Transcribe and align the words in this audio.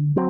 Bye. 0.00 0.29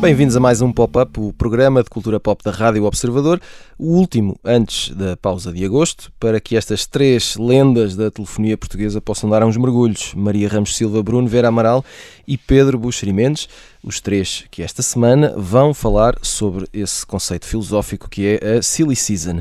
Bem-vindos 0.00 0.36
a 0.36 0.40
mais 0.40 0.62
um 0.62 0.72
Pop-Up, 0.72 1.18
o 1.18 1.32
programa 1.32 1.82
de 1.82 1.90
cultura 1.90 2.20
pop 2.20 2.40
da 2.44 2.52
Rádio 2.52 2.84
Observador, 2.84 3.40
o 3.76 3.96
último 3.96 4.38
antes 4.44 4.94
da 4.94 5.16
pausa 5.16 5.52
de 5.52 5.64
agosto, 5.64 6.12
para 6.20 6.40
que 6.40 6.56
estas 6.56 6.86
três 6.86 7.34
lendas 7.34 7.96
da 7.96 8.08
telefonia 8.08 8.56
portuguesa 8.56 9.00
possam 9.00 9.28
dar 9.28 9.42
uns 9.44 9.56
mergulhos: 9.56 10.14
Maria 10.14 10.48
Ramos 10.48 10.76
Silva, 10.76 11.02
Bruno 11.02 11.26
Vera 11.26 11.48
Amaral 11.48 11.84
e 12.28 12.38
Pedro 12.38 12.78
Buxeri 12.78 13.12
Mendes, 13.12 13.48
os 13.82 14.00
três 14.00 14.44
que 14.52 14.62
esta 14.62 14.82
semana 14.82 15.34
vão 15.36 15.74
falar 15.74 16.16
sobre 16.22 16.68
esse 16.72 17.04
conceito 17.04 17.44
filosófico 17.44 18.08
que 18.08 18.38
é 18.40 18.58
a 18.58 18.62
Silly 18.62 18.94
Season. 18.94 19.40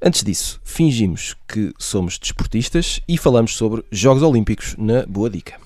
Antes 0.00 0.24
disso, 0.24 0.58
fingimos 0.64 1.36
que 1.46 1.70
somos 1.78 2.18
desportistas 2.18 2.98
e 3.06 3.18
falamos 3.18 3.54
sobre 3.56 3.84
Jogos 3.90 4.22
Olímpicos 4.22 4.74
na 4.78 5.04
Boa 5.06 5.28
Dica 5.28 5.60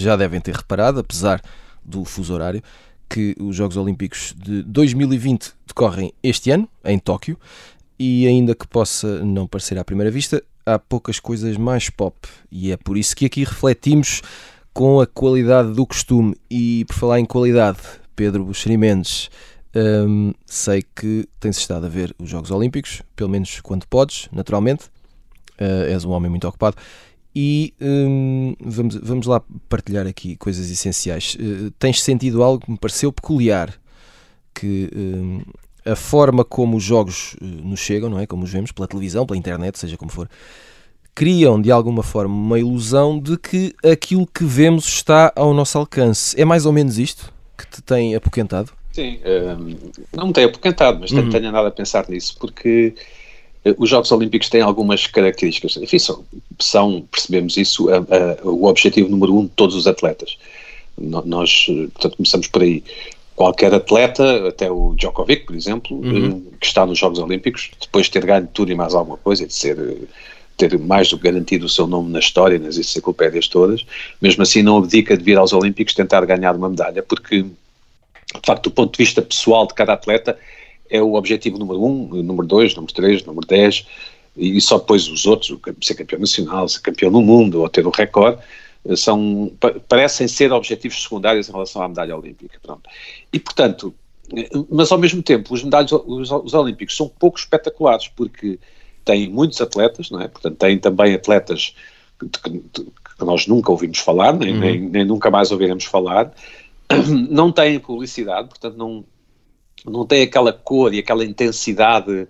já 0.00 0.16
devem 0.16 0.40
ter 0.40 0.54
reparado, 0.54 1.00
apesar 1.00 1.42
do 1.84 2.04
fuso 2.04 2.34
horário, 2.34 2.62
que 3.08 3.34
os 3.40 3.56
Jogos 3.56 3.76
Olímpicos 3.76 4.34
de 4.36 4.62
2020 4.62 5.52
decorrem 5.66 6.12
este 6.22 6.50
ano, 6.50 6.68
em 6.84 6.98
Tóquio, 6.98 7.38
e 7.98 8.26
ainda 8.26 8.54
que 8.54 8.66
possa 8.66 9.24
não 9.24 9.46
parecer 9.46 9.78
à 9.78 9.84
primeira 9.84 10.10
vista, 10.10 10.42
há 10.64 10.78
poucas 10.78 11.18
coisas 11.18 11.56
mais 11.56 11.88
pop, 11.88 12.16
e 12.52 12.70
é 12.70 12.76
por 12.76 12.96
isso 12.96 13.16
que 13.16 13.24
aqui 13.24 13.44
refletimos 13.44 14.22
com 14.72 15.00
a 15.00 15.06
qualidade 15.06 15.72
do 15.72 15.84
costume. 15.84 16.36
E 16.50 16.84
por 16.84 16.94
falar 16.94 17.18
em 17.18 17.24
qualidade, 17.24 17.78
Pedro 18.14 18.44
Buxeri 18.44 18.76
Mendes, 18.76 19.30
hum, 19.74 20.32
sei 20.46 20.84
que 20.94 21.26
tens 21.40 21.58
estado 21.58 21.86
a 21.86 21.88
ver 21.88 22.14
os 22.18 22.28
Jogos 22.28 22.50
Olímpicos, 22.50 23.02
pelo 23.16 23.30
menos 23.30 23.60
quando 23.60 23.86
podes, 23.86 24.28
naturalmente. 24.30 24.84
Uh, 25.60 25.90
és 25.90 26.04
um 26.04 26.10
homem 26.10 26.30
muito 26.30 26.46
ocupado 26.46 26.76
e 27.40 27.72
hum, 27.80 28.56
vamos, 28.58 28.96
vamos 28.96 29.26
lá 29.28 29.40
partilhar 29.68 30.08
aqui 30.08 30.34
coisas 30.34 30.68
essenciais. 30.72 31.36
Uh, 31.36 31.70
tens 31.78 32.02
sentido 32.02 32.42
algo 32.42 32.64
que 32.64 32.68
me 32.68 32.76
pareceu 32.76 33.12
peculiar, 33.12 33.72
que 34.52 34.90
hum, 34.92 35.42
a 35.84 35.94
forma 35.94 36.44
como 36.44 36.76
os 36.76 36.82
jogos 36.82 37.34
uh, 37.34 37.44
nos 37.44 37.78
chegam, 37.78 38.10
não 38.10 38.18
é? 38.18 38.26
Como 38.26 38.42
os 38.42 38.50
vemos 38.50 38.72
pela 38.72 38.88
televisão, 38.88 39.24
pela 39.24 39.38
internet, 39.38 39.78
seja 39.78 39.96
como 39.96 40.10
for, 40.10 40.28
criam 41.14 41.62
de 41.62 41.70
alguma 41.70 42.02
forma 42.02 42.34
uma 42.34 42.58
ilusão 42.58 43.20
de 43.20 43.38
que 43.38 43.72
aquilo 43.88 44.26
que 44.26 44.42
vemos 44.42 44.88
está 44.88 45.32
ao 45.36 45.54
nosso 45.54 45.78
alcance. 45.78 46.40
É 46.40 46.44
mais 46.44 46.66
ou 46.66 46.72
menos 46.72 46.98
isto 46.98 47.32
que 47.56 47.68
te 47.68 47.80
tem 47.80 48.16
apoquentado? 48.16 48.72
Sim, 48.90 49.20
um, 49.24 49.76
não 50.12 50.26
me 50.26 50.32
tem 50.32 50.42
apoquentado, 50.42 50.98
mas 50.98 51.12
uhum. 51.12 51.30
tenho 51.30 51.50
andado 51.50 51.68
a 51.68 51.70
pensar 51.70 52.08
nisso, 52.08 52.36
porque 52.40 52.96
eh, 52.96 53.02
os 53.76 53.90
Jogos 53.90 54.10
Olímpicos 54.12 54.48
têm 54.48 54.60
algumas 54.60 55.06
características. 55.06 55.76
Enfim, 55.76 55.98
são, 55.98 56.24
são 56.58 57.02
percebemos 57.10 57.56
isso, 57.56 57.88
a, 57.90 57.96
a, 57.96 58.48
o 58.48 58.66
objetivo 58.66 59.08
número 59.08 59.36
um 59.36 59.44
de 59.44 59.50
todos 59.50 59.74
os 59.74 59.86
atletas. 59.86 60.38
Nós, 60.96 61.66
portanto, 61.92 62.16
começamos 62.16 62.46
por 62.48 62.62
aí. 62.62 62.82
Qualquer 63.36 63.72
atleta, 63.72 64.48
até 64.48 64.68
o 64.68 64.94
Djokovic, 64.96 65.46
por 65.46 65.54
exemplo, 65.54 65.96
uhum. 65.96 66.42
Eh, 66.52 66.56
que 66.58 66.66
está 66.66 66.84
nos 66.84 66.98
Jogos 66.98 67.20
Olímpicos, 67.20 67.70
depois 67.80 68.06
de 68.06 68.12
ter 68.12 68.26
ganho 68.26 68.48
tudo 68.52 68.72
e 68.72 68.74
mais 68.74 68.94
alguma 68.94 69.16
coisa, 69.16 69.46
de 69.46 69.54
ser 69.54 70.08
ter 70.58 70.76
mais 70.76 71.08
do 71.08 71.16
que 71.16 71.22
garantido 71.22 71.64
o 71.64 71.68
seu 71.68 71.86
nome 71.86 72.10
na 72.10 72.18
história, 72.18 72.58
nas 72.58 72.76
enciclopédias 72.76 73.46
todas, 73.46 73.86
mesmo 74.20 74.42
assim 74.42 74.60
não 74.60 74.76
abdica 74.76 75.16
de 75.16 75.22
vir 75.22 75.38
aos 75.38 75.52
Olímpicos 75.52 75.94
tentar 75.94 76.26
ganhar 76.26 76.56
uma 76.56 76.68
medalha, 76.68 77.00
porque, 77.00 77.42
de 77.42 78.40
facto, 78.44 78.64
do 78.64 78.72
ponto 78.72 78.92
de 78.92 78.98
vista 78.98 79.22
pessoal 79.22 79.68
de 79.68 79.74
cada 79.74 79.92
atleta, 79.92 80.36
é 80.90 81.02
o 81.02 81.14
objetivo 81.14 81.58
número 81.58 81.84
um, 81.84 82.22
número 82.22 82.46
dois, 82.46 82.74
número 82.74 82.92
três, 82.92 83.24
número 83.24 83.46
dez, 83.46 83.86
e 84.36 84.60
só 84.60 84.78
depois 84.78 85.08
os 85.08 85.26
outros, 85.26 85.56
ser 85.82 85.94
campeão 85.94 86.20
nacional, 86.20 86.68
ser 86.68 86.80
campeão 86.80 87.10
do 87.10 87.20
mundo 87.20 87.60
ou 87.60 87.68
ter 87.68 87.86
o 87.86 87.90
recorde, 87.90 88.40
eh, 88.84 88.96
são, 88.96 89.50
parecem 89.88 90.28
ser 90.28 90.52
objetivos 90.52 91.02
secundários 91.02 91.48
em 91.48 91.52
relação 91.52 91.82
à 91.82 91.88
medalha 91.88 92.16
olímpica. 92.16 92.58
Pronto. 92.62 92.88
E, 93.32 93.40
portanto, 93.40 93.92
eh, 94.34 94.48
mas 94.70 94.92
ao 94.92 94.98
mesmo 94.98 95.22
tempo, 95.22 95.52
os 95.52 95.64
medalhos, 95.64 95.92
os, 95.92 96.30
os 96.30 96.54
olímpicos 96.54 96.96
são 96.96 97.08
pouco 97.08 97.38
espetaculares, 97.38 98.08
porque 98.08 98.58
têm 99.04 99.28
muitos 99.28 99.60
atletas, 99.60 100.10
não 100.10 100.20
é? 100.20 100.28
Portanto, 100.28 100.56
têm 100.56 100.78
também 100.78 101.14
atletas 101.14 101.74
que, 102.20 102.28
que, 102.28 102.84
que 103.18 103.24
nós 103.24 103.46
nunca 103.46 103.72
ouvimos 103.72 103.98
falar, 103.98 104.34
nem, 104.34 104.54
uhum. 104.54 104.60
nem, 104.60 104.80
nem 104.80 105.04
nunca 105.04 105.30
mais 105.30 105.50
ouviremos 105.50 105.84
falar, 105.84 106.32
não 107.28 107.50
têm 107.50 107.80
publicidade, 107.80 108.48
portanto, 108.48 108.76
não 108.76 109.04
não 109.84 110.06
tem 110.06 110.22
aquela 110.22 110.52
cor 110.52 110.92
e 110.94 110.98
aquela 110.98 111.24
intensidade, 111.24 112.26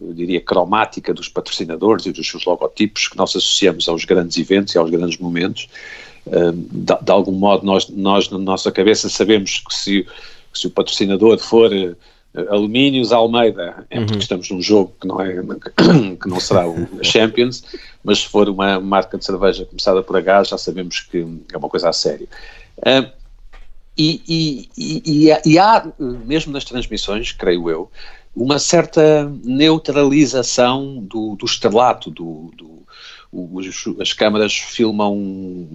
eu 0.00 0.12
diria, 0.12 0.40
cromática 0.40 1.12
dos 1.12 1.28
patrocinadores 1.28 2.06
e 2.06 2.12
dos 2.12 2.28
seus 2.28 2.44
logotipos 2.44 3.08
que 3.08 3.16
nós 3.16 3.30
associamos 3.30 3.88
aos 3.88 4.04
grandes 4.04 4.36
eventos 4.38 4.74
e 4.74 4.78
aos 4.78 4.90
grandes 4.90 5.18
momentos. 5.18 5.68
De, 6.26 6.94
de 7.02 7.12
algum 7.12 7.32
modo, 7.32 7.66
nós, 7.66 7.88
nós, 7.88 8.30
na 8.30 8.38
nossa 8.38 8.72
cabeça, 8.72 9.08
sabemos 9.10 9.62
que 9.66 9.74
se, 9.74 10.02
que 10.52 10.58
se 10.58 10.66
o 10.66 10.70
patrocinador 10.70 11.38
for 11.38 11.70
uh, 11.70 11.96
Alumínios 12.48 13.12
Almeida, 13.12 13.86
é 13.90 13.98
porque 13.98 14.14
uhum. 14.14 14.18
estamos 14.18 14.50
num 14.50 14.62
jogo 14.62 14.94
que 15.00 15.06
não, 15.06 15.20
é, 15.20 15.34
que 16.20 16.28
não 16.28 16.40
será 16.40 16.66
o 16.66 16.88
Champions, 17.02 17.62
mas 18.02 18.20
se 18.20 18.28
for 18.28 18.48
uma 18.48 18.80
marca 18.80 19.18
de 19.18 19.24
cerveja 19.24 19.66
começada 19.66 20.02
por 20.02 20.16
H, 20.16 20.44
já 20.44 20.58
sabemos 20.58 21.00
que 21.00 21.26
é 21.52 21.56
uma 21.56 21.68
coisa 21.68 21.90
a 21.90 21.92
sério. 21.92 22.26
Uh, 22.78 23.23
e, 23.96 24.22
e, 24.28 24.68
e, 24.76 25.32
e, 25.44 25.58
há, 25.58 25.86
mesmo 25.98 26.52
nas 26.52 26.64
transmissões, 26.64 27.32
creio 27.32 27.70
eu, 27.70 27.90
uma 28.34 28.58
certa 28.58 29.30
neutralização 29.44 30.98
do, 30.98 31.36
do 31.36 31.46
estrelato, 31.46 32.10
do, 32.10 32.50
do 32.56 32.74
os, 33.32 33.66
as 34.00 34.12
câmaras 34.12 34.54
filmam 34.54 35.12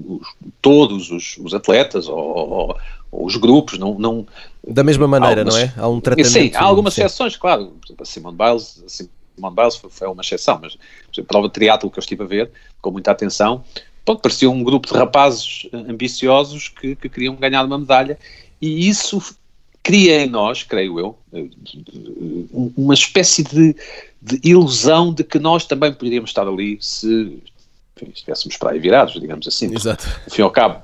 os, 0.07 0.27
todos 0.61 1.11
os, 1.11 1.37
os 1.37 1.53
atletas 1.53 2.07
ou, 2.07 2.17
ou, 2.17 2.77
ou, 3.11 3.25
os 3.25 3.35
grupos, 3.35 3.77
não, 3.77 3.99
não 3.99 4.25
da 4.65 4.83
mesma 4.83 5.07
maneira, 5.07 5.41
algumas, 5.41 5.55
não 5.55 5.61
é? 5.61 5.73
Há 5.77 5.87
um 5.89 5.99
tratamento. 5.99 6.31
Sim, 6.31 6.51
há 6.55 6.63
algumas 6.63 6.97
exceções, 6.97 7.35
claro. 7.35 7.73
A 7.99 8.05
Simone 8.05 8.37
Biles, 8.37 8.83
a 8.85 8.89
Simone 8.89 9.55
Biles 9.55 9.75
foi, 9.75 9.89
foi 9.89 10.07
uma 10.07 10.21
exceção, 10.21 10.59
mas 10.61 10.77
a 11.17 11.23
prova 11.23 11.47
de 11.47 11.53
triatlo 11.53 11.91
que 11.91 11.99
eu 11.99 12.01
estive 12.01 12.23
a 12.23 12.27
ver 12.27 12.51
com 12.81 12.91
muita 12.91 13.11
atenção, 13.11 13.63
pronto, 14.09 14.21
parecia 14.21 14.49
um 14.49 14.63
grupo 14.63 14.87
de 14.87 14.97
rapazes 14.97 15.67
ambiciosos 15.71 16.67
que, 16.67 16.95
que 16.95 17.07
queriam 17.07 17.35
ganhar 17.35 17.63
uma 17.63 17.77
medalha 17.77 18.17
e 18.59 18.89
isso 18.89 19.21
cria 19.83 20.21
em 20.21 20.27
nós, 20.27 20.63
creio 20.63 20.99
eu, 20.99 21.17
uma 22.75 22.93
espécie 22.93 23.43
de, 23.43 23.75
de 24.19 24.39
ilusão 24.43 25.13
de 25.13 25.23
que 25.23 25.37
nós 25.37 25.65
também 25.65 25.93
poderíamos 25.93 26.31
estar 26.31 26.47
ali 26.47 26.77
se 26.81 27.39
enfim, 27.95 28.11
estivéssemos 28.13 28.57
para 28.57 28.71
aí 28.71 28.79
virados, 28.79 29.19
digamos 29.19 29.47
assim. 29.47 29.73
Exato. 29.73 30.07
Ao 30.25 30.31
fim 30.31 30.41
ao 30.41 30.49
cabo, 30.49 30.81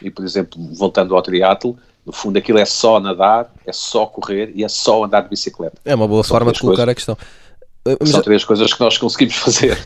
e 0.00 0.10
por 0.10 0.24
exemplo, 0.24 0.58
voltando 0.72 1.14
ao 1.14 1.22
triatlo, 1.22 1.76
no 2.04 2.12
fundo 2.12 2.38
aquilo 2.38 2.58
é 2.58 2.64
só 2.64 2.98
nadar, 2.98 3.52
é 3.66 3.72
só 3.72 4.06
correr 4.06 4.52
e 4.54 4.64
é 4.64 4.68
só 4.68 5.04
andar 5.04 5.20
de 5.22 5.28
bicicleta. 5.28 5.76
É 5.84 5.94
uma 5.94 6.08
boa 6.08 6.22
São 6.22 6.34
forma 6.34 6.50
de 6.50 6.60
colocar 6.60 6.86
coisas, 6.86 6.92
a 6.92 6.94
questão. 6.94 7.18
São 8.10 8.22
três 8.22 8.42
coisas 8.42 8.72
que 8.72 8.80
nós 8.80 8.96
conseguimos 8.96 9.36
fazer. 9.36 9.78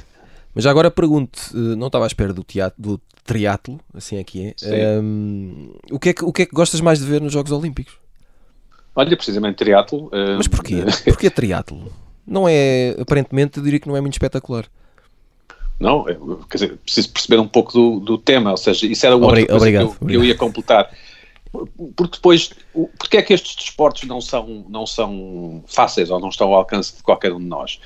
Mas 0.59 0.65
já 0.65 0.73
agora 0.73 0.91
pergunto, 0.91 1.39
eh, 1.55 1.77
não 1.77 1.87
estava 1.87 2.05
à 2.05 2.09
espera 2.09 2.33
do, 2.33 2.43
teatro, 2.43 2.83
do 2.83 3.01
triatlo, 3.25 3.79
assim 3.95 4.19
aqui 4.19 4.57
é. 4.61 4.99
Um, 4.99 5.73
o, 5.89 6.01
que 6.01 6.09
é 6.09 6.13
que, 6.13 6.25
o 6.25 6.33
que 6.33 6.43
é 6.43 6.47
que 6.47 6.53
gostas 6.53 6.81
mais 6.81 6.99
de 6.99 7.05
ver 7.05 7.21
nos 7.21 7.33
Jogos 7.33 7.53
Olímpicos? 7.53 7.97
Olha, 8.97 9.17
precisamente 9.17 9.55
triatlo. 9.55 10.11
Um... 10.13 10.37
Mas 10.37 10.49
porquê? 10.49 10.79
Porquê 11.07 11.31
triatlo? 11.31 11.93
Não 12.27 12.49
é, 12.49 12.97
aparentemente, 13.01 13.59
eu 13.59 13.63
diria 13.63 13.79
que 13.79 13.87
não 13.87 13.97
é 13.97 14.01
muito 14.01 14.15
espetacular. 14.15 14.65
Não, 15.79 16.05
quer 16.51 16.57
dizer, 16.57 16.77
preciso 16.79 17.13
perceber 17.13 17.39
um 17.41 17.47
pouco 17.47 17.73
do, 17.73 18.01
do 18.01 18.19
tema, 18.19 18.51
ou 18.51 18.57
seja, 18.57 18.85
isso 18.85 19.07
era 19.07 19.17
coisa 19.17 19.55
obrigado, 19.55 19.97
que 19.97 20.05
eu, 20.07 20.11
eu, 20.11 20.25
ia 20.25 20.35
completar. 20.35 20.91
Porque 21.97 22.17
depois, 22.17 22.51
porque 22.99 23.19
é 23.19 23.23
que 23.23 23.33
estes 23.33 23.55
desportos 23.55 24.09
não 24.09 24.21
são, 24.21 24.67
não 24.69 24.85
são 24.85 25.63
fáceis 25.69 26.11
ou 26.11 26.19
não 26.19 26.31
estão 26.31 26.49
ao 26.49 26.57
alcance 26.57 26.97
de 26.97 27.03
qualquer 27.05 27.33
um 27.33 27.39
de 27.39 27.47
nós? 27.47 27.79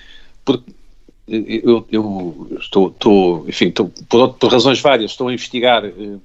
Porque 0.42 0.72
eu, 1.26 1.86
eu 1.90 2.58
estou, 2.60 2.88
estou, 2.88 3.48
enfim, 3.48 3.68
estou, 3.68 3.90
por, 4.08 4.34
por, 4.34 4.50
razões 4.50 4.80
várias, 4.80 5.12
estou 5.12 5.28
a 5.28 5.32
investigar 5.32 5.84
uh, 5.84 6.20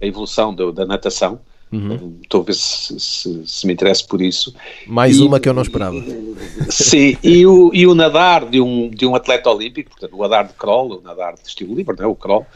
a 0.00 0.06
evolução 0.06 0.54
do, 0.54 0.72
da 0.72 0.84
natação. 0.84 1.40
Uhum. 1.70 1.94
Uh, 1.94 2.18
estou 2.22 2.42
a 2.42 2.44
ver 2.44 2.54
se, 2.54 3.00
se, 3.00 3.46
se, 3.46 3.66
me 3.66 3.72
interessa 3.72 4.04
por 4.06 4.20
isso. 4.20 4.54
Mais 4.86 5.16
e, 5.16 5.22
uma 5.22 5.40
que 5.40 5.48
eu 5.48 5.54
não 5.54 5.62
esperava. 5.62 5.96
Sim, 6.68 7.16
e 7.22 7.46
o, 7.46 7.70
e 7.72 7.86
o 7.86 7.94
nadar 7.94 8.44
de 8.44 8.60
um, 8.60 8.90
de 8.90 9.06
um 9.06 9.14
atleta 9.14 9.48
olímpico, 9.48 9.90
portanto, 9.90 10.14
o 10.14 10.22
nadar 10.22 10.48
de 10.48 10.54
crawl, 10.54 10.98
o 10.98 11.00
nadar 11.00 11.34
de 11.34 11.48
estilo 11.48 11.74
livre, 11.74 11.96
não 11.96 12.04
é? 12.04 12.08
o 12.08 12.14
crawl, 12.14 12.46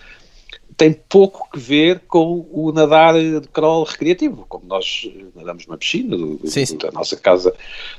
tem 0.77 0.93
pouco 0.93 1.49
que 1.51 1.59
ver 1.59 2.01
com 2.01 2.47
o 2.53 2.71
nadar 2.71 3.15
de 3.15 3.49
crawl 3.49 3.85
recreativo, 3.85 4.45
como 4.47 4.67
nós 4.67 5.09
nadamos 5.35 5.67
numa 5.67 5.79
piscina 5.79 6.17
do, 6.17 6.39
sim. 6.45 6.65
da 6.77 6.91
nossa 6.91 7.17
casa, 7.17 7.55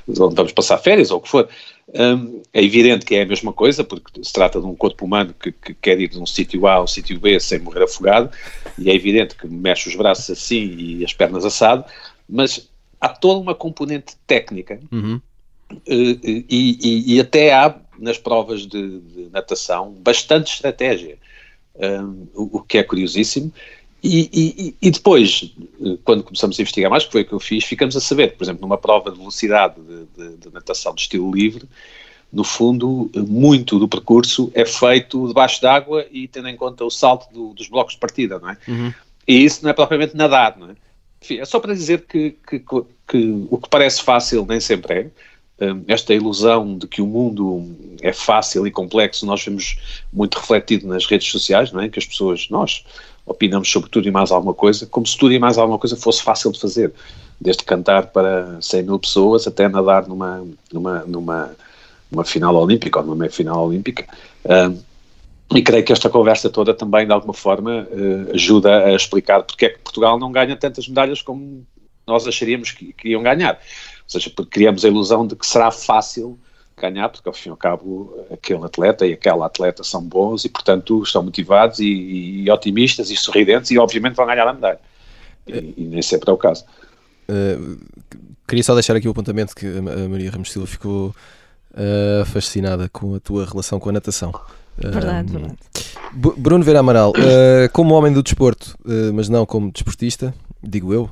onde 0.08 0.34
vamos 0.34 0.52
passar 0.52 0.78
férias 0.78 1.10
ou 1.10 1.18
o 1.18 1.20
que 1.20 1.28
for. 1.28 1.48
Um, 1.88 2.42
é 2.52 2.62
evidente 2.62 3.04
que 3.04 3.16
é 3.16 3.22
a 3.22 3.26
mesma 3.26 3.52
coisa, 3.52 3.82
porque 3.82 4.22
se 4.22 4.32
trata 4.32 4.60
de 4.60 4.66
um 4.66 4.76
corpo 4.76 5.04
humano 5.04 5.34
que, 5.34 5.50
que 5.50 5.74
quer 5.74 5.98
ir 5.98 6.08
de 6.08 6.20
um 6.20 6.26
sítio 6.26 6.66
A 6.66 6.74
a 6.74 6.82
um 6.82 6.86
sítio 6.86 7.18
B 7.18 7.40
sem 7.40 7.58
morrer 7.58 7.82
afogado, 7.82 8.30
e 8.78 8.90
é 8.90 8.94
evidente 8.94 9.34
que 9.34 9.48
mexe 9.48 9.88
os 9.88 9.96
braços 9.96 10.30
assim 10.30 10.76
e 10.76 11.04
as 11.04 11.12
pernas 11.12 11.44
assado, 11.44 11.84
mas 12.28 12.68
há 13.00 13.08
toda 13.08 13.40
uma 13.40 13.54
componente 13.54 14.14
técnica 14.26 14.78
uhum. 14.92 15.20
e, 15.86 16.44
e, 16.48 17.14
e, 17.14 17.20
até 17.20 17.52
há 17.52 17.74
nas 17.98 18.18
provas 18.18 18.66
de, 18.66 19.00
de 19.00 19.28
natação 19.32 19.90
bastante 19.90 20.52
estratégia 20.52 21.18
um, 21.78 22.26
o, 22.34 22.58
o, 22.58 22.62
que 22.62 22.78
é 22.78 22.82
curiosíssimo. 22.82 23.52
E, 24.02 24.30
e, 24.32 24.76
e, 24.80 24.90
depois, 24.90 25.52
quando 26.04 26.22
começamos 26.22 26.58
a 26.58 26.62
investigar 26.62 26.90
mais, 26.90 27.04
que 27.04 27.10
foi 27.10 27.22
o 27.22 27.24
que 27.24 27.32
eu 27.32 27.40
fiz, 27.40 27.64
ficamos 27.64 27.96
a 27.96 28.00
saber, 28.00 28.36
por 28.36 28.44
exemplo, 28.44 28.62
numa 28.62 28.78
prova 28.78 29.10
de 29.10 29.18
velocidade 29.18 29.74
de, 29.80 30.04
de, 30.16 30.36
de 30.36 30.52
natação 30.52 30.94
de 30.94 31.00
estilo 31.00 31.32
livre, 31.32 31.68
no 32.32 32.44
fundo, 32.44 33.10
muito 33.26 33.78
do 33.78 33.88
percurso 33.88 34.52
é 34.54 34.64
feito 34.64 35.26
debaixo 35.26 35.60
d'água 35.62 36.06
e 36.12 36.28
tendo 36.28 36.48
em 36.48 36.56
conta 36.56 36.84
o 36.84 36.90
salto 36.90 37.32
do, 37.32 37.54
dos 37.54 37.68
blocos 37.68 37.94
de 37.94 38.00
partida, 38.00 38.38
não 38.38 38.50
é? 38.50 38.58
Uhum. 38.68 38.92
E 39.26 39.44
isso 39.44 39.62
não 39.62 39.70
é 39.70 39.72
propriamente 39.72 40.16
nadar, 40.16 40.56
não 40.58 40.70
é? 40.70 40.74
Enfim, 41.22 41.38
é 41.38 41.44
só 41.44 41.58
para 41.58 41.74
dizer 41.74 42.04
que, 42.06 42.36
que, 42.46 42.60
que, 42.60 42.84
que 43.08 43.46
o 43.50 43.58
que 43.58 43.68
parece 43.68 44.02
fácil 44.02 44.46
nem 44.46 44.60
sempre 44.60 44.94
é. 44.94 45.10
Hum, 45.60 45.82
esta 45.88 46.14
ilusão 46.14 46.78
de 46.78 46.86
que 46.86 47.02
o 47.02 47.06
mundo 47.06 47.66
é 48.00 48.12
fácil 48.12 48.66
e 48.66 48.70
complexo 48.70 49.26
nós 49.26 49.44
vemos 49.44 49.76
muito 50.12 50.38
refletido 50.38 50.86
nas 50.86 51.04
redes 51.04 51.28
sociais, 51.28 51.72
não 51.72 51.80
é? 51.80 51.88
Que 51.88 51.98
as 51.98 52.06
pessoas, 52.06 52.48
nós, 52.48 52.84
opinamos 53.28 53.70
sobre 53.70 53.90
tudo 53.90 54.08
e 54.08 54.10
mais 54.10 54.30
alguma 54.30 54.54
coisa, 54.54 54.86
como 54.86 55.06
se 55.06 55.16
tudo 55.16 55.32
e 55.32 55.38
mais 55.38 55.58
alguma 55.58 55.78
coisa 55.78 55.96
fosse 55.96 56.22
fácil 56.22 56.50
de 56.50 56.58
fazer, 56.58 56.92
desde 57.40 57.62
cantar 57.62 58.06
para 58.06 58.60
100 58.60 58.82
mil 58.84 58.98
pessoas 58.98 59.46
até 59.46 59.68
nadar 59.68 60.08
numa, 60.08 60.44
numa, 60.72 60.98
numa, 61.04 61.56
numa 62.10 62.24
final 62.24 62.54
olímpica 62.56 62.98
ou 62.98 63.04
numa 63.04 63.16
meia 63.16 63.30
final 63.30 63.66
olímpica. 63.66 64.06
Um, 64.44 64.78
e 65.54 65.62
creio 65.62 65.84
que 65.84 65.92
esta 65.92 66.10
conversa 66.10 66.50
toda 66.50 66.74
também, 66.74 67.06
de 67.06 67.12
alguma 67.12 67.32
forma, 67.32 67.86
uh, 67.90 68.34
ajuda 68.34 68.84
a 68.84 68.94
explicar 68.94 69.42
porque 69.42 69.66
é 69.66 69.68
que 69.70 69.78
Portugal 69.78 70.18
não 70.18 70.30
ganha 70.30 70.56
tantas 70.56 70.88
medalhas 70.88 71.22
como 71.22 71.66
nós 72.06 72.26
acharíamos 72.26 72.72
que, 72.72 72.92
que 72.92 73.10
iam 73.10 73.22
ganhar. 73.22 73.58
Ou 74.08 74.12
seja, 74.12 74.30
porque 74.34 74.50
criamos 74.50 74.86
a 74.86 74.88
ilusão 74.88 75.26
de 75.26 75.36
que 75.36 75.46
será 75.46 75.70
fácil 75.70 76.38
ganhar, 76.80 77.10
porque 77.10 77.28
ao 77.28 77.34
fim 77.34 77.50
e 77.50 77.52
ao 77.52 77.56
cabo 77.56 78.24
aquele 78.32 78.64
atleta 78.64 79.06
e 79.06 79.12
aquela 79.12 79.44
atleta 79.44 79.84
são 79.84 80.02
bons 80.02 80.46
e, 80.46 80.48
portanto, 80.48 81.02
estão 81.02 81.22
motivados 81.22 81.78
e, 81.78 82.42
e 82.44 82.50
otimistas 82.50 83.10
e 83.10 83.16
sorridentes 83.16 83.70
e, 83.70 83.78
obviamente, 83.78 84.14
vão 84.14 84.26
ganhar 84.26 84.48
a 84.48 84.54
medalha. 84.54 84.80
E, 85.46 85.74
e 85.76 85.84
nem 85.84 86.00
sempre 86.00 86.30
é 86.30 86.32
o 86.32 86.38
caso. 86.38 86.64
Uh, 87.28 87.78
queria 88.46 88.64
só 88.64 88.72
deixar 88.72 88.96
aqui 88.96 89.06
o 89.06 89.10
apontamento 89.10 89.54
que 89.54 89.66
a 89.66 90.08
Maria 90.08 90.30
Ramos 90.30 90.50
Silva 90.50 90.66
ficou 90.66 91.14
uh, 91.72 92.24
fascinada 92.24 92.88
com 92.88 93.14
a 93.14 93.20
tua 93.20 93.44
relação 93.44 93.78
com 93.78 93.90
a 93.90 93.92
natação. 93.92 94.32
Verdade, 94.78 95.28
uh, 95.28 95.38
verdade. 95.38 95.58
Bruno 96.14 96.64
Vera 96.64 96.78
Amaral, 96.78 97.12
como 97.74 97.94
homem 97.94 98.10
do 98.10 98.22
desporto, 98.22 98.74
mas 99.12 99.28
não 99.28 99.44
como 99.44 99.70
desportista, 99.70 100.32
digo 100.62 100.94
eu, 100.94 101.10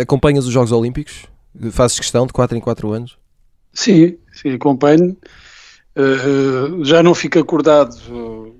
acompanhas 0.00 0.46
os 0.46 0.52
Jogos 0.52 0.70
Olímpicos? 0.70 1.24
Fazes 1.70 1.98
questão 1.98 2.26
de 2.26 2.32
4 2.32 2.56
em 2.56 2.60
4 2.60 2.90
anos? 2.90 3.18
Sim, 3.72 4.16
sim, 4.32 4.54
acompanho. 4.54 5.16
Uh, 5.96 6.84
já 6.84 7.02
não 7.02 7.14
fico 7.14 7.38
acordado 7.38 7.94
uh, 8.10 8.54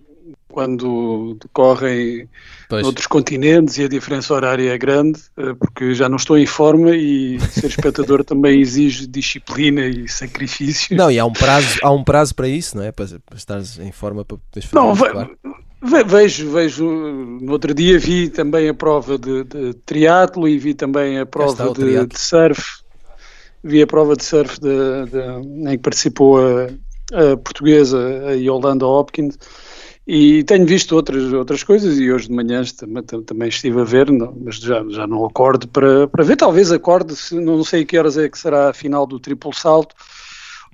quando 0.49 1.39
decorrem 1.41 2.29
pois. 2.69 2.83
noutros 2.83 3.07
continentes 3.07 3.79
e 3.79 3.85
a 3.85 3.89
diferença 3.89 4.35
horária 4.35 4.71
é 4.71 4.77
grande, 4.77 5.21
porque 5.59 5.95
já 5.95 6.09
não 6.09 6.17
estou 6.17 6.37
em 6.37 6.45
forma 6.45 6.95
e 6.95 7.41
ser 7.41 7.69
espectador 7.69 8.23
também 8.25 8.61
exige 8.61 9.07
disciplina 9.07 9.87
e 9.87 10.07
sacrifício. 10.09 10.95
Não, 10.95 11.11
e 11.11 11.19
há 11.19 11.25
um 11.25 11.33
prazo, 11.33 11.79
há 11.83 11.91
um 11.91 12.05
prazo 12.05 12.35
para 12.35 12.49
isso, 12.49 12.77
não 12.77 12.85
é? 12.85 12.93
Para, 12.93 13.07
para 13.25 13.37
estares 13.39 13.79
em 13.79 13.93
forma 13.93 14.25
para 14.25 14.37
poderes 14.37 14.69
fazer 14.69 14.87
Não, 14.87 14.95
claro. 14.95 15.39
Vejo, 16.07 16.53
vejo. 16.53 16.85
No 16.87 17.53
outro 17.53 17.75
dia 17.75 17.99
vi 17.99 18.29
também 18.29 18.69
a 18.69 18.75
prova 18.75 19.19
de, 19.19 19.43
de 19.43 19.75
triatlo 19.85 20.47
e 20.47 20.57
vi 20.57 20.75
também 20.75 21.19
a 21.19 21.27
prova 21.27 21.73
de, 21.73 22.07
de, 22.07 22.19
surf 22.19 22.82
vi 23.63 23.83
a 23.83 23.87
prova 23.87 24.17
de 24.17 24.25
surf 24.25 24.61
de, 24.61 24.69
de, 25.11 25.71
em 25.71 25.77
que 25.77 25.83
participou 25.83 26.39
a, 26.39 26.65
a, 27.13 27.37
portuguesa, 27.37 27.99
a 28.29 28.33
Yolanda 28.33 28.87
Hopkins, 28.87 29.39
e 30.07 30.43
tenho 30.45 30.67
visto 30.67 30.97
outras, 30.97 31.33
outras 31.33 31.63
coisas 31.63 31.99
e 31.99 32.11
hoje 32.11 32.27
de 32.27 32.35
manhã 32.35 32.63
também, 32.77 33.03
também 33.03 33.49
estive 33.49 33.81
a 33.81 33.85
ver, 33.85 34.11
não, 34.11 34.37
mas 34.45 34.57
já, 34.57 34.85
já 34.89 35.07
não 35.07 35.25
acordo 35.25 35.69
para, 35.69 36.09
para 36.09 36.25
ver, 36.25 36.37
talvez 36.37 36.73
acorde, 36.73 37.15
se, 37.15 37.39
não 37.39 37.63
sei 37.63 37.85
que 37.85 37.97
horas 37.97 38.19
é 38.19 38.29
que 38.29 38.39
será 38.39 38.71
a 38.71 38.75
final 38.75 39.07
do 39.07 39.21
triplo 39.21 39.53
salto, 39.55 39.95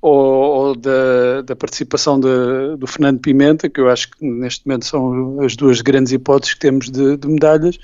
ou, 0.00 0.14
ou 0.14 0.76
da, 0.76 1.42
da, 1.42 1.56
participação 1.56 2.18
de, 2.18 2.76
do 2.78 2.86
Fernando 2.86 3.20
Pimenta, 3.20 3.68
que 3.68 3.80
eu 3.80 3.88
acho 3.88 4.10
que 4.10 4.24
neste 4.24 4.66
momento 4.66 4.86
são 4.86 5.40
as 5.40 5.56
duas 5.56 5.80
grandes 5.80 6.12
hipóteses 6.12 6.54
que 6.54 6.60
temos 6.60 6.88
de, 6.88 7.16
de 7.16 7.28
medalhas, 7.28 7.78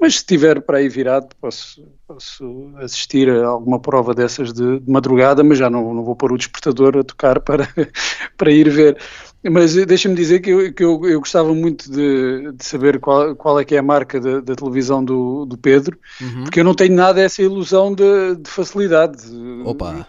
mas 0.00 0.14
se 0.14 0.18
estiver 0.20 0.60
para 0.60 0.78
aí 0.78 0.88
virado, 0.88 1.28
posso, 1.40 1.86
posso 2.06 2.72
assistir 2.76 3.30
a 3.30 3.46
alguma 3.46 3.80
prova 3.80 4.14
dessas 4.14 4.52
de, 4.52 4.80
de, 4.80 4.90
madrugada, 4.90 5.42
mas 5.42 5.58
já 5.58 5.70
não, 5.70 5.94
não 5.94 6.04
vou 6.04 6.16
pôr 6.16 6.32
o 6.32 6.36
despertador 6.36 6.98
a 6.98 7.04
tocar 7.04 7.40
para, 7.40 7.68
para 8.36 8.52
ir 8.52 8.68
ver. 8.68 8.98
Mas 9.42 9.74
deixa-me 9.74 10.14
dizer 10.14 10.40
que, 10.40 10.50
eu, 10.50 10.72
que 10.72 10.82
eu, 10.82 11.06
eu, 11.06 11.20
gostava 11.20 11.54
muito 11.54 11.90
de, 11.90 12.52
de 12.52 12.64
saber 12.64 12.98
qual, 12.98 13.36
qual, 13.36 13.60
é 13.60 13.64
que 13.64 13.74
é 13.74 13.78
a 13.78 13.82
marca 13.82 14.18
da, 14.18 14.40
da 14.40 14.54
televisão 14.54 15.04
do, 15.04 15.44
do 15.44 15.58
Pedro, 15.58 15.98
uhum. 16.20 16.44
porque 16.44 16.60
eu 16.60 16.64
não 16.64 16.74
tenho 16.74 16.94
nada 16.94 17.20
essa 17.20 17.42
ilusão 17.42 17.94
de, 17.94 18.36
de 18.36 18.50
facilidade. 18.50 19.18
Opa! 19.64 20.06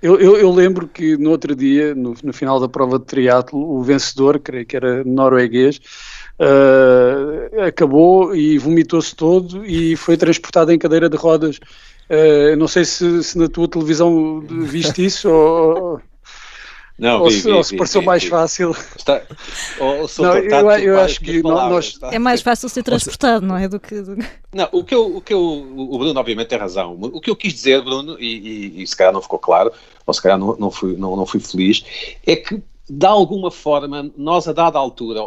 Eu, 0.00 0.20
eu, 0.20 0.36
eu, 0.36 0.52
lembro 0.52 0.86
que 0.86 1.16
no 1.16 1.30
outro 1.30 1.56
dia, 1.56 1.94
no, 1.94 2.14
no 2.22 2.32
final 2.32 2.60
da 2.60 2.68
prova 2.68 2.98
de 2.98 3.06
triatlo, 3.06 3.58
o 3.58 3.82
vencedor, 3.82 4.38
creio 4.38 4.66
que 4.66 4.76
era 4.76 5.02
norueguês, 5.02 5.80
uh, 6.40 7.62
acabou 7.62 8.34
e 8.34 8.58
vomitou-se 8.58 9.14
todo 9.14 9.64
e 9.64 9.96
foi 9.96 10.16
transportado 10.16 10.72
em 10.72 10.78
cadeira 10.78 11.08
de 11.08 11.16
rodas. 11.16 11.58
Uh, 12.08 12.56
não 12.56 12.68
sei 12.68 12.84
se, 12.84 13.22
se, 13.22 13.36
na 13.36 13.48
tua 13.48 13.66
televisão 13.66 14.40
viste 14.40 15.04
isso 15.04 15.28
ou, 15.28 16.00
não, 16.98 17.22
ou, 17.22 17.28
vi, 17.28 17.40
se, 17.40 17.48
vi, 17.48 17.52
ou 17.52 17.64
se 17.64 17.76
pareceu 17.76 18.02
mais 18.02 18.24
fácil. 18.24 18.70
Está, 18.96 19.22
ou, 19.80 20.06
não, 20.18 20.36
eu, 20.36 20.70
eu 20.78 21.00
acho 21.00 21.20
que 21.20 21.42
palavras, 21.42 21.98
nós... 22.00 22.12
é 22.12 22.18
mais 22.18 22.42
fácil 22.42 22.68
ser 22.68 22.82
transportado, 22.82 23.44
não 23.44 23.56
é? 23.56 23.68
Do 23.68 23.80
que. 23.80 24.00
Do... 24.00 24.16
Não, 24.54 24.68
o 24.72 24.84
que, 24.84 24.94
eu, 24.94 25.16
o 25.16 25.20
que 25.20 25.34
eu, 25.34 25.40
o 25.42 25.98
Bruno, 25.98 26.18
obviamente, 26.18 26.48
tem 26.48 26.58
razão. 26.58 26.96
O 27.00 27.20
que 27.20 27.28
eu 27.28 27.36
quis 27.36 27.52
dizer, 27.52 27.82
Bruno, 27.82 28.16
e, 28.18 28.78
e, 28.78 28.82
e 28.82 28.86
se 28.86 28.96
calhar 28.96 29.12
não 29.12 29.20
ficou 29.20 29.38
claro, 29.38 29.72
ou 30.06 30.14
se 30.14 30.22
calhar 30.22 30.38
não, 30.38 30.56
não, 30.56 30.70
fui, 30.70 30.96
não, 30.96 31.16
não 31.16 31.26
fui 31.26 31.40
feliz, 31.40 31.84
é 32.24 32.36
que 32.36 32.62
de 32.88 33.06
alguma 33.06 33.50
forma, 33.50 34.10
nós 34.16 34.46
a 34.46 34.52
dada 34.52 34.78
altura, 34.78 35.20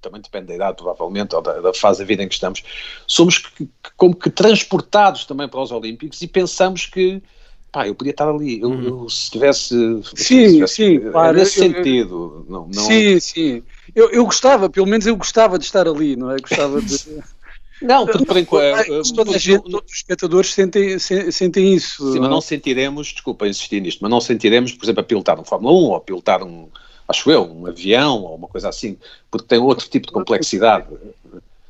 também 0.00 0.20
depende 0.20 0.46
da 0.46 0.54
idade, 0.54 0.76
provavelmente, 0.76 1.34
ou 1.34 1.42
da, 1.42 1.60
da 1.60 1.74
fase 1.74 2.00
da 2.00 2.04
vida 2.04 2.22
em 2.22 2.28
que 2.28 2.34
estamos, 2.34 2.62
somos 3.06 3.38
que, 3.38 3.64
que, 3.64 3.90
como 3.96 4.14
que 4.14 4.30
transportados 4.30 5.24
também 5.24 5.48
para 5.48 5.60
os 5.60 5.70
Olímpicos 5.72 6.20
e 6.22 6.26
pensamos 6.26 6.86
que 6.86 7.22
pá, 7.70 7.86
eu 7.86 7.94
podia 7.94 8.10
estar 8.10 8.28
ali, 8.28 8.60
eu, 8.60 8.82
eu 8.82 9.08
se 9.08 9.30
tivesse. 9.30 9.74
Sim, 10.14 10.48
se 10.48 10.52
tivesse, 10.54 10.74
sim, 10.74 10.96
é 10.96 11.10
claro. 11.10 11.36
Nesse 11.36 11.58
eu, 11.58 11.64
sentido. 11.64 12.44
Eu, 12.48 12.52
não, 12.52 12.66
não... 12.66 12.72
Sim, 12.72 13.20
sim. 13.20 13.62
Eu, 13.94 14.10
eu 14.10 14.24
gostava, 14.24 14.68
pelo 14.68 14.86
menos 14.86 15.06
eu 15.06 15.16
gostava 15.16 15.58
de 15.58 15.64
estar 15.64 15.86
ali, 15.86 16.16
não 16.16 16.30
é? 16.30 16.38
Gostava 16.38 16.80
de. 16.80 16.96
Não, 17.80 18.06
porque 18.06 18.24
por 18.24 18.36
enquanto. 18.36 19.14
Toda 19.14 19.36
a 19.36 19.38
gente, 19.38 19.62
todos 19.70 19.92
os 19.92 19.98
espectadores 19.98 20.52
sentem, 20.52 20.98
sentem 20.98 21.74
isso. 21.74 22.12
Sim, 22.12 22.18
mas 22.18 22.28
não 22.28 22.40
sentiremos, 22.40 23.06
desculpa 23.06 23.46
insistir 23.46 23.80
nisto, 23.80 24.00
mas 24.02 24.10
não 24.10 24.20
sentiremos, 24.20 24.72
por 24.72 24.84
exemplo, 24.84 25.00
a 25.00 25.04
pilotar 25.04 25.38
um 25.38 25.44
Fórmula 25.44 25.72
1 25.72 25.76
ou 25.76 25.94
a 25.94 26.00
pilotar 26.00 26.42
um, 26.42 26.68
acho 27.08 27.30
eu, 27.30 27.44
um 27.44 27.66
avião 27.66 28.22
ou 28.22 28.36
uma 28.36 28.46
coisa 28.46 28.68
assim, 28.68 28.96
porque 29.30 29.46
tem 29.46 29.58
outro 29.58 29.88
tipo 29.88 30.06
de 30.06 30.12
complexidade. 30.12 30.86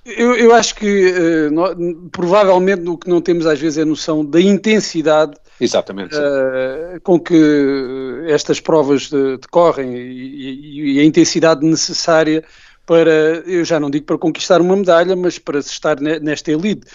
Eu, 0.05 0.35
eu 0.35 0.55
acho 0.55 0.75
que 0.75 1.13
uh, 1.13 1.51
no, 1.51 2.09
provavelmente 2.11 2.89
o 2.89 2.99
que 2.99 3.09
não 3.09 3.21
temos 3.21 3.47
às 3.47 3.61
vezes 3.61 3.79
é 3.79 3.83
a 3.83 3.87
noção 3.87 4.25
da 4.25 4.41
intensidade 4.41 5.37
Exatamente, 5.61 6.15
uh, 6.15 7.01
com 7.03 7.19
que 7.19 8.25
estas 8.29 8.61
provas 8.61 9.11
decorrem 9.41 9.97
e, 9.97 10.95
e, 10.95 11.01
a 11.01 11.05
intensidade 11.05 11.67
necessária 11.67 12.45
para, 12.87 13.43
eu 13.45 13.65
já 13.65 13.79
não 13.79 13.91
digo 13.91 14.07
para 14.07 14.17
conquistar 14.17 14.61
uma 14.61 14.77
medalha, 14.77 15.15
mas 15.15 15.39
para 15.39 15.59
estar 15.59 16.01
nesta 16.01 16.51
elite. 16.51 16.87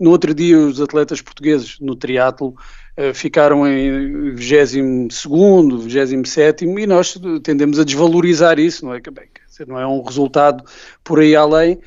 No 0.00 0.10
outro 0.10 0.34
dia, 0.34 0.58
os 0.58 0.80
atletas 0.80 1.20
portugueses 1.20 1.78
no 1.80 1.94
triatlo 1.94 2.54
eh, 2.96 3.12
ficaram 3.12 3.66
em 3.66 4.34
22º, 4.34 5.78
27 5.78 6.64
e 6.64 6.86
nós 6.86 7.18
tendemos 7.42 7.78
a 7.78 7.84
desvalorizar 7.84 8.58
isso, 8.58 8.84
não 8.84 8.94
é? 8.94 9.00
Bem, 9.00 9.28
não 9.66 9.78
é 9.78 9.86
um 9.86 10.02
resultado 10.02 10.64
por 11.02 11.20
aí 11.20 11.34
além, 11.36 11.80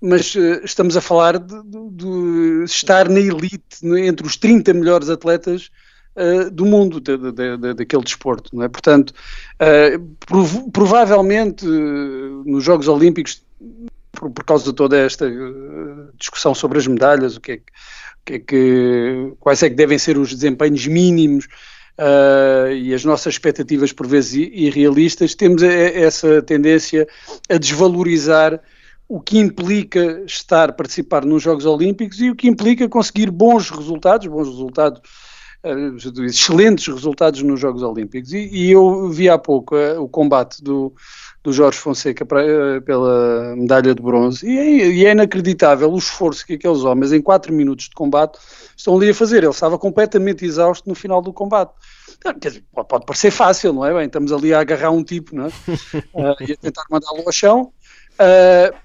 mas 0.00 0.34
uh, 0.34 0.60
estamos 0.64 0.96
a 0.96 1.00
falar 1.00 1.38
de, 1.38 1.62
de, 1.62 1.90
de, 1.90 2.64
estar 2.64 3.08
na 3.08 3.20
elite, 3.20 3.84
entre 3.84 4.26
os 4.26 4.36
30 4.36 4.74
melhores 4.74 5.08
atletas 5.08 5.70
uh, 6.16 6.50
do 6.50 6.66
mundo 6.66 7.00
de, 7.00 7.16
daquele 7.74 8.02
desporto, 8.02 8.54
não 8.54 8.64
é? 8.64 8.68
Portanto, 8.68 9.10
uh, 9.10 9.98
prov 10.26 10.70
provavelmente 10.72 11.64
nos 11.64 12.64
Jogos 12.64 12.88
Olímpicos 12.88 13.42
por, 14.12 14.30
por, 14.30 14.44
causa 14.44 14.64
de 14.64 14.72
toda 14.74 14.98
esta 14.98 15.26
uh, 15.26 16.12
discussão 16.18 16.54
sobre 16.54 16.78
as 16.78 16.86
medalhas, 16.86 17.36
o 17.36 17.40
que 17.40 17.52
é 17.52 17.56
que, 17.56 17.62
o 17.62 18.24
que, 18.24 18.32
é 18.34 18.38
que 18.38 19.32
quais 19.40 19.62
é 19.62 19.70
que 19.70 19.74
devem 19.74 19.98
ser 19.98 20.18
os 20.18 20.32
desempenhos 20.32 20.86
mínimos 20.86 21.46
uh, 21.98 22.72
e 22.72 22.94
as 22.94 23.04
nossas 23.04 23.34
expectativas 23.34 23.92
por 23.92 24.06
vezes 24.06 24.34
irrealistas, 24.34 25.34
temos 25.34 25.62
essa 25.62 26.42
tendência 26.42 27.08
a 27.48 27.56
desvalorizar 27.56 28.60
o 29.08 29.20
que 29.20 29.38
implica 29.38 30.22
estar, 30.26 30.72
participar 30.72 31.24
nos 31.24 31.42
Jogos 31.42 31.66
Olímpicos 31.66 32.20
e 32.20 32.30
o 32.30 32.36
que 32.36 32.48
implica 32.48 32.88
conseguir 32.88 33.30
bons 33.30 33.68
resultados, 33.68 34.26
bons 34.26 34.48
resultados, 34.48 35.02
excelentes 36.24 36.86
resultados 36.86 37.42
nos 37.42 37.60
Jogos 37.60 37.82
Olímpicos. 37.82 38.32
E, 38.32 38.48
e 38.50 38.70
eu 38.70 39.10
vi 39.10 39.28
há 39.28 39.36
pouco 39.36 39.76
uh, 39.76 40.00
o 40.00 40.08
combate 40.08 40.62
do, 40.62 40.94
do 41.42 41.52
Jorge 41.52 41.78
Fonseca 41.78 42.24
pra, 42.24 42.42
uh, 42.42 42.82
pela 42.82 43.56
medalha 43.56 43.94
de 43.94 44.02
bronze 44.02 44.46
e 44.46 44.58
é, 44.58 44.86
e 44.88 45.06
é, 45.06 45.12
inacreditável 45.12 45.90
o 45.92 45.98
esforço 45.98 46.46
que 46.46 46.54
aqueles 46.54 46.84
homens 46.84 47.12
em 47.12 47.20
4 47.20 47.52
minutos 47.52 47.86
de 47.86 47.94
combate 47.94 48.38
estão 48.76 48.96
ali 48.96 49.10
a 49.10 49.14
fazer. 49.14 49.38
Ele 49.38 49.48
estava 49.48 49.78
completamente 49.78 50.44
exausto 50.44 50.88
no 50.88 50.94
final 50.94 51.20
do 51.20 51.32
combate. 51.32 51.72
Quer 52.40 52.50
dizer, 52.50 52.64
pode 52.72 53.04
parecer 53.04 53.32
fácil, 53.32 53.72
não 53.72 53.84
é? 53.84 53.92
Bem, 53.92 54.06
estamos 54.06 54.32
ali 54.32 54.54
a 54.54 54.60
agarrar 54.60 54.90
um 54.90 55.02
tipo 55.02 55.34
não 55.34 55.46
é? 55.46 55.50
e 56.46 56.52
a 56.52 56.56
tentar 56.56 56.84
mandá-lo 56.88 57.22
ao 57.26 57.32
chão 57.32 57.72
Uh, 58.12 58.76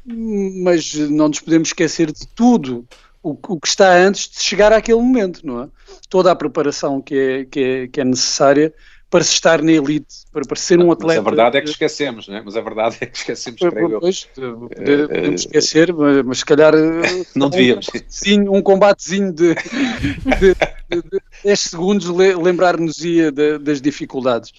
mas 0.64 0.94
não 0.94 1.28
nos 1.28 1.40
podemos 1.40 1.70
esquecer 1.70 2.12
de 2.12 2.28
tudo 2.28 2.88
o, 3.22 3.32
o, 3.32 3.60
que 3.60 3.68
está 3.68 3.94
antes 3.94 4.30
de 4.30 4.42
chegar 4.42 4.72
àquele 4.72 5.02
momento, 5.02 5.46
não 5.46 5.64
é? 5.64 5.68
Toda 6.10 6.32
a 6.32 6.36
preparação 6.36 7.02
que 7.02 7.16
é, 7.16 7.46
que 7.46 7.60
é, 7.60 7.88
que 7.88 8.02
é 8.02 8.04
necessária 8.06 8.74
para 9.10 9.24
se 9.24 9.34
estar 9.34 9.62
na 9.62 9.72
elite, 9.72 10.26
para, 10.34 10.44
para 10.46 10.58
ser 10.58 10.80
um 10.80 10.92
atleta. 10.92 11.22
Mas 11.22 11.28
a 11.28 11.30
verdade 11.30 11.58
é 11.58 11.62
que 11.62 11.70
esquecemos, 11.70 12.28
não 12.28 12.36
é? 12.36 12.42
Mas 12.44 12.58
a 12.58 12.62
verdade 12.62 12.98
é 13.00 13.06
que 13.06 13.18
esquecemos, 13.18 13.60
creio 13.60 14.00
pois, 14.00 14.28
eu. 14.38 14.70
Podemos 14.70 15.42
esquecer, 15.42 15.94
mas, 15.94 16.26
mas 16.26 16.38
se 16.40 16.46
calhar. 16.46 16.74
Não 17.34 17.50
devíamos. 17.50 17.88
Um, 18.28 18.58
um 18.58 18.62
combatezinho 18.62 19.32
de, 19.32 19.56
de, 19.56 20.56
de, 20.90 21.02
de 21.02 21.22
10 21.44 21.60
segundos 21.60 22.08
lembrar-nos-ia 22.08 23.32
das 23.32 23.82
dificuldades. 23.82 24.52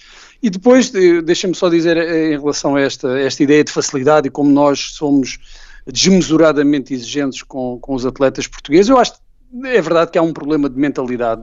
E 0.42 0.48
depois, 0.48 0.94
eh, 0.94 1.20
deixa-me 1.20 1.54
só 1.54 1.68
dizer 1.68 1.96
eh, 1.96 2.32
em 2.32 2.38
relação 2.38 2.76
a 2.76 2.80
esta, 2.80 3.18
esta 3.18 3.42
ideia 3.42 3.64
de 3.64 3.72
facilidade 3.72 4.28
e 4.28 4.30
como 4.30 4.50
nós 4.50 4.92
somos 4.92 5.38
desmesuradamente 5.84 6.94
exigentes 6.94 7.42
com, 7.42 7.78
com 7.80 7.94
os 7.94 8.06
atletas 8.06 8.46
portugueses, 8.46 8.88
eu 8.88 8.98
acho 8.98 9.14
que 9.14 9.18
é 9.64 9.80
verdade 9.80 10.10
que 10.10 10.18
há 10.18 10.22
um 10.22 10.32
problema 10.32 10.68
de 10.68 10.78
mentalidade 10.78 11.42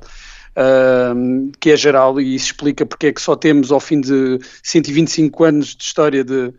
uh, 0.58 1.52
que 1.60 1.72
é 1.72 1.78
geral 1.78 2.20
e 2.20 2.36
isso 2.36 2.48
explica 2.48 2.86
porque 2.86 3.08
é 3.08 3.14
que 3.14 3.22
só 3.22 3.36
temos 3.36 3.72
ao 3.72 3.80
fim 3.80 4.02
de 4.02 4.40
125 4.64 5.44
anos 5.44 5.76
de 5.76 5.84
história 5.84 6.24
de, 6.24 6.52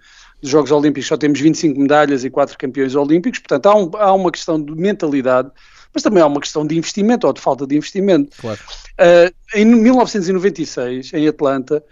de 0.42 0.50
Jogos 0.50 0.70
Olímpicos, 0.70 1.08
só 1.08 1.16
temos 1.16 1.40
25 1.40 1.80
medalhas 1.80 2.24
e 2.24 2.30
4 2.30 2.56
campeões 2.58 2.94
olímpicos, 2.94 3.40
portanto 3.40 3.66
há, 3.66 3.76
um, 3.76 3.90
há 3.94 4.12
uma 4.12 4.30
questão 4.30 4.62
de 4.62 4.72
mentalidade 4.74 5.50
mas 5.96 6.02
também 6.02 6.22
há 6.22 6.26
uma 6.26 6.40
questão 6.40 6.66
de 6.66 6.76
investimento 6.76 7.26
ou 7.26 7.32
de 7.32 7.40
falta 7.40 7.66
de 7.66 7.74
investimento. 7.74 8.36
Claro. 8.38 8.60
Uh, 9.00 9.34
em 9.54 9.64
1996, 9.64 11.14
em 11.14 11.26
Atlanta, 11.26 11.82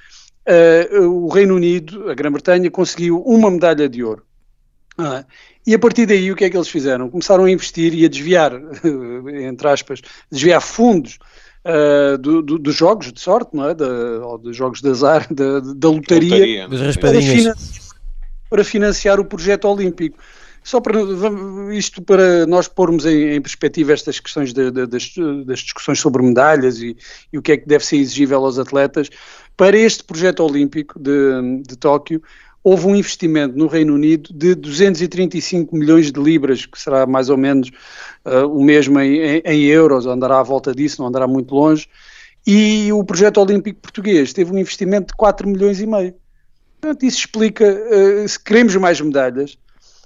uh, 0.46 1.02
o 1.06 1.28
Reino 1.28 1.56
Unido, 1.56 2.10
a 2.10 2.14
Grã-Bretanha, 2.14 2.70
conseguiu 2.70 3.22
uma 3.22 3.50
medalha 3.50 3.88
de 3.88 4.04
ouro. 4.04 4.22
Ah, 4.98 5.24
e 5.66 5.74
a 5.74 5.78
partir 5.78 6.06
daí 6.06 6.30
o 6.30 6.36
que 6.36 6.44
é 6.44 6.50
que 6.50 6.56
eles 6.56 6.68
fizeram? 6.68 7.10
Começaram 7.10 7.44
a 7.44 7.50
investir 7.50 7.94
e 7.94 8.04
a 8.04 8.08
desviar, 8.08 8.52
entre 9.42 9.68
aspas, 9.68 10.02
desviar 10.30 10.60
fundos 10.60 11.18
uh, 11.64 12.18
do, 12.18 12.42
do, 12.42 12.58
dos 12.58 12.74
jogos 12.74 13.12
de 13.12 13.20
sorte, 13.20 13.54
não 13.54 13.68
é? 13.68 13.74
Da, 13.74 13.86
ou 14.26 14.38
dos 14.38 14.56
jogos 14.56 14.80
de 14.80 14.88
azar, 14.88 15.26
da, 15.32 15.60
da 15.60 15.88
lotaria, 15.88 16.66
lotaria 16.66 16.98
para, 17.00 17.20
financiar, 17.20 17.54
para 18.50 18.64
financiar 18.64 19.20
o 19.20 19.24
projeto 19.24 19.66
olímpico. 19.66 20.18
Só 20.62 20.80
para 20.80 20.98
isto 21.72 22.00
para 22.00 22.46
nós 22.46 22.66
pormos 22.66 23.04
em, 23.04 23.34
em 23.34 23.40
perspectiva 23.40 23.92
estas 23.92 24.18
questões 24.18 24.50
de, 24.54 24.70
de, 24.70 24.86
das, 24.86 25.12
das, 25.44 25.58
discussões 25.58 26.00
sobre 26.00 26.22
medalhas 26.22 26.80
e, 26.80 26.96
e, 27.30 27.36
o 27.36 27.42
que 27.42 27.52
é 27.52 27.56
que 27.58 27.68
deve 27.68 27.84
ser 27.84 27.96
exigível 27.96 28.42
aos 28.42 28.58
atletas, 28.58 29.10
para 29.58 29.76
este 29.76 30.02
projeto 30.02 30.42
olímpico 30.42 30.98
de, 30.98 31.62
de 31.68 31.76
Tóquio, 31.76 32.22
houve 32.64 32.86
um 32.86 32.96
investimento 32.96 33.56
no 33.58 33.66
Reino 33.66 33.94
Unido 33.94 34.32
de 34.32 34.54
235 34.54 35.76
milhões 35.76 36.10
de 36.10 36.18
libras, 36.18 36.64
que 36.64 36.80
será 36.80 37.06
mais 37.06 37.28
ou 37.28 37.36
menos 37.36 37.68
uh, 38.24 38.48
o 38.48 38.64
mesmo 38.64 38.98
em, 38.98 39.42
em, 39.44 39.64
euros, 39.64 40.06
andará 40.06 40.40
à 40.40 40.42
volta 40.42 40.74
disso, 40.74 41.02
não 41.02 41.08
andará 41.08 41.28
muito 41.28 41.54
longe, 41.54 41.86
e 42.46 42.90
o 42.90 43.04
projeto 43.04 43.38
olímpico 43.38 43.80
português 43.80 44.32
teve 44.32 44.50
um 44.50 44.58
investimento 44.58 45.08
de 45.08 45.14
4 45.14 45.46
milhões 45.46 45.78
e 45.78 45.86
meio. 45.86 46.14
Portanto, 46.80 47.02
isso 47.04 47.18
explica, 47.18 47.64
uh, 47.66 48.26
se 48.26 48.42
queremos 48.42 48.74
mais 48.76 48.98
medalhas, 48.98 49.58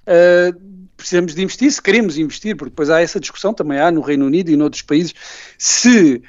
uh, 0.03 0.61
precisamos 0.97 1.37
de 1.37 1.43
investir, 1.43 1.71
se 1.71 1.81
queremos 1.81 2.19
investir, 2.19 2.57
porque 2.57 2.71
depois 2.71 2.91
há 2.91 3.00
essa 3.00 3.21
discussão, 3.21 3.55
também 3.55 3.79
há 3.79 3.93
no 3.93 4.00
Reino 4.00 4.27
Unido 4.27 4.50
e 4.50 4.57
noutros 4.57 4.83
países, 4.83 5.15
se 5.57 6.21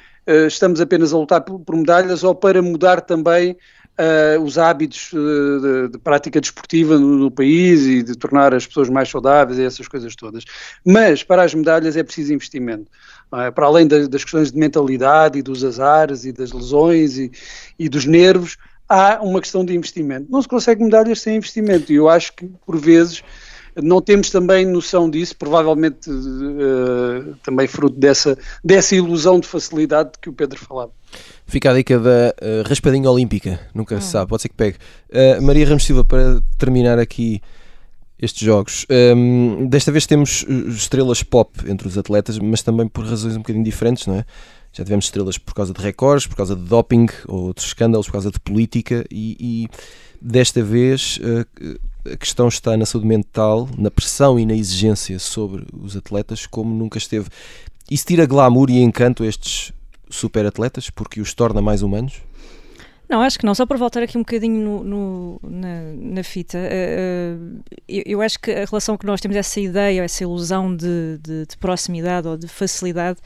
estamos 0.46 0.80
apenas 0.80 1.12
a 1.12 1.16
lutar 1.16 1.40
por, 1.40 1.58
por, 1.58 1.74
medalhas 1.74 2.22
ou 2.22 2.36
para 2.36 2.62
mudar 2.62 3.00
também 3.00 3.56
uh, 4.00 4.42
os 4.42 4.56
hábitos 4.56 5.10
de, 5.12 5.88
de, 5.88 5.98
prática 5.98 6.40
desportiva 6.40 6.98
no, 6.98 7.16
no, 7.16 7.30
país 7.30 7.84
e 7.86 8.02
de 8.02 8.16
tornar 8.16 8.54
as 8.54 8.66
pessoas 8.66 8.88
mais 8.88 9.08
saudáveis 9.08 9.58
e 9.58 9.64
essas 9.64 9.86
coisas 9.86 10.16
todas. 10.16 10.44
Mas 10.84 11.22
para 11.22 11.42
as 11.42 11.54
medalhas 11.54 11.96
é 11.96 12.02
preciso 12.02 12.32
investimento. 12.32 12.90
É? 13.32 13.50
Para 13.50 13.66
além 13.66 13.86
das, 13.86 14.08
questões 14.08 14.50
de 14.50 14.58
mentalidade 14.58 15.38
e 15.38 15.42
dos 15.42 15.62
azares 15.62 16.24
e 16.24 16.32
das 16.32 16.52
lesões 16.52 17.18
e, 17.18 17.30
e 17.78 17.88
dos 17.88 18.06
nervos, 18.06 18.56
há 18.88 19.20
uma 19.22 19.40
questão 19.40 19.64
de 19.64 19.74
investimento. 19.76 20.26
Não 20.30 20.42
se 20.42 20.48
consegue 20.48 20.82
medalhas 20.82 21.20
sem 21.20 21.36
investimento 21.36 21.92
e 21.92 21.96
eu 21.96 22.08
acho 22.08 22.32
que, 22.32 22.50
por 22.66 22.76
vezes, 22.76 23.22
não 23.76 24.00
temos 24.00 24.30
também 24.30 24.66
noção 24.66 25.08
disso, 25.08 25.36
provavelmente 25.36 26.10
uh, 26.10 27.36
também 27.42 27.68
fruto 27.68 27.98
dessa, 27.98 28.36
dessa 28.64 28.96
ilusão 28.96 29.38
de 29.38 29.46
facilidade 29.46 30.12
de 30.12 30.18
que 30.18 30.28
o 30.28 30.32
Pedro 30.32 30.58
falava. 30.58 30.92
Fica 31.50 31.72
a 31.72 31.74
dica 31.74 31.98
da 31.98 32.32
uh, 32.40 32.68
raspadinha 32.68 33.10
olímpica, 33.10 33.58
nunca 33.74 34.00
se 34.00 34.06
ah. 34.06 34.10
sabe, 34.10 34.28
pode 34.28 34.42
ser 34.42 34.50
que 34.50 34.54
pegue. 34.54 34.78
Uh, 35.08 35.42
Maria 35.42 35.66
Ramos 35.66 35.84
Silva, 35.84 36.04
para 36.04 36.40
terminar 36.56 36.96
aqui 36.96 37.42
estes 38.20 38.40
jogos, 38.40 38.86
um, 38.88 39.62
ehm, 39.62 39.66
desta 39.66 39.90
vez 39.90 40.06
temos 40.06 40.44
estrelas 40.68 41.24
pop 41.24 41.50
entre 41.66 41.88
os 41.88 41.98
atletas, 41.98 42.38
mas 42.38 42.62
também 42.62 42.86
por 42.86 43.04
razões 43.04 43.34
um 43.34 43.38
bocadinho 43.38 43.64
diferentes, 43.64 44.06
não 44.06 44.14
é? 44.14 44.24
Já 44.72 44.84
tivemos 44.84 45.06
estrelas 45.06 45.38
por 45.38 45.52
causa 45.52 45.72
de 45.72 45.82
recordes, 45.82 46.28
por 46.28 46.36
causa 46.36 46.54
de 46.54 46.62
doping, 46.62 47.08
ou 47.26 47.46
outros 47.46 47.66
escândalos, 47.66 48.06
por 48.06 48.12
causa 48.12 48.30
de 48.30 48.38
política, 48.38 49.04
e, 49.10 49.36
e 49.40 49.68
desta 50.22 50.62
vez 50.62 51.18
uh, 51.18 52.12
a 52.12 52.16
questão 52.16 52.46
está 52.46 52.76
na 52.76 52.86
saúde 52.86 53.08
mental, 53.08 53.68
na 53.76 53.90
pressão 53.90 54.38
e 54.38 54.46
na 54.46 54.54
exigência 54.54 55.18
sobre 55.18 55.66
os 55.72 55.96
atletas, 55.96 56.46
como 56.46 56.72
nunca 56.72 56.98
esteve. 56.98 57.28
Isso 57.90 58.06
tira 58.06 58.24
glamour 58.24 58.70
e 58.70 58.78
encanto 58.78 59.24
a 59.24 59.26
estes 59.26 59.72
super 60.10 60.44
atletas, 60.44 60.90
porque 60.90 61.20
os 61.20 61.32
torna 61.32 61.62
mais 61.62 61.82
humanos? 61.82 62.20
Não, 63.10 63.20
acho 63.22 63.38
que 63.38 63.44
não. 63.44 63.54
Só 63.56 63.66
para 63.66 63.76
voltar 63.76 64.02
aqui 64.04 64.16
um 64.16 64.20
bocadinho 64.20 64.62
no, 64.62 64.84
no, 64.84 65.40
na, 65.42 65.82
na, 65.96 66.22
fita, 66.22 66.58
uh, 66.58 67.62
eu, 67.88 68.02
eu, 68.06 68.22
acho 68.22 68.38
que 68.38 68.52
a 68.52 68.64
relação 68.64 68.96
que 68.96 69.04
nós 69.04 69.20
temos, 69.20 69.36
essa 69.36 69.58
ideia, 69.60 70.04
essa 70.04 70.22
ilusão 70.22 70.74
de, 70.74 71.18
de, 71.18 71.46
de 71.46 71.56
proximidade 71.58 72.28
ou 72.28 72.36
de 72.36 72.46
facilidade, 72.46 73.18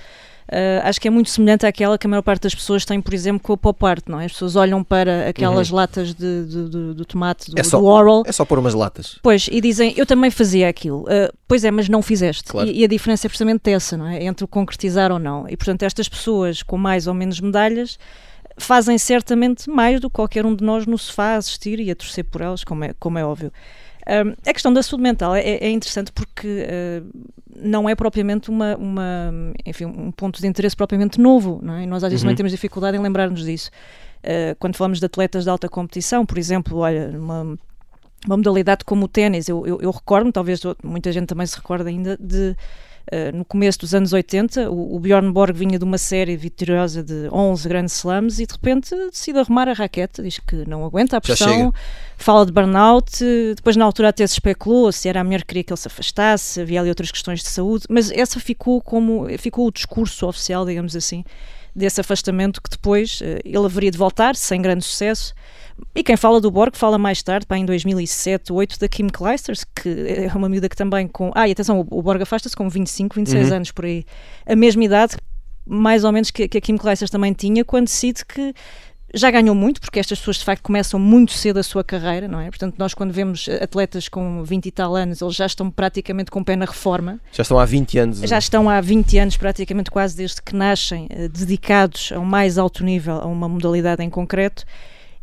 Uh, 0.46 0.84
acho 0.84 1.00
que 1.00 1.08
é 1.08 1.10
muito 1.10 1.30
semelhante 1.30 1.64
àquela 1.64 1.96
que 1.96 2.06
a 2.06 2.10
maior 2.10 2.22
parte 2.22 2.42
das 2.42 2.54
pessoas 2.54 2.84
tem, 2.84 3.00
por 3.00 3.14
exemplo, 3.14 3.40
com 3.40 3.54
a 3.54 3.56
pop 3.56 3.86
art, 3.86 4.04
não 4.06 4.20
é? 4.20 4.26
As 4.26 4.32
pessoas 4.32 4.56
olham 4.56 4.84
para 4.84 5.28
aquelas 5.28 5.70
uhum. 5.70 5.76
latas 5.76 6.14
de, 6.14 6.44
de, 6.44 6.68
de, 6.68 6.94
de 6.94 7.04
tomate 7.06 7.50
do, 7.50 7.58
é 7.58 7.62
só, 7.62 7.78
do 7.78 7.86
Oral. 7.86 8.22
É 8.26 8.32
só 8.32 8.44
pôr 8.44 8.58
umas 8.58 8.74
latas. 8.74 9.18
Pois, 9.22 9.48
e 9.50 9.60
dizem, 9.60 9.94
eu 9.96 10.04
também 10.04 10.30
fazia 10.30 10.68
aquilo. 10.68 11.02
Uh, 11.04 11.32
pois 11.48 11.64
é, 11.64 11.70
mas 11.70 11.88
não 11.88 12.02
fizeste. 12.02 12.44
Claro. 12.44 12.68
E, 12.68 12.80
e, 12.80 12.84
a 12.84 12.88
diferença 12.88 13.26
é 13.26 13.28
precisamente 13.28 13.70
essa, 13.70 13.96
não 13.96 14.06
é? 14.06 14.22
Entre 14.22 14.44
o 14.44 14.48
concretizar 14.48 15.10
ou 15.10 15.18
não. 15.18 15.48
E, 15.48 15.56
portanto, 15.56 15.82
estas 15.82 16.08
pessoas 16.08 16.62
com 16.62 16.76
mais 16.76 17.06
ou 17.06 17.14
menos 17.14 17.40
medalhas 17.40 17.98
fazem 18.56 18.98
certamente 18.98 19.68
mais 19.68 20.00
do 20.00 20.08
que 20.08 20.14
qualquer 20.14 20.46
um 20.46 20.54
de 20.54 20.62
nós 20.62 20.86
no 20.86 20.96
sofá 20.98 21.34
a 21.34 21.36
assistir 21.36 21.80
e 21.80 21.90
a 21.90 21.96
torcer 21.96 22.24
por 22.24 22.40
elas, 22.40 22.62
como 22.62 22.84
é, 22.84 22.94
como 22.98 23.18
é 23.18 23.24
óbvio. 23.24 23.52
Um, 24.06 24.34
a 24.46 24.52
questão 24.52 24.72
da 24.72 24.82
saúde 24.82 25.02
mental 25.02 25.34
é, 25.34 25.40
é 25.40 25.70
interessante 25.70 26.12
porque 26.12 26.46
uh, 26.46 27.10
não 27.56 27.88
é 27.88 27.94
propriamente 27.94 28.50
uma, 28.50 28.76
uma, 28.76 29.32
enfim, 29.64 29.84
um 29.84 30.10
ponto 30.10 30.40
de 30.40 30.46
interesse 30.46 30.76
propriamente 30.76 31.20
novo, 31.20 31.60
não 31.62 31.74
é? 31.74 31.82
E 31.84 31.86
nós 31.86 32.02
às 32.02 32.10
vezes 32.10 32.22
uhum. 32.22 32.28
também 32.28 32.36
temos 32.36 32.52
dificuldade 32.52 32.96
em 32.96 33.00
lembrar-nos 33.00 33.44
disso. 33.44 33.70
Uh, 34.22 34.56
quando 34.58 34.76
falamos 34.76 34.98
de 35.00 35.06
atletas 35.06 35.44
de 35.44 35.50
alta 35.50 35.68
competição, 35.68 36.24
por 36.24 36.38
exemplo, 36.38 36.78
olha, 36.78 37.10
uma, 37.14 37.42
uma 38.26 38.36
modalidade 38.36 38.84
como 38.84 39.04
o 39.04 39.08
ténis, 39.08 39.48
eu, 39.48 39.66
eu, 39.66 39.80
eu 39.80 39.90
recordo, 39.90 40.32
talvez 40.32 40.60
muita 40.82 41.12
gente 41.12 41.26
também 41.26 41.46
se 41.46 41.56
recorda 41.56 41.88
ainda, 41.88 42.16
de 42.18 42.56
Uh, 43.12 43.36
no 43.36 43.44
começo 43.44 43.80
dos 43.80 43.94
anos 43.94 44.14
80, 44.14 44.70
o, 44.70 44.96
o, 44.96 44.98
Bjorn 44.98 45.30
Borg 45.30 45.54
vinha 45.54 45.78
de 45.78 45.84
uma 45.84 45.98
série 45.98 46.38
vitoriosa 46.38 47.02
de 47.02 47.28
11 47.30 47.68
grandes 47.68 47.96
slams 47.96 48.38
e 48.38 48.46
de 48.46 48.54
repente 48.54 48.96
decide 49.10 49.38
arrumar 49.38 49.68
a 49.68 49.74
raquete, 49.74 50.22
diz 50.22 50.38
que 50.38 50.66
não 50.66 50.86
aguenta 50.86 51.18
a 51.18 51.20
pressão, 51.20 51.70
fala 52.16 52.46
de 52.46 52.52
burnout, 52.52 53.24
depois 53.56 53.76
na 53.76 53.84
altura 53.84 54.08
até 54.08 54.26
se 54.26 54.34
especulou 54.34 54.90
se 54.92 55.08
era 55.08 55.20
a 55.20 55.24
mulher 55.24 55.40
que 55.40 55.48
queria 55.48 55.64
que 55.64 55.72
ele 55.72 55.80
se 55.80 55.88
afastasse, 55.88 56.60
havia 56.60 56.80
ali 56.80 56.88
outras 56.88 57.10
questões 57.10 57.40
de 57.40 57.48
saúde, 57.48 57.84
mas 57.88 58.10
essa 58.10 58.40
ficou 58.40 58.80
como, 58.80 59.26
ficou 59.38 59.66
o 59.66 59.72
discurso 59.72 60.26
oficial, 60.26 60.64
digamos 60.64 60.94
assim, 60.96 61.24
desse 61.74 62.00
afastamento 62.00 62.62
que 62.62 62.70
depois 62.70 63.20
uh, 63.20 63.40
ele 63.44 63.64
haveria 63.64 63.90
de 63.90 63.98
voltar, 63.98 64.36
sem 64.36 64.62
grande 64.62 64.84
sucesso. 64.84 65.34
E 65.92 66.04
quem 66.04 66.16
fala 66.16 66.40
do 66.40 66.50
Borg 66.50 66.76
fala 66.76 66.96
mais 66.96 67.20
tarde, 67.22 67.46
pá, 67.46 67.56
em 67.56 67.64
2007, 67.64 68.44
2008, 68.46 68.78
da 68.78 68.88
Kim 68.88 69.08
Clijsters, 69.08 69.64
que 69.64 69.88
é 69.88 70.32
uma 70.34 70.48
miúda 70.48 70.68
que 70.68 70.76
também 70.76 71.08
com... 71.08 71.32
Ah, 71.34 71.48
e 71.48 71.52
atenção, 71.52 71.80
o, 71.90 72.02
Borg 72.02 72.22
afasta-se 72.22 72.54
com 72.54 72.68
25, 72.68 73.16
26 73.16 73.48
uhum. 73.48 73.56
anos 73.56 73.70
por 73.72 73.84
aí. 73.84 74.04
A 74.46 74.54
mesma 74.54 74.84
idade, 74.84 75.16
mais 75.66 76.04
ou 76.04 76.12
menos, 76.12 76.30
que, 76.30 76.46
que 76.46 76.58
a 76.58 76.60
Kim 76.60 76.76
Clijsters 76.76 77.10
também 77.10 77.32
tinha, 77.32 77.64
quando 77.64 77.86
decide 77.86 78.24
que 78.24 78.54
já 79.14 79.30
ganhou 79.30 79.54
muito, 79.54 79.80
porque 79.80 80.00
estas 80.00 80.18
pessoas 80.18 80.38
de 80.38 80.44
facto 80.44 80.62
começam 80.62 80.98
muito 80.98 81.32
cedo 81.32 81.58
a 81.58 81.62
sua 81.62 81.84
carreira, 81.84 82.26
não 82.26 82.40
é? 82.40 82.50
Portanto, 82.50 82.74
nós 82.76 82.92
quando 82.92 83.12
vemos 83.12 83.48
atletas 83.60 84.08
com 84.08 84.42
20 84.42 84.66
e 84.66 84.70
tal 84.70 84.96
anos, 84.96 85.22
eles 85.22 85.34
já 85.34 85.46
estão 85.46 85.70
praticamente 85.70 86.30
com 86.30 86.40
o 86.40 86.44
pé 86.44 86.56
na 86.56 86.64
reforma. 86.64 87.20
Já 87.32 87.42
estão 87.42 87.58
há 87.58 87.64
20 87.64 87.98
anos. 87.98 88.18
Já 88.20 88.38
estão 88.38 88.68
há 88.68 88.80
20 88.80 89.18
anos, 89.18 89.36
praticamente 89.36 89.90
quase 89.90 90.16
desde 90.16 90.42
que 90.42 90.54
nascem, 90.54 91.06
eh, 91.10 91.28
dedicados 91.28 92.12
a 92.12 92.18
um 92.18 92.24
mais 92.24 92.58
alto 92.58 92.84
nível, 92.84 93.14
a 93.14 93.26
uma 93.26 93.48
modalidade 93.48 94.02
em 94.02 94.10
concreto. 94.10 94.64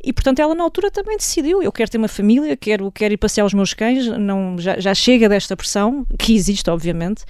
E, 0.04 0.12
portanto, 0.12 0.40
ela 0.40 0.56
na 0.56 0.64
altura 0.64 0.90
também 0.90 1.18
decidiu: 1.18 1.62
eu 1.62 1.72
quero 1.72 1.92
ter 1.92 1.98
uma 1.98 2.08
família, 2.08 2.56
quero, 2.58 2.92
quero 2.92 3.14
ir 3.14 3.18
passear 3.18 3.46
os 3.46 3.54
meus 3.54 3.74
cães, 3.74 4.08
não, 4.08 4.58
já, 4.58 4.80
já 4.80 4.94
chega 4.94 5.30
desta 5.30 5.56
pressão, 5.56 6.06
que 6.18 6.34
existe, 6.34 6.70
obviamente. 6.70 7.24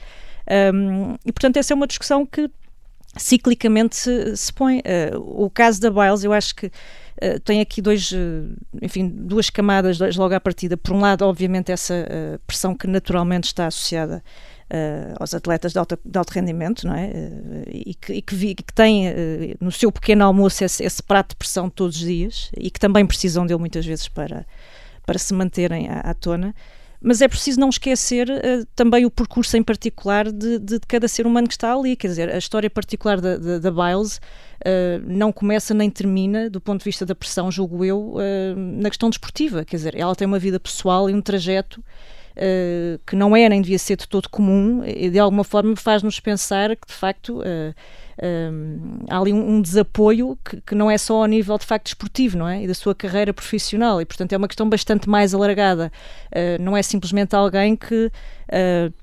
Um, 0.74 1.15
e, 1.25 1.32
portanto, 1.32 1.58
essa 1.58 1.74
é 1.74 1.75
uma 1.75 1.88
discussão 1.88 2.25
que 2.25 2.50
ciclicamente 3.18 3.96
se, 3.96 4.36
se 4.38 4.53
põe. 4.53 4.80
Uh, 4.80 5.46
o 5.46 5.50
caso 5.50 5.82
da 5.82 5.89
Biles, 5.89 6.24
eu 6.24 6.34
acho 6.34 6.56
que 6.56 6.68
uh, 6.68 7.39
tem 7.44 7.60
aqui 7.60 7.82
dois, 7.82 8.12
uh, 8.12 8.56
enfim, 8.82 9.08
duas 9.08 9.50
camadas 9.50 10.00
logo 10.15 10.34
à 10.34 10.39
partida. 10.39 10.77
Por 10.77 10.94
um 10.94 11.00
lado, 11.00 11.24
obviamente, 11.25 11.72
essa 11.72 12.08
pressão 12.48 12.75
que 12.75 12.88
naturalmente 12.88 13.46
está 13.46 13.68
associada 13.68 14.24
aos 15.20 15.34
atletas 15.34 15.74
de, 15.74 15.80
alto 15.80 16.00
de 16.06 16.18
alto 16.18 16.32
rendimento, 16.32 16.88
não 16.88 16.96
é? 16.96 17.12
e 17.68 17.94
que, 17.94 18.13
e 18.13 18.22
que, 18.22 18.34
vi, 18.34 18.56
que 18.56 18.74
têm 18.74 19.13
no 19.60 19.70
seu 19.70 19.91
pequeno 19.91 20.24
almoço 20.24 20.63
esse, 20.63 20.82
esse, 20.82 21.03
prato 21.03 21.32
de 21.32 21.36
pressão 21.36 21.70
todos 21.70 21.98
os 21.98 22.01
dias 22.01 22.50
e 22.56 22.72
que 22.72 22.80
também 22.80 23.06
precisam 23.06 23.46
dele 23.46 23.60
muitas 23.60 23.86
vezes 23.86 24.08
para, 24.08 24.46
para 25.06 25.20
se 25.20 25.34
manterem 25.34 25.89
à, 25.89 26.00
à 26.00 26.13
tona 26.13 26.56
mas 27.01 27.20
é 27.20 27.27
preciso 27.27 27.60
não 27.60 27.70
esquecer 27.70 28.29
uh, 28.29 28.65
também 28.75 29.05
o 29.05 29.12
percurso 29.12 29.58
em 29.58 29.63
particular 29.63 30.31
de, 30.31 30.60
de, 30.60 30.79
de, 30.79 30.88
cada 30.88 31.08
ser 31.08 31.25
humano 31.25 31.48
que 31.48 31.55
está 31.55 31.74
ali. 31.74 31.96
Quer 31.96 32.08
dizer, 32.08 32.29
a 32.29 32.38
história 32.38 32.70
particular 32.70 33.20
da, 33.20 33.38
da, 33.38 33.58
da 33.58 33.72
Biles 33.72 34.17
uh, 34.17 35.01
não 35.03 35.31
começa 35.31 35.74
nem 35.74 35.89
termina, 35.89 36.48
do 36.48 36.62
ponto 36.62 36.79
de 36.79 36.86
vista 36.86 37.03
da 37.03 37.15
pressão, 37.15 37.50
julgo 37.51 37.84
eu, 37.84 38.13
uh, 38.13 38.55
na 38.55 38.89
questão 38.89 39.10
desportiva. 39.10 39.65
Quer 39.65 39.77
dizer, 39.77 39.96
ela 39.96 40.15
tem 40.15 40.27
uma 40.27 40.38
vida 40.38 40.60
pessoal 40.60 41.10
e 41.10 41.13
um 41.13 41.22
trajeto. 41.22 41.84
Que 43.05 43.15
não 43.15 43.36
é 43.36 43.48
nem 43.50 43.62
devia 43.62 43.77
ser 43.77 43.98
de 43.98 44.08
todo 44.08 44.29
comum 44.29 44.81
e 44.86 45.10
de 45.10 45.20
alguma 45.20 45.43
forma 45.43 45.75
faz-nos 45.75 46.17
pensar 46.17 46.70
que 46.77 46.88
de 46.88 46.93
facto 46.93 47.41
há 49.10 49.18
ali 49.18 49.34
um, 49.34 49.56
um 49.56 49.62
desapoio 49.62 50.38
que, 50.44 50.62
que, 50.62 50.75
não 50.75 50.89
é 50.89 50.98
só 50.98 51.22
ao 51.22 51.25
nível 51.25 51.58
de 51.58 51.65
facto 51.65 51.88
esportivo, 51.88 52.38
não 52.38 52.48
é? 52.48 52.63
E 52.63 52.68
da 52.68 52.74
sua 52.74 52.94
carreira 52.94 53.34
profissional. 53.34 54.01
E, 54.01 54.06
portanto, 54.06 54.34
é 54.34 54.38
uma 54.38 54.48
questão 54.48 54.70
bastante 54.70 55.10
mais 55.10 55.34
alargada. 55.34 55.91
Uh, 56.27 56.62
não 56.62 56.75
é 56.75 56.82
simplesmente 56.82 57.36
alguém 57.36 57.75
que. 57.75 58.12
Uh, 58.50 58.94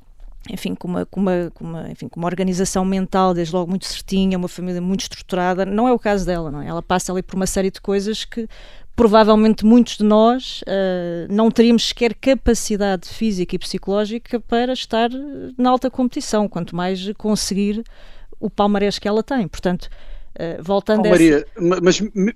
enfim, 0.50 0.74
com 0.74 0.88
uma, 0.88 1.04
com, 1.04 1.20
uma, 1.20 1.50
com, 1.52 1.64
uma, 1.64 1.90
enfim, 1.90 2.08
com 2.08 2.18
uma 2.18 2.26
organização 2.26 2.84
mental 2.84 3.34
desde 3.34 3.54
logo 3.54 3.68
muito 3.68 3.84
certinha, 3.84 4.38
uma 4.38 4.48
família 4.48 4.80
muito 4.80 5.02
estruturada, 5.02 5.66
não 5.66 5.86
é 5.86 5.92
o 5.92 5.98
caso 5.98 6.24
dela, 6.24 6.50
não 6.50 6.62
é? 6.62 6.68
Ela 6.68 6.82
passa 6.82 7.12
ali 7.12 7.22
por 7.22 7.36
uma 7.36 7.46
série 7.46 7.70
de 7.70 7.80
coisas 7.80 8.24
que 8.24 8.48
provavelmente 8.98 9.64
muitos 9.64 9.96
de 9.96 10.04
nós 10.04 10.62
uh, 10.62 11.32
não 11.32 11.50
teríamos 11.50 11.88
sequer 11.88 12.14
capacidade 12.14 13.08
física 13.08 13.54
e 13.54 13.58
psicológica 13.58 14.40
para 14.40 14.72
estar 14.72 15.10
na 15.56 15.70
alta 15.70 15.90
competição, 15.90 16.48
quanto 16.48 16.74
mais 16.74 17.08
conseguir 17.16 17.84
o 18.40 18.48
palmarés 18.50 18.98
que 18.98 19.08
ela 19.08 19.22
tem. 19.22 19.46
Portanto, 19.48 19.88
uh, 20.34 20.62
voltando 20.62 21.06
oh, 21.06 21.10
Maria, 21.10 21.46
essa... 21.56 21.80
mas 21.82 22.00
me, 22.00 22.34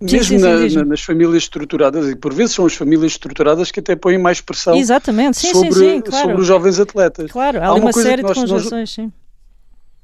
mesmo 0.00 0.24
sim, 0.24 0.38
sim, 0.38 0.76
na, 0.76 0.84
nas 0.84 1.02
famílias 1.02 1.42
estruturadas, 1.42 2.08
e 2.08 2.16
por 2.16 2.32
vezes 2.32 2.54
são 2.54 2.64
as 2.64 2.74
famílias 2.74 3.12
estruturadas 3.12 3.70
que 3.70 3.80
até 3.80 3.94
põem 3.94 4.16
mais 4.16 4.40
pressão 4.40 4.74
Exatamente. 4.74 5.36
Sim, 5.36 5.52
sobre, 5.52 6.02
claro. 6.02 6.26
sobre 6.26 6.40
os 6.40 6.46
jovens 6.46 6.80
atletas. 6.80 7.30
Claro, 7.30 7.60
há, 7.60 7.66
há 7.66 7.74
uma, 7.74 7.92
série 7.92 8.22
de 8.22 8.32
conjunções, 8.32 8.90
sim. 8.90 9.12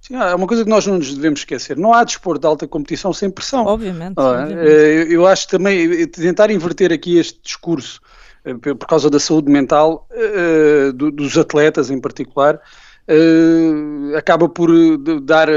Sim, 0.03 0.17
há 0.17 0.37
uma 0.37 0.47
coisa 0.47 0.65
que 0.65 0.71
nós 0.71 0.87
não 0.87 0.99
nos 0.99 1.15
devemos 1.15 1.41
esquecer: 1.41 1.79
não 1.79 1.95
há 1.95 2.05
desporto 2.05 2.43
de 2.43 2.47
alta 2.47 2.69
competição 2.69 3.11
sem 3.13 3.31
pressão. 3.31 3.65
Obviamente. 3.65 4.19
É? 4.19 4.23
obviamente. 4.23 4.69
Eh, 4.69 5.07
eu 5.09 5.27
acho 5.27 5.49
também, 5.49 6.03
eh, 6.03 6.07
tentar 6.07 6.51
inverter 6.51 6.93
aqui 6.93 7.17
este 7.17 7.41
discurso 7.43 8.01
por 8.79 8.87
causa 8.87 9.11
da 9.11 9.19
saúde 9.19 9.51
mental 9.51 10.07
dos 10.95 11.37
atletas 11.37 11.91
em 11.91 12.01
particular, 12.01 12.61
acaba 14.17 14.49
por 14.49 14.71
eh, 14.71 14.99
dar 15.23 15.49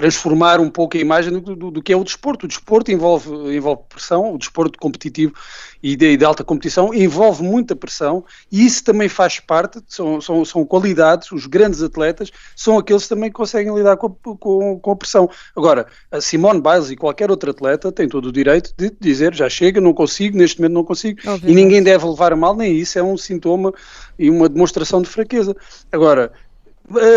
transformar 0.00 0.60
um 0.60 0.70
pouco 0.70 0.96
a 0.96 1.00
imagem 1.00 1.30
do, 1.30 1.54
do, 1.54 1.70
do, 1.70 1.82
que 1.82 1.92
é 1.92 1.96
o 1.96 2.02
desporto. 2.02 2.46
O 2.46 2.48
desporto 2.48 2.90
envolve, 2.90 3.28
envolve 3.54 3.82
pressão, 3.86 4.32
o 4.34 4.38
desporto 4.38 4.78
competitivo 4.78 5.34
e 5.82 5.94
de, 5.94 6.16
de, 6.16 6.24
alta 6.24 6.42
competição 6.42 6.94
envolve 6.94 7.42
muita 7.42 7.76
pressão 7.76 8.24
e 8.50 8.64
isso 8.64 8.82
também 8.82 9.10
faz 9.10 9.40
parte, 9.40 9.78
são, 9.86 10.18
são, 10.18 10.42
são 10.42 10.64
qualidades, 10.64 11.30
os 11.32 11.44
grandes 11.44 11.82
atletas 11.82 12.30
são 12.56 12.78
aqueles 12.78 13.02
que 13.02 13.10
também 13.10 13.30
conseguem 13.30 13.74
lidar 13.74 13.98
com 13.98 14.06
a, 14.06 14.36
com, 14.38 14.78
com 14.80 14.90
a 14.90 14.96
pressão. 14.96 15.28
Agora, 15.54 15.86
a 16.10 16.18
Simone 16.18 16.62
Biles 16.62 16.90
e 16.90 16.96
qualquer 16.96 17.30
outro 17.30 17.50
atleta 17.50 17.92
tem 17.92 18.08
todo 18.08 18.26
o 18.30 18.32
direito 18.32 18.72
de 18.78 18.90
dizer 18.98 19.34
já 19.34 19.50
chega, 19.50 19.82
não 19.82 19.92
consigo, 19.92 20.38
neste 20.38 20.60
momento 20.60 20.74
não 20.74 20.84
consigo, 20.84 21.20
Obviamente. 21.20 21.50
e 21.50 21.54
ninguém 21.54 21.82
deve 21.82 22.06
levar 22.06 22.32
a 22.32 22.36
mal, 22.36 22.56
nem 22.56 22.74
isso 22.74 22.98
é 22.98 23.02
um 23.02 23.18
sintoma 23.18 23.70
e 24.18 24.30
uma 24.30 24.48
demonstração 24.48 25.02
de 25.02 25.10
fraqueza. 25.10 25.54
Agora, 25.92 26.32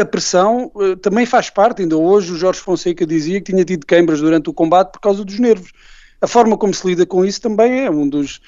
a 0.01 0.05
pressão 0.05 0.71
uh, 0.75 0.95
também 0.97 1.25
faz 1.25 1.49
parte, 1.49 1.81
ainda 1.81 1.97
hoje 1.97 2.31
o 2.31 2.38
Jorge 2.38 2.59
Fonseca 2.59 3.05
dizia 3.05 3.41
que 3.41 3.51
tinha 3.51 3.65
tido 3.65 3.86
queimbras 3.86 4.21
durante 4.21 4.49
o 4.49 4.53
combate 4.53 4.91
por 4.91 4.99
causa 4.99 5.23
dos 5.23 5.39
nervos. 5.39 5.71
A 6.21 6.27
forma 6.27 6.57
como 6.57 6.73
se 6.73 6.88
lida 6.88 7.05
com 7.05 7.25
isso 7.25 7.41
também 7.41 7.86
é 7.86 7.91
um 7.91 8.07
dos, 8.07 8.39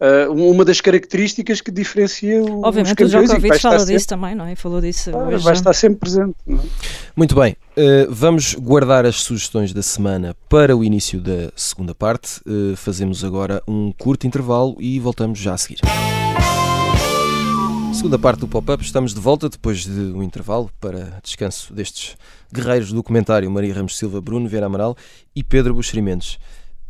uh, 0.00 0.32
uma 0.32 0.64
das 0.64 0.80
características 0.80 1.60
que 1.60 1.70
diferencia 1.70 2.40
o 2.40 2.64
Obviamente 2.64 3.02
o 3.02 3.08
Djokovic 3.08 3.58
fala 3.58 3.78
sempre, 3.80 3.94
disso 3.94 4.06
também, 4.06 4.34
não 4.36 4.46
é? 4.46 4.54
Falou 4.54 4.80
disso 4.80 5.10
ah, 5.16 5.36
Vai 5.38 5.54
estar 5.54 5.72
sempre 5.72 5.98
presente. 5.98 6.36
É? 6.48 6.54
Muito 7.16 7.34
bem, 7.34 7.56
uh, 7.76 8.06
vamos 8.08 8.54
guardar 8.54 9.04
as 9.04 9.16
sugestões 9.16 9.72
da 9.72 9.82
semana 9.82 10.36
para 10.48 10.76
o 10.76 10.84
início 10.84 11.20
da 11.20 11.50
segunda 11.56 11.94
parte. 11.94 12.40
fazemos 12.76 13.24
agora 13.24 13.60
um 13.66 13.90
curto 13.90 14.26
intervalo 14.26 14.76
e 14.78 15.00
voltamos 15.00 15.38
já 15.40 15.54
a 15.54 15.58
seguir. 15.58 15.80
Segunda 17.94 18.18
parte 18.18 18.40
do 18.40 18.48
pop-up, 18.48 18.82
estamos 18.82 19.14
de 19.14 19.20
volta 19.20 19.48
depois 19.48 19.84
de 19.84 19.90
um 19.90 20.20
intervalo 20.20 20.68
para 20.80 21.20
descanso 21.22 21.72
destes 21.72 22.16
guerreiros 22.52 22.88
do 22.88 22.96
documentário 22.96 23.48
Maria 23.48 23.72
Ramos 23.72 23.96
Silva, 23.96 24.20
Bruno 24.20 24.48
Vieira 24.48 24.66
Amaral 24.66 24.96
e 25.34 25.44
Pedro 25.44 25.74
Buxerimentos. 25.74 26.38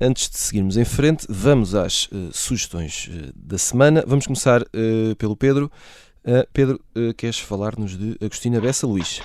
Antes 0.01 0.31
de 0.31 0.39
seguirmos 0.39 0.79
em 0.79 0.85
frente, 0.85 1.27
vamos 1.29 1.75
às 1.75 2.07
uh, 2.07 2.33
sugestões 2.33 3.09
uh, 3.09 3.33
da 3.37 3.59
semana. 3.59 4.03
Vamos 4.07 4.27
começar 4.27 4.63
uh, 4.63 5.15
pelo 5.17 5.37
Pedro. 5.37 5.71
Pedro, 6.55 6.81
queres 7.19 7.39
falar-nos 7.39 7.99
de 7.99 8.17
Agostina 8.19 8.59
Bessa 8.59 8.87
Luís? 8.87 9.21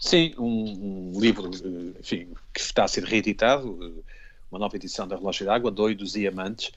Sim, 0.00 0.32
um, 0.38 1.12
um, 1.16 1.20
livro 1.20 1.50
enfim, 1.98 2.28
que 2.54 2.60
está 2.60 2.84
a 2.84 2.88
ser 2.88 3.02
reeditado, 3.02 4.04
uma 4.48 4.60
nova 4.60 4.76
edição 4.76 5.08
da 5.08 5.16
Relógio 5.16 5.44
d'Água, 5.44 5.68
Doidos 5.72 6.14
e 6.14 6.28
Amantes, 6.28 6.70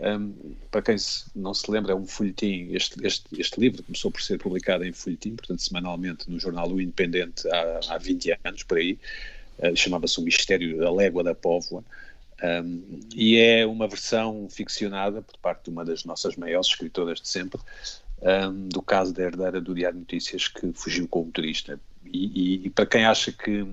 um, 0.00 0.54
para 0.70 0.80
quem 0.80 0.96
não 1.36 1.52
se 1.52 1.70
lembra, 1.70 1.92
é 1.92 1.94
um 1.94 2.06
folhetim. 2.06 2.68
Este, 2.72 3.06
este, 3.06 3.24
este, 3.38 3.60
livro 3.60 3.82
começou 3.82 4.10
por 4.10 4.22
ser 4.22 4.38
publicado 4.38 4.84
em 4.84 4.92
folhetim, 4.92 5.36
portanto, 5.36 5.60
semanalmente, 5.60 6.30
no 6.30 6.38
jornal 6.38 6.70
O 6.70 6.80
Independente, 6.80 7.46
há, 7.48 7.80
há 7.90 7.98
20 7.98 8.38
anos 8.44 8.62
por 8.62 8.78
aí. 8.78 8.98
Uh, 9.58 9.76
Chamava-se 9.76 10.18
O 10.18 10.22
Mistério 10.22 10.78
da 10.78 10.90
Légua 10.90 11.22
da 11.22 11.34
Póvoa. 11.34 11.84
Um, 12.42 13.00
e 13.14 13.36
é 13.36 13.66
uma 13.66 13.86
versão 13.86 14.48
ficcionada 14.48 15.20
por 15.20 15.36
parte 15.38 15.64
de 15.64 15.70
uma 15.70 15.84
das 15.84 16.04
nossas 16.04 16.36
maiores 16.36 16.68
escritoras 16.68 17.20
de 17.20 17.28
sempre, 17.28 17.60
um, 18.22 18.68
do 18.68 18.80
caso 18.80 19.12
da 19.12 19.24
herdeira 19.24 19.60
do 19.60 19.74
Diário 19.74 19.96
de 19.96 20.00
Notícias 20.00 20.48
que 20.48 20.72
fugiu 20.72 21.06
com 21.06 21.20
o 21.20 21.26
motorista. 21.26 21.78
E, 22.06 22.62
e, 22.62 22.66
e 22.66 22.70
para 22.70 22.86
quem 22.86 23.04
acha 23.04 23.30
que, 23.30 23.66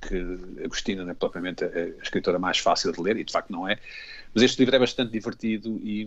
que 0.00 0.64
Agostina 0.64 1.04
não 1.04 1.10
é 1.10 1.14
propriamente 1.14 1.64
a, 1.64 1.68
a 1.68 2.02
escritora 2.02 2.38
mais 2.38 2.56
fácil 2.56 2.90
de 2.92 3.00
ler, 3.02 3.18
e 3.18 3.24
de 3.24 3.32
facto 3.32 3.50
não 3.50 3.68
é, 3.68 3.78
mas 4.36 4.42
este 4.42 4.58
livro 4.58 4.76
é 4.76 4.78
bastante 4.78 5.12
divertido 5.12 5.80
e 5.82 6.06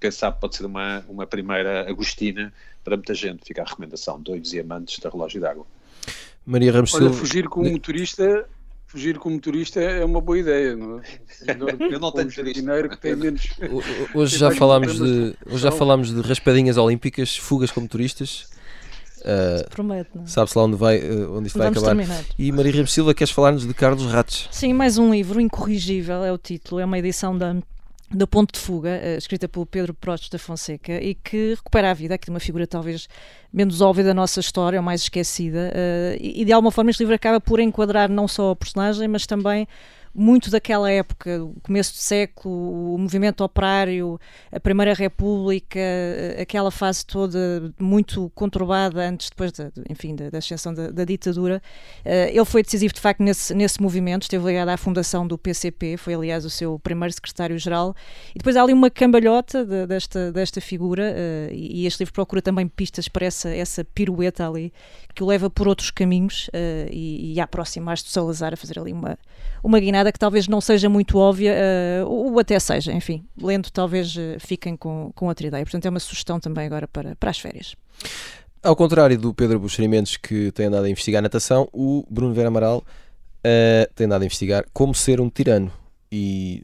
quem 0.00 0.10
sabe 0.10 0.40
pode 0.40 0.56
ser 0.56 0.66
uma, 0.66 1.04
uma 1.08 1.28
primeira 1.28 1.88
Agostina 1.88 2.52
para 2.82 2.96
muita 2.96 3.14
gente. 3.14 3.44
Fica 3.44 3.62
a 3.62 3.64
recomendação: 3.64 4.20
Dois 4.20 4.50
Diamantes 4.50 4.98
da 4.98 5.08
Relógio 5.08 5.40
d'Água. 5.40 5.64
Maria 6.44 6.72
Ramos 6.72 6.92
Olha, 6.92 7.10
fugir 7.10 7.48
com 7.48 7.60
o 7.60 7.70
motorista 7.70 8.48
fugir 8.88 9.16
com 9.16 9.28
o 9.28 9.32
motorista 9.32 9.80
é 9.80 10.04
uma 10.04 10.20
boa 10.20 10.40
ideia, 10.40 10.74
não 10.74 10.98
é? 10.98 11.02
Eu 11.88 12.00
não 12.00 12.10
tenho 12.10 12.28
dinheiro 12.28 12.90
que 12.90 12.98
tem 12.98 13.14
menos. 13.14 13.48
Hoje 14.12 14.36
já 14.36 14.50
falámos 14.50 14.98
de 14.98 15.36
hoje 15.46 15.62
já 15.62 15.70
falámos 15.70 16.12
de 16.12 16.20
raspadinhas 16.20 16.76
olímpicas, 16.76 17.36
fugas 17.36 17.70
com 17.70 17.80
motoristas. 17.80 18.50
Uh, 19.22 19.70
Promete, 19.70 20.10
não? 20.14 20.24
É? 20.24 20.26
Sabe-se 20.26 20.58
lá 20.58 20.64
onde, 20.64 20.76
vai, 20.76 20.98
uh, 20.98 21.36
onde 21.36 21.46
isto 21.46 21.58
vai 21.58 21.68
acabar. 21.68 21.86
Terminar. 21.86 22.24
E 22.38 22.50
Maria 22.50 22.72
Ramos 22.72 22.92
Silva, 22.92 23.14
queres 23.14 23.32
falar-nos 23.32 23.66
de 23.66 23.72
Carlos 23.72 24.04
Ratos? 24.06 24.48
Sim, 24.50 24.72
mais 24.72 24.98
um 24.98 25.12
livro, 25.12 25.40
Incorrigível 25.40 26.24
é 26.24 26.32
o 26.32 26.38
título, 26.38 26.80
é 26.80 26.84
uma 26.84 26.98
edição 26.98 27.36
da 27.36 27.56
da 28.14 28.26
Ponte 28.26 28.52
de 28.52 28.60
Fuga, 28.60 28.90
uh, 28.90 29.16
escrita 29.16 29.48
pelo 29.48 29.64
Pedro 29.64 29.94
Protes 29.94 30.28
da 30.28 30.38
Fonseca, 30.38 30.92
e 31.00 31.14
que 31.14 31.54
recupera 31.54 31.90
a 31.90 31.94
vida 31.94 32.14
aqui 32.14 32.26
de 32.26 32.30
uma 32.30 32.40
figura 32.40 32.66
talvez 32.66 33.08
menos 33.50 33.80
óbvia 33.80 34.04
da 34.04 34.12
nossa 34.12 34.38
história, 34.38 34.78
ou 34.78 34.82
mais 34.84 35.02
esquecida, 35.02 35.72
e 36.20 36.44
de 36.44 36.52
alguma 36.52 36.70
forma 36.70 36.90
este 36.90 37.00
livro 37.00 37.14
acaba 37.14 37.40
por 37.40 37.58
enquadrar 37.58 38.10
não 38.10 38.28
só 38.28 38.50
a 38.50 38.56
personagem, 38.56 39.08
mas 39.08 39.26
também 39.26 39.66
muito 40.14 40.50
daquela 40.50 40.90
época, 40.90 41.42
o 41.42 41.54
começo 41.62 41.92
do 41.94 41.98
século, 41.98 42.94
o 42.94 42.98
movimento 42.98 43.42
operário, 43.42 44.20
a 44.50 44.60
Primeira 44.60 44.92
República, 44.92 45.80
aquela 46.40 46.70
fase 46.70 47.04
toda 47.04 47.72
muito 47.78 48.30
conturbada 48.34 49.00
antes, 49.08 49.30
depois, 49.30 49.52
da, 49.52 49.70
enfim, 49.88 50.14
da, 50.14 50.30
da 50.30 50.38
ascensão 50.38 50.74
da, 50.74 50.90
da 50.90 51.04
ditadura. 51.04 51.62
Uh, 52.04 52.30
ele 52.30 52.44
foi 52.44 52.62
decisivo, 52.62 52.92
de 52.92 53.00
facto, 53.00 53.22
nesse, 53.22 53.54
nesse 53.54 53.80
movimento, 53.80 54.22
esteve 54.22 54.44
ligado 54.44 54.68
à 54.68 54.76
fundação 54.76 55.26
do 55.26 55.38
PCP, 55.38 55.96
foi, 55.96 56.14
aliás, 56.14 56.44
o 56.44 56.50
seu 56.50 56.78
primeiro 56.78 57.12
secretário-geral. 57.14 57.94
E 58.34 58.38
depois 58.38 58.56
há 58.56 58.62
ali 58.62 58.72
uma 58.72 58.90
cambalhota 58.90 59.64
de, 59.64 59.86
desta, 59.86 60.32
desta 60.32 60.60
figura, 60.60 61.14
uh, 61.14 61.54
e 61.54 61.86
este 61.86 62.00
livro 62.00 62.12
procura 62.12 62.42
também 62.42 62.68
pistas 62.68 63.08
para 63.08 63.26
essa, 63.26 63.48
essa 63.48 63.84
pirueta 63.84 64.48
ali, 64.48 64.72
que 65.14 65.22
o 65.22 65.26
leva 65.26 65.48
por 65.48 65.68
outros 65.68 65.90
caminhos 65.90 66.48
uh, 66.48 66.88
e, 66.90 67.34
e 67.34 67.40
aproximar-se 67.40 68.04
do 68.04 68.10
Salazar 68.10 68.52
a 68.52 68.56
fazer 68.56 68.78
ali 68.78 68.92
uma, 68.92 69.18
uma 69.62 69.78
guinada 69.78 70.01
que 70.10 70.18
talvez 70.18 70.48
não 70.48 70.60
seja 70.60 70.88
muito 70.88 71.18
óbvia, 71.18 71.54
uh, 72.04 72.08
ou 72.08 72.38
até 72.38 72.58
seja, 72.58 72.92
enfim, 72.92 73.24
lendo 73.40 73.70
talvez 73.70 74.16
uh, 74.16 74.38
fiquem 74.38 74.76
com, 74.76 75.12
com 75.14 75.26
outra 75.26 75.46
ideia. 75.46 75.64
Portanto, 75.64 75.86
é 75.86 75.90
uma 75.90 76.00
sugestão 76.00 76.40
também 76.40 76.66
agora 76.66 76.88
para, 76.88 77.14
para 77.14 77.30
as 77.30 77.38
férias. 77.38 77.76
Ao 78.62 78.74
contrário 78.74 79.18
do 79.18 79.34
Pedro 79.34 79.58
Buxerimentos, 79.60 80.16
que 80.16 80.50
tem 80.52 80.66
andado 80.66 80.84
a 80.84 80.88
investigar 80.88 81.22
natação, 81.22 81.68
o 81.72 82.04
Bruno 82.08 82.32
Vera 82.32 82.48
Amaral 82.48 82.78
uh, 82.78 83.92
tem 83.94 84.06
andado 84.06 84.22
a 84.22 84.24
investigar 84.24 84.64
como 84.72 84.94
ser 84.94 85.20
um 85.20 85.28
tirano. 85.28 85.70
E 86.10 86.62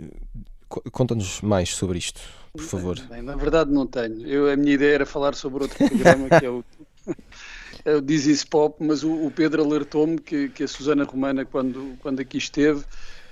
conta-nos 0.92 1.40
mais 1.40 1.70
sobre 1.70 1.98
isto, 1.98 2.20
por 2.53 2.62
favor. 2.62 3.01
Bem, 3.09 3.22
na 3.22 3.35
verdade 3.35 3.72
não 3.72 3.87
tenho. 3.87 4.27
Eu, 4.27 4.51
a 4.51 4.57
minha 4.57 4.74
ideia 4.74 4.96
era 4.96 5.07
falar 5.07 5.35
sobre 5.35 5.62
outro 5.62 5.79
programa 5.88 6.29
que 6.38 6.44
é 6.44 6.51
o 6.51 6.64
é 7.85 8.01
Diz 8.01 8.27
Isso 8.27 8.46
Pop, 8.48 8.77
mas 8.85 9.03
o, 9.03 9.27
o 9.27 9.31
Pedro 9.31 9.64
alertou-me 9.64 10.18
que, 10.18 10.51
que, 10.51 10.64
a 10.64 10.68
Susana 10.68 11.05
Romana, 11.05 11.44
quando, 11.44 11.96
quando 12.01 12.20
aqui 12.20 12.37
esteve, 12.37 12.85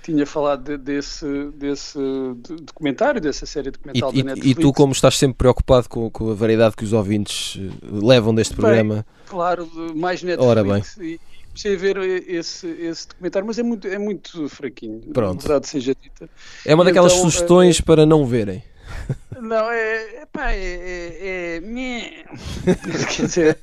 tinha 0.07 0.25
falado 0.25 0.62
de, 0.62 0.79
desse, 0.79 1.27
desse 1.55 1.99
documentário, 2.62 3.21
dessa 3.21 3.45
série 3.45 3.73
documental 3.73 4.11
e, 4.14 4.23
da 4.23 4.31
Netflix. 4.31 4.59
E 4.59 4.62
tu, 4.62 4.73
como 4.73 4.92
estás 4.92 5.19
sempre 5.19 5.37
preocupado 5.38 5.88
com, 5.88 6.09
com 6.09 6.31
a 6.31 6.35
variedade 6.35 6.77
que 6.77 6.85
os 6.85 6.92
ouvintes 6.92 7.59
eh, 7.61 7.71
levam 7.90 8.33
deste 8.33 8.55
bem, 8.55 8.61
programa... 8.61 9.07
Claro, 9.27 9.69
mais 9.97 10.23
Netflix. 10.23 10.49
Ora 10.49 10.62
bem. 10.62 10.83
E, 11.01 11.21
comecei 11.49 11.75
a 11.75 11.79
ver 11.79 11.97
esse, 12.31 12.69
esse 12.69 13.09
documentário, 13.09 13.47
mas 13.47 13.59
é 13.59 13.62
muito, 13.64 13.88
é 13.88 13.99
muito 13.99 14.49
fraquinho. 14.49 15.01
Pronto. 15.12 15.42
Verdade 15.42 15.66
seja 15.66 15.95
dita. 16.01 16.31
É 16.64 16.75
uma 16.75 16.85
daquelas 16.85 17.12
então, 17.12 17.25
sugestões 17.25 17.81
é, 17.81 17.83
para 17.83 18.07
não 18.07 18.25
verem. 18.27 18.62
Não, 19.40 19.71
é. 19.71 20.25
Pá, 20.33 20.53
é. 20.53 20.57
é, 20.57 21.57
é 21.57 22.75
Quer 23.11 23.27
dizer. 23.27 23.59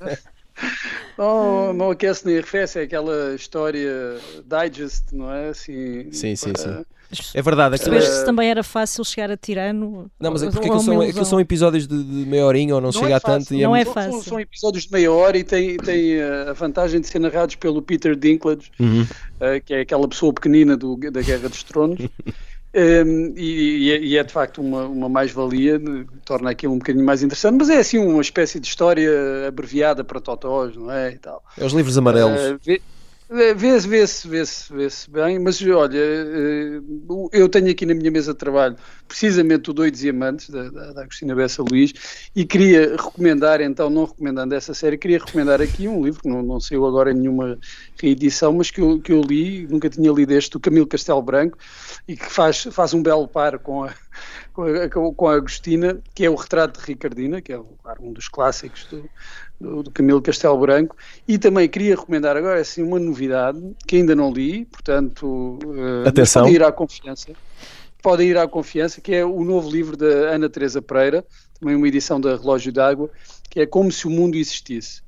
Não, 1.17 1.73
não 1.73 1.91
aquece 1.91 2.25
nem 2.25 2.37
arrefece, 2.37 2.79
é 2.79 2.83
aquela 2.83 3.35
história 3.35 4.17
digest, 4.45 5.05
não 5.11 5.31
é? 5.31 5.49
Assim, 5.49 6.11
sim, 6.11 6.35
sim, 6.35 6.53
sim. 6.55 6.83
É 7.33 7.41
verdade. 7.41 7.75
Aquilo... 7.75 8.01
se 8.01 8.25
também 8.25 8.49
era 8.49 8.63
fácil 8.63 9.03
chegar 9.03 9.29
a 9.29 9.37
tirano. 9.37 10.09
Não, 10.19 10.31
mas 10.31 10.43
é 10.43 10.49
porque 10.49 10.67
aquilo 10.67 10.79
são, 10.79 11.01
aquilo 11.01 11.25
são 11.25 11.39
episódios 11.39 11.87
de, 11.87 12.03
de 12.03 12.25
meia 12.29 12.45
horinha 12.45 12.75
ou 12.75 12.81
não, 12.81 12.87
não 12.87 12.91
chega 12.91 13.13
é 13.13 13.13
a 13.13 13.19
tanto. 13.19 13.53
não 13.53 13.75
é, 13.75 13.81
é 13.81 13.85
fácil. 13.85 14.11
São, 14.13 14.21
são, 14.21 14.39
episódios 14.39 14.85
de 14.85 14.91
meia 14.91 15.11
hora 15.11 15.37
e 15.37 15.43
tem, 15.43 15.77
tem 15.77 16.13
eh, 16.13 16.49
a 16.49 16.53
vantagem 16.53 16.99
de 16.99 17.07
ser 17.07 17.19
narrados 17.19 17.55
pelo 17.55 17.81
Peter 17.81 18.15
Dinklage, 18.15 18.71
uhum. 18.79 19.01
uh, 19.03 19.61
que 19.63 19.73
é 19.73 19.81
aquela 19.81 20.07
pessoa 20.07 20.33
pequenina 20.33 20.75
do, 20.75 20.97
da 20.97 21.21
Guerra 21.21 21.49
dos 21.49 21.63
Tronos. 21.63 21.99
Um, 22.75 23.33
e, 23.37 23.91
é, 23.91 23.99
e, 23.99 24.17
é 24.17 24.23
de 24.23 24.33
facto 24.33 24.59
uma, 24.59 24.85
uma 24.85 25.07
mais-valia, 25.07 25.79
torna 26.25 26.49
aquilo 26.49 26.73
um 26.73 26.79
bocadinho 26.79 27.05
mais 27.05 27.21
interessante, 27.21 27.57
mas 27.59 27.69
é 27.69 27.77
assim 27.77 27.99
uma 27.99 28.21
espécie 28.21 28.59
de 28.59 28.67
história 28.67 29.47
abreviada 29.47 30.03
para 30.03 30.19
totós, 30.19 30.75
não 30.75 30.91
é? 30.91 31.11
E 31.11 31.17
tal. 31.19 31.43
É 31.55 31.63
os 31.63 31.73
livros 31.73 31.97
amarelos. 31.97 32.41
Uh, 32.41 32.81
Vê-se, 33.29 33.87
vê-se, 33.87 34.27
vê-se, 34.27 34.73
vê-se 34.73 35.09
bem, 35.09 35.39
mas 35.39 35.61
olha, 35.61 35.97
eh, 35.97 36.81
eu 37.31 37.49
tenho 37.49 37.71
aqui 37.71 37.85
na 37.85 37.95
minha 37.95 38.11
mesa 38.11 38.33
de 38.33 38.37
trabalho 38.37 38.75
precisamente 39.07 39.69
o 39.69 39.73
Doidos 39.73 40.01
Diamantes, 40.01 40.49
da, 40.49 40.69
da, 40.69 40.93
da 40.93 41.01
Agostina 41.01 41.33
Bessa 41.33 41.63
Luís, 41.63 41.93
e 42.35 42.45
queria 42.45 42.95
recomendar, 42.95 43.61
então, 43.61 43.89
não 43.89 44.05
recomendando 44.05 44.53
essa 44.53 44.73
série, 44.73 44.97
queria 44.97 45.19
recomendar 45.19 45.61
aqui 45.61 45.87
um 45.87 46.03
livro, 46.03 46.21
que 46.21 46.27
não, 46.27 46.43
não 46.43 46.59
saiu 46.59 46.85
agora 46.85 47.11
em 47.11 47.15
nenhuma 47.15 47.57
reedição, 47.99 48.53
mas 48.53 48.69
que 48.69 48.81
eu, 48.81 48.99
que 48.99 49.13
eu 49.13 49.21
li, 49.21 49.67
nunca 49.67 49.89
tinha 49.89 50.11
lido 50.11 50.31
este, 50.31 50.51
do 50.51 50.59
Camilo 50.59 50.85
Castelo 50.85 51.21
Branco, 51.21 51.57
e 52.07 52.17
que 52.17 52.25
faz, 52.25 52.63
faz 52.71 52.93
um 52.93 53.01
belo 53.01 53.27
par 53.27 53.57
com 53.59 53.83
a, 53.83 53.93
com 54.51 54.63
a, 54.63 55.13
com 55.13 55.27
a 55.27 55.35
Agostina, 55.35 56.01
que 56.13 56.25
é 56.25 56.29
o 56.29 56.35
retrato 56.35 56.79
de 56.79 56.85
Ricardina, 56.85 57.41
que 57.41 57.53
é 57.53 57.59
um 57.99 58.13
dos 58.13 58.27
clássicos 58.27 58.85
do, 58.85 59.09
do, 59.59 59.83
do 59.83 59.91
Camilo 59.91 60.21
Castelo 60.21 60.59
Branco, 60.59 60.95
e 61.27 61.37
também 61.37 61.67
queria 61.67 61.95
recomendar 61.95 62.35
agora 62.35 62.59
assim, 62.59 62.83
uma 62.83 62.99
novidade 62.99 63.59
que 63.87 63.97
ainda 63.97 64.15
não 64.15 64.31
li, 64.31 64.65
portanto, 64.65 65.59
uh, 65.63 66.07
Atenção. 66.07 66.43
podem 66.43 66.55
ir 66.55 66.63
à 66.63 66.71
confiança. 66.71 67.31
Podem 68.01 68.29
ir 68.29 68.37
à 68.37 68.47
confiança, 68.47 68.99
que 68.99 69.15
é 69.15 69.25
o 69.25 69.43
novo 69.43 69.69
livro 69.69 69.95
da 69.95 70.05
Ana 70.05 70.49
Teresa 70.49 70.81
Pereira, 70.81 71.23
também 71.59 71.75
uma 71.75 71.87
edição 71.87 72.19
da 72.19 72.35
Relógio 72.35 72.71
d'Água, 72.71 73.09
que 73.49 73.61
é 73.61 73.65
Como 73.65 73.91
se 73.91 74.05
o 74.07 74.09
Mundo 74.09 74.35
Existisse. 74.35 75.01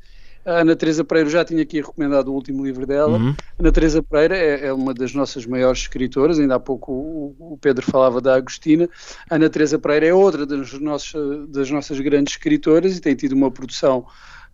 A 0.46 0.60
Ana 0.60 0.76
Teresa 0.76 1.04
Pereira 1.04 1.30
já 1.30 1.44
tinha 1.44 1.64
aqui 1.64 1.78
recomendado 1.78 2.28
o 2.28 2.34
último 2.34 2.64
livro 2.64 2.86
dela. 2.86 3.18
Uhum. 3.18 3.36
Ana 3.58 3.72
Teresa 3.72 4.04
Pereira 4.04 4.38
é, 4.38 4.68
é, 4.68 4.74
uma 4.74 4.94
das 4.94 5.14
nossas 5.14 5.46
maiores 5.46 5.82
escritoras, 5.82 6.40
ainda 6.40 6.56
há 6.56 6.60
pouco 6.60 6.92
o, 6.92 7.54
o, 7.54 7.58
Pedro 7.58 7.84
falava 7.84 8.22
da 8.22 8.36
Agostina. 8.36 8.88
A 9.28 9.36
Ana 9.36 9.50
Teresa 9.50 9.80
Pereira 9.80 10.06
é 10.06 10.14
outra 10.14 10.46
das, 10.46 10.74
nossos, 10.74 11.50
das 11.50 11.72
nossas 11.72 12.00
grandes 12.00 12.34
escritoras 12.34 12.96
e 12.96 13.02
tem 13.02 13.16
tido 13.16 13.34
uma 13.34 13.50
produção 13.50 14.06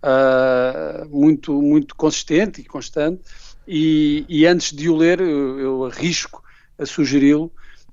uh, 0.01 1.10
muito, 1.10 1.62
muito 1.62 1.93
consistente 1.95 2.62
e 2.62 2.63
constante. 2.63 3.21
E, 3.67 4.25
e, 4.30 4.45
antes 4.45 4.73
de 4.73 4.89
o 4.89 4.95
ler, 4.95 5.19
eu, 5.19 5.60
eu 5.60 5.86
arrisco 5.86 6.41
a 6.80 6.86
sugeri-lo 6.86 7.51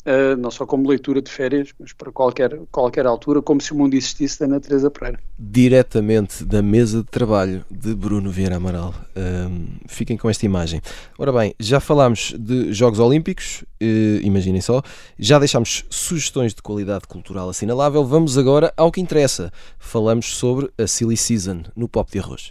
uh, 0.09 0.37
não 0.37 0.51
só 0.51 0.65
como 0.65 0.89
leitura 0.89 1.21
de 1.21 1.31
férias, 1.31 1.69
mas 1.79 1.93
para 1.93 2.11
qualquer, 2.11 2.59
qualquer 2.73 3.07
altura, 3.07 3.43
como 3.43 3.61
se 3.61 3.73
o 3.73 3.77
mundo 3.77 3.95
existisse 3.95 4.41
da 4.41 4.47
Ana 4.47 4.61
Teresa 4.61 4.91
Pereira. 4.91 5.21
Diretamente 5.39 6.45
da 6.45 6.63
mesa 6.63 7.03
de 7.03 7.09
trabalho 7.09 7.65
de 7.71 7.95
Bruno 7.95 8.31
Vieira 8.31 8.57
Amaral. 8.57 8.95
Um, 9.15 9.67
fiquem 9.87 10.17
com 10.17 10.31
esta 10.31 10.47
imagem. 10.47 10.81
Ora 11.19 11.33
bem, 11.33 11.55
já 11.61 11.79
falámos 11.79 12.35
de 12.39 12.73
Jogos 12.73 12.99
Olímpicos, 12.99 13.63
uh, 13.83 13.87
imaginem 14.23 14.61
só, 14.61 14.83
já 15.19 15.39
deixámos 15.39 15.85
sugestões 15.91 16.55
de 16.55 16.63
qualidade 16.63 17.07
cultural 17.07 17.51
assinalável, 17.51 18.05
vamos 18.05 18.39
agora 18.39 18.73
ao 18.77 18.91
que 18.91 19.01
interessa. 19.01 19.53
Falamos 19.79 20.35
sobre 20.37 20.71
a 20.79 20.87
Silly 20.87 21.17
Season 21.17 21.63
no 21.77 21.89
Pop 21.89 22.11
de 22.11 22.19
Arroz. 22.19 22.49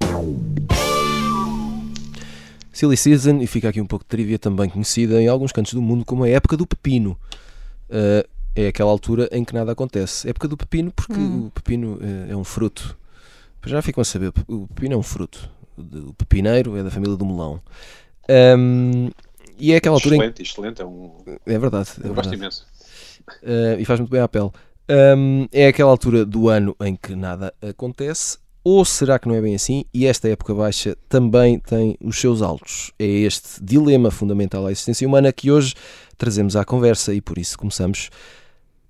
Silly 2.71 2.95
Season, 2.95 3.39
e 3.41 3.47
fica 3.47 3.69
aqui 3.69 3.81
um 3.81 3.87
pouco 3.87 4.05
de 4.05 4.09
trivia 4.09 4.37
também 4.37 4.69
conhecida 4.69 5.19
em 5.19 5.27
alguns 5.27 5.51
cantos 5.51 5.73
do 5.73 5.81
mundo 5.81 6.05
como 6.05 6.23
a 6.23 6.29
época 6.29 6.55
do 6.55 6.67
pepino. 6.67 7.17
Uh, 7.89 8.27
é 8.55 8.67
aquela 8.67 8.89
altura 8.89 9.29
em 9.31 9.43
que 9.43 9.53
nada 9.53 9.71
acontece. 9.71 10.27
Época 10.29 10.47
do 10.47 10.57
pepino, 10.57 10.91
porque 10.91 11.13
hum. 11.13 11.47
o 11.47 11.51
pepino 11.51 11.95
uh, 11.95 12.31
é 12.31 12.35
um 12.35 12.43
fruto. 12.43 12.97
Já 13.65 13.81
ficam 13.81 14.01
a 14.01 14.05
saber, 14.05 14.31
o 14.47 14.67
pepino 14.67 14.95
é 14.95 14.97
um 14.97 15.03
fruto. 15.03 15.49
O 15.77 16.13
pepineiro 16.13 16.77
é 16.77 16.83
da 16.83 16.89
família 16.89 17.15
do 17.15 17.25
melão. 17.25 17.61
Um, 18.57 19.09
e 19.59 19.73
é 19.73 19.77
aquela 19.77 19.95
altura 19.95 20.15
excelente, 20.15 20.39
em... 20.39 20.43
excelente, 20.43 20.81
é 20.81 20.85
um. 20.85 21.11
É 21.45 21.57
verdade. 21.57 21.89
É 22.03 22.07
Eu 22.07 22.13
gosto 22.13 22.33
imenso. 22.33 22.65
Uh, 23.43 23.79
e 23.79 23.85
faz 23.85 23.99
muito 23.99 24.09
bem 24.09 24.21
à 24.21 24.27
pele. 24.27 24.51
Um, 24.89 25.47
é 25.51 25.67
aquela 25.67 25.91
altura 25.91 26.25
do 26.25 26.47
ano 26.47 26.75
em 26.79 26.95
que 26.95 27.13
nada 27.13 27.53
acontece 27.61 28.37
ou 28.69 28.83
será 28.83 29.17
que 29.17 29.29
não 29.29 29.35
é 29.35 29.39
bem 29.39 29.55
assim? 29.55 29.85
E 29.93 30.05
esta 30.05 30.27
época 30.27 30.53
baixa 30.53 30.97
também 31.07 31.57
tem 31.57 31.97
os 32.03 32.19
seus 32.19 32.41
altos. 32.41 32.91
É 32.99 33.05
este 33.05 33.63
dilema 33.63 34.11
fundamental 34.11 34.67
à 34.67 34.71
existência 34.73 35.07
humana 35.07 35.31
que 35.31 35.49
hoje 35.49 35.73
trazemos 36.17 36.53
à 36.53 36.65
conversa 36.65 37.13
e 37.13 37.21
por 37.21 37.37
isso 37.37 37.57
começamos 37.57 38.09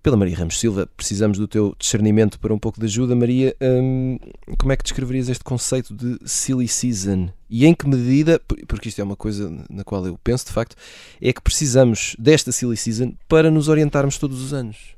pela 0.02 0.18
Maria 0.18 0.36
Ramos 0.36 0.60
Silva. 0.60 0.90
Precisamos 0.98 1.38
do 1.38 1.48
teu 1.48 1.76
discernimento 1.78 2.40
para 2.40 2.52
um 2.52 2.58
pouco 2.58 2.80
de 2.80 2.88
ajuda. 2.88 3.16
Maria, 3.16 3.56
hum, 3.62 4.18
como 4.58 4.72
é 4.72 4.76
que 4.76 4.82
descreverias 4.82 5.30
este 5.30 5.44
conceito 5.44 5.94
de 5.94 6.18
silly 6.26 6.68
season? 6.68 7.30
E 7.48 7.68
em 7.68 7.76
que 7.76 7.88
medida, 7.88 8.42
porque 8.68 8.90
isto 8.90 9.00
é 9.00 9.04
uma 9.04 9.16
coisa 9.16 9.64
na 9.70 9.84
qual 9.84 10.04
eu 10.08 10.18
penso 10.24 10.48
de 10.48 10.54
facto, 10.54 10.76
é 11.22 11.32
que 11.32 11.42
precisamos 11.42 12.16
desta 12.18 12.52
silly 12.52 12.78
season 12.78 13.14
para 13.28 13.52
nos 13.52 13.68
orientarmos 13.68 14.18
todos 14.18 14.42
os 14.42 14.56
anos? 14.56 14.96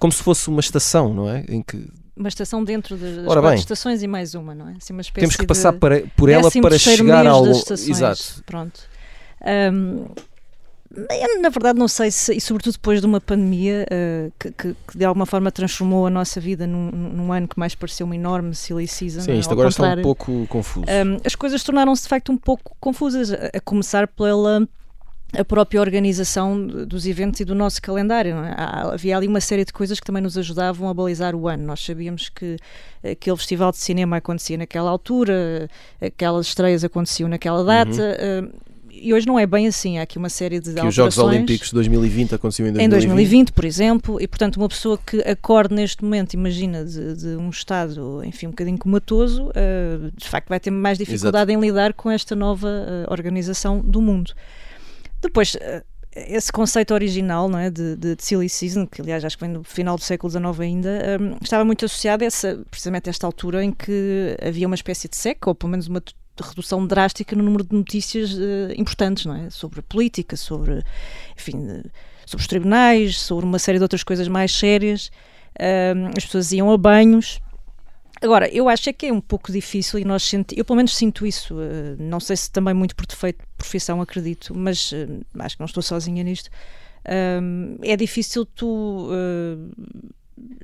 Como 0.00 0.10
se 0.10 0.22
fosse 0.22 0.48
uma 0.48 0.60
estação, 0.60 1.12
não 1.12 1.28
é? 1.28 1.44
Em 1.50 1.60
que 1.60 1.86
uma 2.16 2.28
estação 2.28 2.62
dentro 2.62 2.96
das 2.96 3.26
Ora 3.26 3.40
quatro 3.40 3.58
estações 3.58 4.02
e 4.02 4.06
mais 4.06 4.34
uma, 4.34 4.54
não 4.54 4.68
é? 4.68 4.74
Assim, 4.80 4.92
uma 4.92 5.02
Temos 5.02 5.36
que 5.36 5.46
passar 5.46 5.72
para, 5.72 6.02
por 6.16 6.28
ela 6.28 6.50
para 6.50 6.78
chegar 6.78 7.26
ao. 7.26 7.46
Exato. 7.46 8.42
Pronto. 8.44 8.80
Um, 9.44 10.06
na 11.40 11.48
verdade, 11.48 11.78
não 11.78 11.88
sei 11.88 12.10
se, 12.10 12.34
e 12.34 12.40
sobretudo 12.40 12.74
depois 12.74 13.00
de 13.00 13.06
uma 13.06 13.20
pandemia 13.20 13.86
uh, 13.90 14.32
que, 14.38 14.50
que, 14.52 14.76
que, 14.86 14.98
de 14.98 15.04
alguma 15.04 15.24
forma 15.24 15.50
transformou 15.50 16.06
a 16.06 16.10
nossa 16.10 16.38
vida 16.38 16.66
num, 16.66 16.90
num 16.90 17.32
ano 17.32 17.48
que 17.48 17.58
mais 17.58 17.74
pareceu 17.74 18.04
uma 18.04 18.14
enorme 18.14 18.54
silly 18.54 18.86
season. 18.86 19.22
Sim, 19.22 19.38
isto 19.38 19.52
agora 19.52 19.70
está 19.70 19.94
um 19.94 20.02
pouco 20.02 20.46
confuso. 20.48 20.86
Um, 20.86 21.16
as 21.24 21.34
coisas 21.34 21.62
tornaram-se 21.64 22.02
de 22.02 22.08
facto 22.08 22.30
um 22.30 22.36
pouco 22.36 22.76
confusas, 22.78 23.32
a, 23.32 23.50
a 23.54 23.60
começar 23.60 24.06
pela 24.06 24.68
a 25.36 25.44
própria 25.44 25.80
organização 25.80 26.66
dos 26.66 27.06
eventos 27.06 27.40
e 27.40 27.44
do 27.44 27.54
nosso 27.54 27.80
calendário. 27.80 28.36
É? 28.36 28.54
Havia 28.92 29.16
ali 29.16 29.26
uma 29.26 29.40
série 29.40 29.64
de 29.64 29.72
coisas 29.72 29.98
que 29.98 30.06
também 30.06 30.22
nos 30.22 30.36
ajudavam 30.36 30.88
a 30.88 30.94
balizar 30.94 31.34
o 31.34 31.48
ano. 31.48 31.64
Nós 31.64 31.80
sabíamos 31.84 32.28
que 32.28 32.56
aquele 33.02 33.36
festival 33.36 33.72
de 33.72 33.78
cinema 33.78 34.18
acontecia 34.18 34.58
naquela 34.58 34.90
altura, 34.90 35.68
aquelas 36.00 36.46
estreias 36.46 36.84
aconteciam 36.84 37.28
naquela 37.28 37.64
data. 37.64 37.90
Uhum. 37.90 38.46
Uh, 38.46 38.72
e 38.94 39.14
hoje 39.14 39.26
não 39.26 39.38
é 39.38 39.46
bem 39.46 39.66
assim, 39.66 39.98
há 39.98 40.02
aqui 40.02 40.18
uma 40.18 40.28
série 40.28 40.60
de 40.60 40.74
que 40.74 40.86
os 40.86 40.94
Jogos 40.94 41.16
Olímpicos 41.16 41.68
de 41.68 41.74
2020 41.74 42.34
aconteciam 42.34 42.68
em 42.68 42.72
2020. 42.72 42.84
Em 42.84 42.90
2020, 42.90 43.52
por 43.52 43.64
exemplo, 43.64 44.20
e 44.20 44.28
portanto 44.28 44.58
uma 44.58 44.68
pessoa 44.68 44.98
que 44.98 45.18
acorde 45.22 45.74
neste 45.74 46.04
momento, 46.04 46.34
imagina, 46.34 46.84
de, 46.84 47.16
de 47.16 47.28
um 47.36 47.48
estado, 47.48 48.22
enfim, 48.22 48.48
um 48.48 48.50
bocadinho 48.50 48.78
comatoso, 48.78 49.46
uh, 49.46 50.12
de 50.14 50.28
facto 50.28 50.50
vai 50.50 50.60
ter 50.60 50.70
mais 50.70 50.98
dificuldade 50.98 51.50
Exato. 51.50 51.64
em 51.64 51.68
lidar 51.68 51.94
com 51.94 52.10
esta 52.10 52.36
nova 52.36 52.68
uh, 52.68 53.10
organização 53.10 53.80
do 53.80 54.00
mundo. 54.02 54.34
Depois, 55.22 55.54
uh, 55.54 55.82
esse 56.14 56.52
conceito 56.52 56.92
original 56.92 57.48
não 57.48 57.58
é, 57.58 57.70
de, 57.70 57.96
de, 57.96 58.16
de, 58.16 58.24
silly 58.24 58.48
season, 58.48 58.86
que 58.86 59.00
aliás 59.00 59.24
acho 59.24 59.36
que 59.36 59.44
vem 59.44 59.52
do 59.52 59.64
final 59.64 59.96
do 59.96 60.02
século 60.02 60.30
XIX 60.30 60.60
ainda, 60.60 61.18
um, 61.20 61.38
estava 61.42 61.64
muito 61.64 61.84
associado 61.86 62.22
a 62.22 62.26
essa, 62.26 62.62
precisamente 62.70 63.08
a 63.08 63.10
esta 63.10 63.26
altura 63.26 63.64
em 63.64 63.72
que 63.72 64.36
havia 64.46 64.66
uma 64.66 64.74
espécie 64.74 65.08
de 65.08 65.16
seca, 65.16 65.48
ou 65.48 65.54
pelo 65.54 65.70
menos 65.70 65.86
uma 65.86 66.02
redução 66.40 66.86
drástica 66.86 67.36
no 67.36 67.42
número 67.42 67.64
de 67.64 67.74
notícias 67.74 68.34
uh, 68.34 68.72
importantes, 68.76 69.24
não 69.24 69.34
é? 69.34 69.48
Sobre 69.48 69.80
a 69.80 69.82
política, 69.82 70.36
sobre, 70.36 70.82
enfim, 71.36 71.82
sobre 72.26 72.42
os 72.42 72.46
tribunais, 72.46 73.18
sobre 73.18 73.46
uma 73.46 73.58
série 73.58 73.78
de 73.78 73.84
outras 73.84 74.02
coisas 74.02 74.28
mais 74.28 74.52
sérias. 74.52 75.10
Uh, 75.58 76.10
as 76.16 76.24
pessoas 76.24 76.52
iam 76.52 76.70
a 76.70 76.76
banhos. 76.76 77.40
Agora, 78.22 78.48
eu 78.48 78.68
acho 78.68 78.88
é 78.88 78.92
que 78.92 79.06
é 79.06 79.12
um 79.12 79.20
pouco 79.20 79.50
difícil 79.50 79.98
e 79.98 80.04
nós 80.04 80.22
senti, 80.22 80.56
eu 80.56 80.64
pelo 80.64 80.76
menos 80.76 80.96
sinto 80.96 81.26
isso, 81.26 81.56
eh, 81.60 81.96
não 81.98 82.20
sei 82.20 82.36
se 82.36 82.50
também 82.50 82.72
muito 82.72 82.94
por 82.94 83.04
defeito 83.04 83.40
de 83.40 83.46
profissão 83.56 84.00
acredito, 84.00 84.54
mas 84.56 84.92
acho 85.40 85.56
que 85.56 85.60
não 85.60 85.66
estou 85.66 85.82
sozinha 85.82 86.22
nisto. 86.22 86.48
é 87.82 87.96
difícil 87.96 88.46
tu 88.46 89.08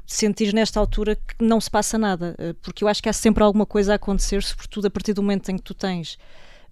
sentir 0.07 0.53
nesta 0.55 0.81
altura 0.81 1.17
que 1.17 1.35
não 1.41 1.61
se 1.61 1.71
passa 1.71 1.99
nada, 1.99 2.35
eh, 2.39 2.55
porque 2.63 2.83
eu 2.83 2.89
acho 2.89 3.03
que 3.03 3.09
há 3.09 3.13
sempre 3.13 3.43
alguma 3.43 3.67
coisa 3.67 3.93
a 3.93 3.97
acontecer, 3.97 4.43
sobretudo 4.43 4.87
a 4.87 4.91
partir 4.91 5.13
do 5.13 5.23
momento 5.23 5.51
em 5.51 5.57
que 5.57 5.63
tu 5.63 5.75
tens 5.75 6.19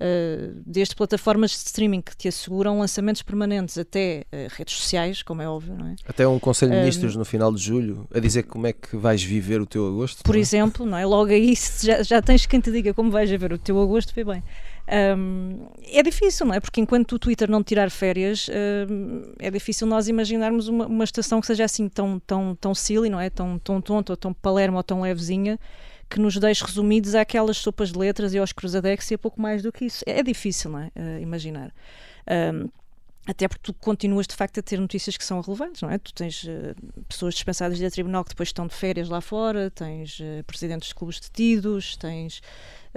uh, 0.00 0.62
desde 0.66 0.94
plataformas 0.94 1.50
de 1.50 1.56
streaming 1.58 2.00
que 2.00 2.16
te 2.16 2.28
asseguram 2.28 2.78
lançamentos 2.78 3.22
permanentes 3.22 3.78
até 3.78 4.24
uh, 4.32 4.48
redes 4.56 4.74
sociais, 4.74 5.22
como 5.22 5.42
é 5.42 5.48
óbvio, 5.48 5.74
não 5.76 5.88
é? 5.88 5.96
Até 6.06 6.26
um 6.26 6.38
Conselho 6.38 6.72
de 6.72 6.78
Ministros 6.78 7.16
no 7.16 7.24
final 7.24 7.52
de 7.52 7.62
julho 7.62 8.06
a 8.14 8.18
dizer 8.18 8.44
como 8.44 8.66
é 8.66 8.72
que 8.72 8.96
vais 8.96 9.22
viver 9.22 9.60
o 9.60 9.66
teu 9.66 9.86
agosto. 9.86 10.22
Por 10.22 10.32
não 10.32 10.38
é? 10.38 10.40
exemplo, 10.40 10.86
não 10.86 10.98
é? 10.98 11.06
Logo 11.06 11.30
aí 11.30 11.54
já, 11.82 12.02
já 12.02 12.22
tens 12.22 12.46
quem 12.46 12.60
te 12.60 12.70
diga 12.70 12.92
como 12.94 13.10
vais 13.10 13.28
viver 13.28 13.52
o 13.52 13.58
teu 13.58 13.80
agosto, 13.80 14.14
vê 14.14 14.24
bem. 14.24 14.42
Um, 14.88 15.66
é 15.90 16.00
difícil, 16.00 16.46
não 16.46 16.54
é? 16.54 16.60
Porque 16.60 16.80
enquanto 16.80 17.12
o 17.12 17.18
Twitter 17.18 17.50
não 17.50 17.62
tirar 17.62 17.90
férias, 17.90 18.48
um, 18.88 19.32
é 19.38 19.50
difícil 19.50 19.86
nós 19.86 20.06
imaginarmos 20.06 20.68
uma, 20.68 20.86
uma, 20.86 21.04
estação 21.04 21.40
que 21.40 21.46
seja 21.46 21.64
assim 21.64 21.88
tão, 21.88 22.20
tão, 22.20 22.54
tão 22.54 22.74
silly, 22.74 23.10
não 23.10 23.18
é? 23.18 23.28
Tão, 23.28 23.58
tão 23.58 23.80
tonta, 23.80 24.12
ou 24.12 24.16
tão 24.16 24.32
palermo, 24.32 24.76
ou 24.76 24.82
tão 24.84 25.00
levezinha, 25.00 25.58
que 26.08 26.20
nos 26.20 26.36
deixe 26.38 26.64
resumidos 26.64 27.14
àquelas 27.14 27.56
sopas 27.56 27.92
de 27.92 27.98
letras 27.98 28.32
e 28.32 28.38
aos 28.38 28.52
cruzadex 28.52 29.10
e 29.10 29.14
a 29.14 29.18
pouco 29.18 29.40
mais 29.40 29.62
do 29.62 29.72
que 29.72 29.84
isso. 29.84 30.04
É, 30.06 30.20
é 30.20 30.22
difícil, 30.22 30.70
não 30.70 30.78
é? 30.80 30.90
Uh, 30.96 31.20
imaginar. 31.20 31.72
Um, 32.54 32.68
até 33.26 33.48
porque 33.48 33.62
tu 33.62 33.74
continuas 33.74 34.26
de 34.26 34.36
facto 34.36 34.60
a 34.60 34.62
ter 34.62 34.78
notícias 34.78 35.16
que 35.16 35.24
são 35.24 35.40
relevantes, 35.40 35.82
não 35.82 35.90
é? 35.90 35.98
Tu 35.98 36.14
tens 36.14 36.44
uh, 36.44 36.76
pessoas 37.08 37.34
dispensadas 37.34 37.76
de 37.76 37.90
tribunal 37.90 38.22
que 38.22 38.30
depois 38.30 38.50
estão 38.50 38.66
de 38.68 38.74
férias 38.74 39.08
lá 39.08 39.20
fora, 39.20 39.68
tens 39.70 40.20
uh, 40.20 40.44
presidentes 40.46 40.88
de 40.88 40.94
clubes 40.94 41.18
detidos, 41.18 41.96
tens 41.96 42.40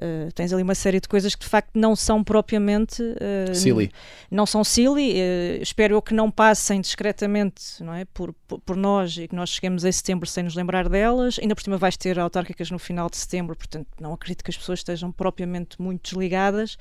Uh, 0.02 0.32
tens 0.34 0.54
ali 0.54 0.64
uma 0.64 0.76
série 0.76 1.00
de 1.00 1.08
coisas 1.08 1.36
que 1.36 1.44
de 1.44 1.50
facto 1.50 1.72
não 1.76 1.96
são 1.96 2.24
propriamente 2.24 3.02
uh, 3.02 3.54
silly. 3.54 3.92
Não 4.32 4.46
são 4.46 4.64
silly. 4.64 5.14
Uh, 5.14 5.62
espero 5.62 5.96
eu 5.96 6.02
que 6.02 6.14
não 6.14 6.32
passem 6.32 6.80
discretamente 6.80 7.84
não 7.84 7.94
é? 7.94 8.06
Por, 8.06 8.34
por, 8.48 8.60
por, 8.60 8.76
nós 8.76 9.18
e 9.18 9.28
que 9.28 9.36
nós 9.36 9.50
cheguemos 9.50 9.84
a 9.84 9.92
setembro 9.92 10.28
sem 10.28 10.44
nos 10.44 10.56
lembrar 10.56 10.88
delas. 10.88 11.38
Ainda 11.40 11.56
por 11.56 11.62
cima 11.62 11.78
vais 11.78 11.98
ter 11.98 12.18
autárquicas 12.18 12.72
no 12.72 12.80
final 12.80 13.10
de 13.10 13.18
setembro, 13.18 13.56
portanto 13.56 13.88
não 14.00 14.14
acredito 14.14 14.44
que 14.44 14.52
as 14.52 14.58
pessoas 14.58 14.80
estejam 14.80 15.12
propriamente 15.12 15.82
muito 15.82 16.10
desligadas. 16.10 16.78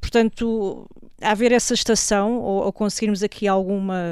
Portanto, 0.00 0.88
haver 1.20 1.52
essa 1.52 1.74
estação 1.74 2.38
ou, 2.38 2.64
ou, 2.64 2.72
conseguirmos 2.72 3.22
aqui 3.22 3.46
alguma 3.46 4.02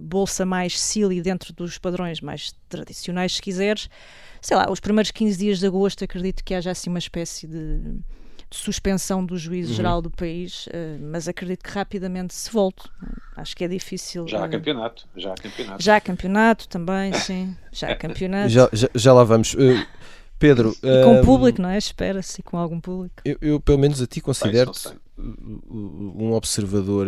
bolsa 0.00 0.46
mais 0.46 0.78
silly 0.78 1.20
dentro 1.20 1.52
dos 1.52 1.78
padrões 1.78 2.20
mais 2.20 2.54
tradicionais, 2.68 3.34
se 3.36 3.42
quiseres, 3.42 3.90
sei 4.40 4.56
lá, 4.56 4.70
os 4.70 4.80
primeiros 4.80 5.10
15 5.10 5.38
dias 5.38 5.58
de 5.58 5.66
agosto 5.66 6.04
acredito 6.04 6.44
que 6.44 6.54
haja 6.54 6.70
assim 6.70 6.88
uma 6.88 6.98
espécie 6.98 7.46
de, 7.46 7.78
de 7.78 8.56
suspensão 8.56 9.24
do 9.24 9.36
juízo 9.36 9.70
uhum. 9.70 9.76
geral 9.76 10.02
do 10.02 10.10
país, 10.10 10.66
uh, 10.66 10.70
mas 11.00 11.26
acredito 11.26 11.64
que 11.64 11.70
rapidamente 11.70 12.34
se 12.34 12.50
volte. 12.50 12.88
Acho 13.36 13.56
que 13.56 13.64
é 13.64 13.68
difícil. 13.68 14.28
Já 14.28 14.44
há 14.44 14.46
uh, 14.46 14.50
campeonato, 14.50 15.08
já 15.16 15.32
há 15.32 15.34
campeonato. 15.34 15.82
Já 15.82 15.96
há 15.96 16.00
campeonato 16.00 16.68
também, 16.68 17.12
sim. 17.18 17.56
Já 17.72 17.88
há 17.90 17.96
campeonato. 17.96 18.48
já, 18.48 18.68
já, 18.72 18.88
já 18.94 19.12
lá 19.12 19.24
vamos. 19.24 19.54
Uh, 19.54 19.84
Pedro. 20.38 20.74
E 20.82 21.04
com 21.04 21.20
um, 21.20 21.24
público, 21.24 21.62
não 21.62 21.68
é? 21.68 21.78
Espera-se 21.78 22.42
com 22.42 22.58
algum 22.58 22.80
público. 22.80 23.14
Eu, 23.24 23.36
eu, 23.40 23.60
pelo 23.60 23.78
menos 23.78 24.02
a 24.02 24.06
ti, 24.06 24.20
considero-te 24.20 24.88
um 25.18 26.32
observador 26.32 27.06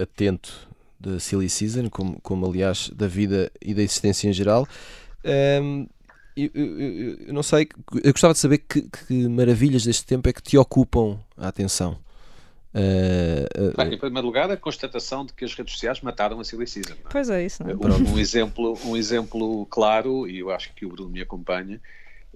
atento 0.00 0.68
da 0.98 1.20
Silly 1.20 1.48
Season, 1.48 1.88
como, 1.90 2.20
como 2.22 2.46
aliás 2.46 2.88
da 2.90 3.06
vida 3.06 3.50
e 3.60 3.74
da 3.74 3.82
existência 3.82 4.28
em 4.28 4.32
geral. 4.32 4.66
Um, 5.62 5.86
eu, 6.36 6.50
eu, 6.52 7.18
eu, 7.26 7.32
não 7.32 7.42
sei, 7.42 7.68
eu 8.02 8.12
gostava 8.12 8.32
de 8.32 8.40
saber 8.40 8.58
que, 8.58 8.82
que, 8.82 9.28
maravilhas 9.28 9.84
deste 9.84 10.04
tempo 10.04 10.28
é 10.28 10.32
que 10.32 10.42
te 10.42 10.58
ocupam 10.58 11.18
a 11.36 11.48
atenção. 11.48 11.96
Uh, 12.74 13.68
uh, 13.68 13.76
Bem, 13.76 13.94
em 13.94 13.98
primeiro 13.98 14.26
lugar, 14.26 14.50
a 14.50 14.56
constatação 14.56 15.24
de 15.24 15.32
que 15.32 15.44
as 15.44 15.54
redes 15.54 15.74
sociais 15.74 16.00
mataram 16.00 16.40
a 16.40 16.44
Silly 16.44 16.66
Season. 16.66 16.94
É? 16.94 17.08
Pois 17.08 17.30
é, 17.30 17.46
isso. 17.46 17.62
Não 17.62 17.70
é? 17.70 17.74
Um, 17.74 18.14
um, 18.14 18.18
exemplo, 18.18 18.76
um 18.84 18.96
exemplo 18.96 19.64
claro, 19.66 20.28
e 20.28 20.40
eu 20.40 20.50
acho 20.50 20.74
que 20.74 20.84
o 20.84 20.88
Bruno 20.88 21.10
me 21.10 21.22
acompanha, 21.22 21.80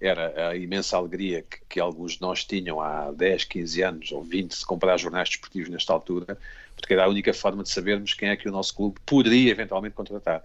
era 0.00 0.50
a 0.50 0.56
imensa 0.56 0.96
alegria 0.96 1.42
que, 1.42 1.58
que, 1.68 1.80
alguns 1.80 2.12
de 2.12 2.20
nós 2.20 2.44
tinham 2.44 2.80
há 2.80 3.10
10, 3.12 3.44
15 3.44 3.82
anos 3.82 4.12
ou 4.12 4.22
20 4.22 4.58
de 4.58 4.66
comprar 4.66 4.96
jornais 4.96 5.28
desportivos 5.28 5.68
nesta 5.68 5.92
altura, 5.92 6.38
porque 6.76 6.92
era 6.92 7.04
a 7.04 7.08
única 7.08 7.32
forma 7.34 7.62
de 7.62 7.70
sabermos 7.70 8.14
quem 8.14 8.28
é 8.28 8.36
que 8.36 8.48
o 8.48 8.52
nosso 8.52 8.74
clube 8.74 8.96
poderia 9.04 9.50
eventualmente 9.50 9.94
contratar. 9.94 10.42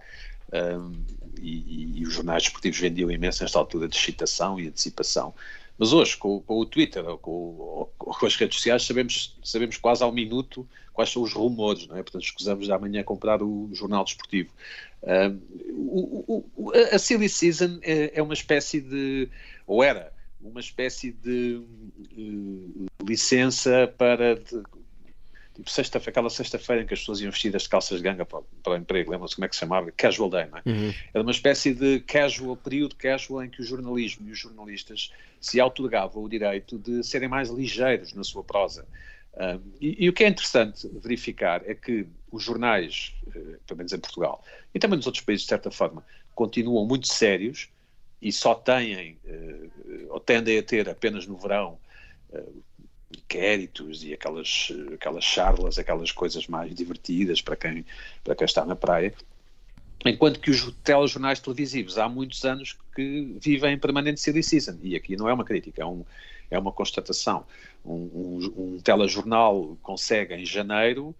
Um, 0.52 0.92
e, 1.40 2.00
e, 2.00 2.06
os 2.06 2.14
jornais 2.14 2.44
esportivos 2.44 2.78
vendiam 2.78 3.10
imenso 3.10 3.42
nesta 3.42 3.58
altura 3.58 3.88
de 3.88 3.96
excitação 3.96 4.58
e 4.58 4.68
antecipação. 4.68 5.34
Mas 5.78 5.92
hoje, 5.92 6.16
com, 6.16 6.40
com 6.40 6.58
o 6.58 6.66
Twitter 6.66 7.04
ou 7.08 7.18
com, 7.18 7.88
com, 7.98 8.26
as 8.26 8.36
redes 8.36 8.56
sociais, 8.56 8.84
sabemos, 8.84 9.36
sabemos 9.42 9.76
quase 9.76 10.02
ao 10.02 10.12
minuto 10.12 10.66
quais 10.92 11.10
são 11.10 11.22
os 11.22 11.32
rumores, 11.32 11.88
não 11.88 11.96
é? 11.96 12.02
Portanto, 12.02 12.22
escusamos 12.22 12.66
de 12.66 12.72
amanhã 12.72 13.02
comprar 13.02 13.42
o 13.42 13.68
jornal 13.72 14.04
desportivo. 14.04 14.50
o, 15.72 16.44
o, 16.56 16.72
a 16.92 16.98
Silly 16.98 17.28
Season 17.28 17.80
é, 17.82 18.12
é, 18.14 18.22
uma 18.22 18.34
espécie 18.34 18.80
de, 18.80 19.28
ou 19.66 19.82
era, 19.82 20.12
uma 20.40 20.60
espécie 20.60 21.10
de 21.10 21.60
uh, 22.16 22.86
licença 23.04 23.92
para 23.98 24.36
de, 24.36 24.62
tipo 25.54 25.70
sexta 25.70 25.98
aquela 25.98 26.28
sexta-feira 26.28 26.82
em 26.82 26.86
que 26.86 26.94
as 26.94 27.00
pessoas 27.00 27.20
iam 27.20 27.30
vestidas 27.30 27.62
de 27.62 27.68
calças 27.68 27.98
de 27.98 28.04
ganga 28.04 28.24
para, 28.24 28.42
para 28.62 28.72
o 28.72 28.76
emprego, 28.76 29.10
lembram-se 29.10 29.36
como 29.36 29.44
é 29.44 29.48
que 29.48 29.54
se 29.54 29.60
chamava? 29.60 29.90
Casual 29.92 30.28
Day, 30.28 30.46
não 30.46 30.58
é? 30.58 30.62
Uhum. 30.66 30.94
Era 31.12 31.22
uma 31.22 31.30
espécie 31.30 31.72
de 31.72 32.00
casual, 32.00 32.56
período 32.56 32.96
casual 32.96 33.44
em 33.44 33.48
que 33.48 33.60
o 33.60 33.64
jornalismo 33.64 34.28
e 34.28 34.32
os 34.32 34.38
jornalistas 34.38 35.12
se 35.40 35.60
autolegavam 35.60 36.22
o 36.22 36.28
direito 36.28 36.78
de 36.78 37.04
serem 37.04 37.28
mais 37.28 37.50
ligeiros 37.50 38.12
na 38.14 38.24
sua 38.24 38.42
prosa. 38.42 38.86
Um, 39.36 39.60
e, 39.80 40.04
e, 40.04 40.08
o 40.08 40.12
que 40.12 40.22
é 40.24 40.28
interessante 40.28 40.88
verificar 41.02 41.62
é 41.68 41.74
que 41.74 42.06
os 42.30 42.42
jornais, 42.42 43.14
uh, 43.26 43.58
pelo 43.66 43.78
menos 43.78 43.92
em 43.92 43.98
Portugal, 43.98 44.44
e 44.72 44.78
também 44.78 44.96
nos 44.96 45.06
outros 45.06 45.24
países 45.24 45.42
de 45.42 45.48
certa 45.48 45.70
forma, 45.70 46.04
continuam 46.34 46.86
muito 46.86 47.08
sérios 47.08 47.68
e 48.22 48.30
só 48.30 48.54
têm, 48.54 49.18
uh, 49.24 49.70
ou 50.10 50.20
tendem 50.20 50.58
a 50.58 50.62
ter 50.62 50.88
apenas 50.88 51.26
no 51.26 51.36
verão, 51.36 51.78
uh, 52.30 52.62
inquéritos 53.14 54.04
e 54.04 54.12
aquelas, 54.12 54.68
aquelas 54.92 55.24
charlas, 55.24 55.78
aquelas 55.78 56.12
coisas 56.12 56.46
mais 56.46 56.74
divertidas 56.74 57.40
para 57.40 57.56
quem, 57.56 57.84
para 58.22 58.34
quem 58.34 58.44
está 58.44 58.64
na 58.64 58.76
praia. 58.76 59.14
Enquanto 60.04 60.38
que 60.38 60.50
os 60.50 60.70
telejornais 60.82 61.40
televisivos 61.40 61.96
há 61.96 62.08
muitos 62.08 62.44
anos 62.44 62.76
que 62.94 63.36
vivem 63.40 63.74
em 63.74 63.78
permanente 63.78 64.20
silly 64.20 64.42
season. 64.42 64.78
E 64.82 64.94
aqui 64.94 65.16
não 65.16 65.28
é 65.28 65.32
uma 65.32 65.44
crítica, 65.44 65.82
é, 65.82 65.86
um, 65.86 66.04
é 66.50 66.58
uma 66.58 66.72
constatação. 66.72 67.46
Um, 67.84 67.92
um, 67.92 68.54
um 68.56 68.80
telejornal 68.80 69.78
consegue 69.82 70.34
em 70.34 70.44
janeiro 70.44 71.14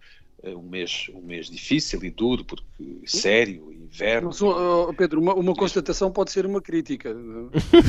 um 0.53 0.61
mês, 0.61 1.09
um 1.13 1.21
mês 1.21 1.49
difícil 1.49 2.03
e 2.03 2.09
duro, 2.09 2.43
porque 2.43 2.63
sério, 3.05 3.71
inverno. 3.71 4.31
Oh, 4.41 4.93
Pedro, 4.93 5.21
uma, 5.21 5.33
uma 5.33 5.53
constatação 5.53 6.11
pode 6.11 6.31
ser 6.31 6.45
uma 6.45 6.61
crítica. 6.61 7.15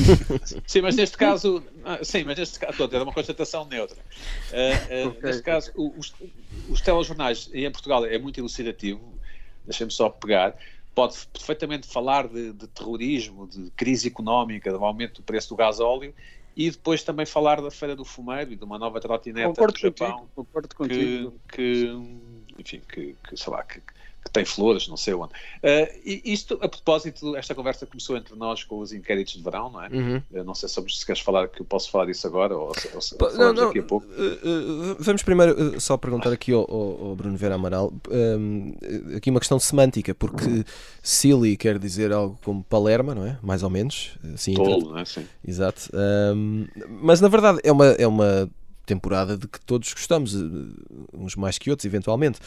sim, 0.66 0.80
mas 0.80 0.96
neste 0.96 1.16
caso, 1.16 1.62
ah, 1.84 1.98
sim, 2.02 2.24
mas 2.24 2.38
neste 2.38 2.58
caso, 2.58 2.88
é 2.90 3.02
uma 3.02 3.12
constatação 3.12 3.66
neutra. 3.66 3.96
Uh, 3.96 5.06
uh, 5.06 5.08
okay. 5.08 5.22
Neste 5.22 5.42
caso, 5.42 5.72
os, 5.76 6.14
os 6.68 6.80
telejornais 6.80 7.50
em 7.52 7.70
Portugal 7.70 8.04
é 8.04 8.18
muito 8.18 8.38
elucidativo, 8.38 9.00
deixem-me 9.64 9.92
só 9.92 10.08
pegar. 10.08 10.56
Pode 10.94 11.14
perfeitamente 11.30 11.86
falar 11.86 12.26
de, 12.26 12.52
de 12.52 12.66
terrorismo, 12.68 13.46
de 13.46 13.70
crise 13.76 14.08
económica, 14.08 14.72
do 14.72 14.82
aumento 14.82 15.16
do 15.16 15.22
preço 15.22 15.50
do 15.50 15.56
gás 15.56 15.78
óleo 15.78 16.14
e 16.56 16.70
depois 16.70 17.04
também 17.04 17.26
falar 17.26 17.60
da 17.60 17.70
Feira 17.70 17.94
do 17.94 18.04
Fumeiro 18.04 18.52
e 18.52 18.56
de 18.56 18.64
uma 18.64 18.78
nova 18.78 18.98
trotineta 18.98 19.66
do 19.66 19.78
Japão 19.78 20.26
contigo. 20.74 21.38
Que, 21.48 21.84
que 21.84 21.92
enfim, 22.58 22.80
que, 22.88 23.14
que 23.28 23.36
sei 23.36 23.52
lá, 23.52 23.62
que, 23.62 23.82
que 24.26 24.30
tem 24.32 24.44
flores, 24.44 24.88
não 24.88 24.96
sei 24.96 25.14
onde. 25.14 25.32
Uh, 25.32 26.20
isto, 26.24 26.58
a 26.60 26.68
propósito, 26.68 27.36
esta 27.36 27.54
conversa 27.54 27.86
começou 27.86 28.16
entre 28.16 28.34
nós 28.34 28.64
com 28.64 28.80
os 28.80 28.92
inquéritos 28.92 29.34
de 29.34 29.42
verão, 29.42 29.70
não 29.70 29.82
é? 29.82 29.88
Uhum. 29.88 30.22
não 30.44 30.54
sei 30.54 30.68
se, 30.68 30.82
se 30.88 31.06
queres 31.06 31.22
falar, 31.22 31.48
que 31.48 31.62
eu 31.62 31.66
posso 31.66 31.90
falar 31.90 32.06
disso 32.06 32.26
agora 32.26 32.56
ou, 32.56 32.74
se, 32.74 32.90
ou 32.92 33.00
se 33.00 33.16
não, 33.20 33.52
não, 33.52 33.66
daqui 33.66 33.78
a 33.78 33.82
pouco. 33.82 34.06
Uh, 34.06 34.92
uh, 34.92 34.96
vamos 34.98 35.22
primeiro 35.22 35.80
só 35.80 35.96
perguntar 35.96 36.32
aqui 36.32 36.52
ao, 36.52 36.68
ao, 36.68 37.08
ao 37.08 37.16
Bruno 37.16 37.36
Vera 37.36 37.54
Amaral, 37.54 37.92
um, 38.10 38.74
aqui 39.16 39.30
uma 39.30 39.40
questão 39.40 39.58
semântica, 39.60 40.14
porque 40.14 40.64
silly 41.02 41.56
quer 41.56 41.78
dizer 41.78 42.12
algo 42.12 42.38
como 42.44 42.64
Palerma, 42.64 43.14
não 43.14 43.24
é? 43.24 43.38
Mais 43.42 43.62
ou 43.62 43.70
menos. 43.70 44.18
Assim, 44.34 44.54
Tolo, 44.54 44.90
não 44.90 44.98
é? 44.98 45.04
Sim. 45.04 45.24
Exato. 45.46 45.88
Um, 45.94 46.66
mas 47.00 47.20
na 47.20 47.28
verdade 47.28 47.60
é 47.62 47.70
uma, 47.70 47.86
é 47.86 48.06
uma 48.06 48.50
temporada 48.84 49.36
de 49.36 49.48
que 49.48 49.60
todos 49.60 49.92
gostamos, 49.92 50.34
uns 51.12 51.34
mais 51.34 51.58
que 51.58 51.70
outros, 51.70 51.84
eventualmente 51.84 52.38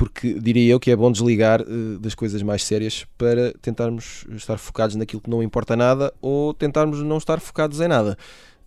porque 0.00 0.32
diria 0.32 0.72
eu 0.72 0.80
que 0.80 0.90
é 0.90 0.96
bom 0.96 1.12
desligar 1.12 1.60
uh, 1.60 1.98
das 1.98 2.14
coisas 2.14 2.42
mais 2.42 2.64
sérias 2.64 3.04
para 3.18 3.52
tentarmos 3.60 4.24
estar 4.30 4.56
focados 4.56 4.96
naquilo 4.96 5.20
que 5.20 5.28
não 5.28 5.42
importa 5.42 5.76
nada 5.76 6.10
ou 6.22 6.54
tentarmos 6.54 7.02
não 7.02 7.18
estar 7.18 7.38
focados 7.38 7.82
em 7.82 7.88
nada. 7.88 8.16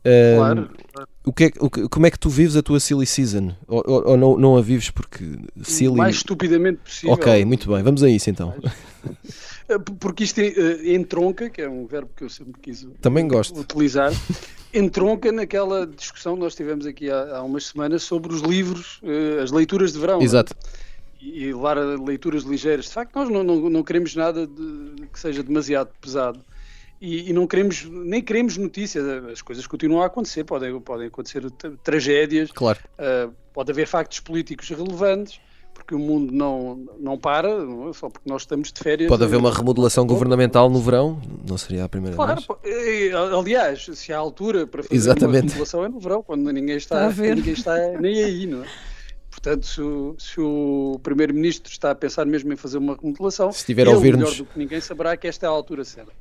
Uh, 0.05 0.37
claro. 0.37 0.69
O 1.25 1.33
que 1.33 1.45
é, 1.45 1.51
o, 1.59 1.89
como 1.89 2.05
é 2.05 2.11
que 2.11 2.19
tu 2.19 2.29
vives 2.29 2.55
a 2.55 2.61
tua 2.61 2.79
silly 2.79 3.07
season? 3.07 3.55
Ou, 3.67 3.83
ou, 3.83 4.09
ou 4.09 4.17
não, 4.17 4.37
não 4.37 4.57
a 4.57 4.61
vives 4.61 4.91
porque 4.91 5.39
silly... 5.63 5.95
O 5.95 5.97
mais 5.97 6.17
estupidamente 6.17 6.81
possível. 6.83 7.15
Ok, 7.15 7.45
muito 7.45 7.67
bem, 7.67 7.81
vamos 7.81 8.03
a 8.03 8.09
isso 8.09 8.29
então. 8.29 8.53
Eh, 9.69 9.79
porque 9.79 10.25
isto 10.25 10.41
uh, 10.41 10.87
entronca, 10.89 11.49
que 11.49 11.61
é 11.61 11.69
um 11.69 11.85
verbo 11.85 12.09
que 12.17 12.25
eu 12.25 12.29
sempre 12.29 12.59
quis 12.61 12.85
Também 12.99 13.25
gosto. 13.25 13.57
utilizar, 13.57 14.11
entronca 14.73 15.31
naquela 15.31 15.87
discussão 15.87 16.35
que 16.35 16.41
nós 16.41 16.53
tivemos 16.53 16.85
aqui 16.85 17.09
há, 17.09 17.37
há 17.37 17.43
umas 17.43 17.67
semanas 17.67 18.03
sobre 18.03 18.33
os 18.33 18.41
livros, 18.41 18.99
as 19.41 19.51
leituras 19.51 19.93
de 19.93 19.99
verão. 19.99 20.19
É? 20.19 20.23
Exato. 20.23 20.53
Não? 20.53 20.82
E 21.31 21.53
levar 21.53 21.77
a 21.77 21.95
leituras 21.95 22.43
ligeiras. 22.43 22.85
De 22.85 22.91
facto, 22.91 23.15
nós 23.15 23.29
não, 23.29 23.43
não, 23.43 23.69
não 23.69 23.83
queremos 23.83 24.15
nada 24.15 24.45
de, 24.45 25.07
que 25.11 25.19
seja 25.19 25.41
demasiado 25.41 25.89
pesado. 26.01 26.43
E, 26.99 27.29
e, 27.29 27.33
não 27.33 27.45
queremos, 27.45 27.85
nem 27.85 28.21
queremos 28.21 28.57
notícias. 28.57 29.05
As 29.31 29.41
coisas 29.41 29.67
continuam 29.67 30.01
a 30.01 30.05
acontecer, 30.05 30.43
podem, 30.43 30.79
podem 30.79 31.07
acontecer 31.07 31.49
tragédias, 31.83 32.51
claro. 32.51 32.79
Uh, 32.97 33.33
pode 33.53 33.71
haver 33.71 33.87
factos 33.87 34.21
políticos 34.21 34.69
relevantes, 34.69 35.39
porque 35.73 35.93
o 35.95 35.99
mundo 35.99 36.31
não, 36.31 36.85
não 36.99 37.17
para, 37.17 37.49
é? 37.49 37.93
só 37.93 38.09
porque 38.09 38.29
nós 38.29 38.43
estamos 38.43 38.71
de 38.71 38.79
férias. 38.79 39.09
Pode 39.09 39.23
haver 39.23 39.37
uma 39.37 39.51
remodelação 39.51 40.05
governamental 40.07 40.69
no 40.69 40.79
verão, 40.79 41.21
não 41.45 41.57
seria 41.57 41.83
a 41.83 41.89
primeira 41.89 42.15
claro, 42.15 42.41
vez? 42.63 43.13
Aliás, 43.13 43.85
se 43.93 44.13
há 44.13 44.17
altura 44.17 44.65
para 44.65 44.83
fazer 44.83 44.95
Exatamente. 44.95 45.27
uma 45.27 45.41
remodelação 45.41 45.83
é 45.83 45.89
no 45.89 45.99
verão, 45.99 46.23
quando 46.23 46.49
ninguém 46.51 46.77
está, 46.77 47.09
ninguém 47.09 47.53
está 47.53 47.75
nem 47.99 48.23
aí, 48.23 48.45
não 48.45 48.63
é? 48.63 48.67
Portanto, 49.43 49.67
se, 49.67 50.25
se 50.25 50.39
o 50.39 50.97
Primeiro-Ministro 51.03 51.69
está 51.69 51.91
a 51.91 51.95
pensar 51.95 52.25
mesmo 52.25 52.53
em 52.53 52.55
fazer 52.55 52.77
uma 52.77 52.95
remodelação, 52.95 53.51
se 53.51 53.65
a 53.77 53.89
ouvir 53.89 54.15
melhor 54.15 54.33
do 54.33 54.45
que 54.45 54.57
ninguém 54.57 54.79
saberá 54.79 55.17
que 55.17 55.27
esta 55.27 55.45
é 55.45 55.49
a 55.49 55.51
altura 55.51 55.83
certa. 55.83 56.13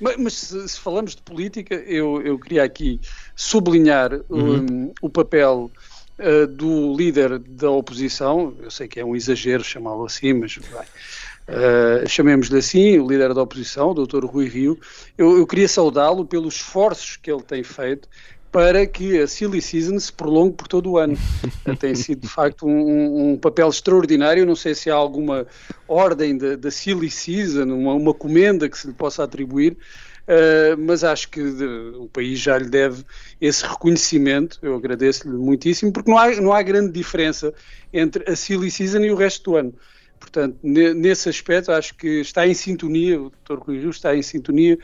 Mas, 0.00 0.16
mas 0.16 0.32
se, 0.32 0.68
se, 0.70 0.80
falamos 0.80 1.14
de 1.14 1.20
política, 1.20 1.74
eu, 1.74 2.22
eu 2.22 2.38
queria 2.38 2.64
aqui 2.64 2.98
sublinhar 3.34 4.10
uhum. 4.30 4.56
um, 4.56 4.92
o 5.02 5.10
papel 5.10 5.70
uh, 6.18 6.46
do 6.46 6.96
líder 6.96 7.38
da 7.38 7.70
oposição, 7.70 8.54
eu 8.62 8.70
sei 8.70 8.88
que 8.88 8.98
é 8.98 9.04
um 9.04 9.14
exagero 9.14 9.62
chamá-lo 9.62 10.06
assim, 10.06 10.32
mas. 10.32 10.56
Uh, 10.56 12.08
chamemos-lhe 12.08 12.58
assim, 12.58 12.98
o 12.98 13.06
líder 13.06 13.32
da 13.32 13.40
oposição, 13.40 13.90
o 13.90 13.94
Dr. 13.94 14.24
Rui 14.24 14.48
Rio, 14.48 14.76
eu, 15.16 15.38
eu 15.38 15.46
queria 15.46 15.68
saudá-lo 15.68 16.26
pelos 16.26 16.56
esforços 16.56 17.16
que 17.16 17.30
ele 17.30 17.42
tem 17.42 17.62
feito 17.62 18.08
para 18.50 18.86
que 18.86 19.20
a 19.20 19.26
Silly 19.26 19.60
Season 19.60 19.98
se 19.98 20.12
prolongue 20.12 20.54
por 20.54 20.68
todo 20.68 20.92
o 20.92 20.98
ano. 20.98 21.16
Tem 21.78 21.94
sido, 21.94 22.22
de 22.22 22.28
facto, 22.28 22.66
um, 22.66 23.32
um, 23.32 23.36
papel 23.36 23.68
extraordinário. 23.68 24.46
Não 24.46 24.56
sei 24.56 24.74
se 24.74 24.90
há 24.90 24.94
alguma 24.94 25.46
ordem 25.86 26.38
da 26.38 26.70
Silly 26.70 27.10
Season, 27.10 27.64
uma, 27.64 27.94
uma 27.94 28.14
comenda 28.14 28.68
que 28.68 28.78
se 28.78 28.86
lhe 28.86 28.92
possa 28.92 29.24
atribuir, 29.24 29.72
uh, 29.72 30.78
mas 30.78 31.04
acho 31.04 31.28
que 31.30 31.42
de, 31.42 31.64
o 31.98 32.08
país 32.12 32.38
já 32.38 32.56
lhe 32.58 32.68
deve 32.68 33.04
esse 33.40 33.66
reconhecimento. 33.66 34.58
Eu 34.62 34.74
agradeço-lhe 34.74 35.36
muitíssimo, 35.36 35.92
porque 35.92 36.10
não 36.10 36.18
há, 36.18 36.30
não 36.40 36.52
há 36.52 36.62
grande 36.62 36.92
diferença 36.92 37.52
entre 37.92 38.30
a 38.30 38.34
Silly 38.34 38.70
Season 38.70 39.00
e 39.00 39.10
o 39.10 39.16
resto 39.16 39.50
do 39.50 39.56
ano. 39.56 39.74
Portanto, 40.18 40.58
nesse 40.62 41.28
aspecto, 41.28 41.70
acho 41.70 41.94
que 41.94 42.20
está 42.20 42.46
em 42.46 42.54
sintonia, 42.54 43.20
o 43.20 43.30
Dr. 43.30 43.58
Rui 43.58 43.78
Rio 43.78 43.90
está 43.90 44.16
em 44.16 44.22
sintonia 44.22 44.78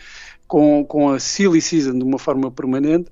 com, 0.46 0.84
com 0.84 1.10
a 1.10 1.18
Silly 1.18 1.60
Season 1.60 1.98
de 1.98 2.04
uma 2.04 2.18
forma 2.18 2.50
permanente. 2.50 3.10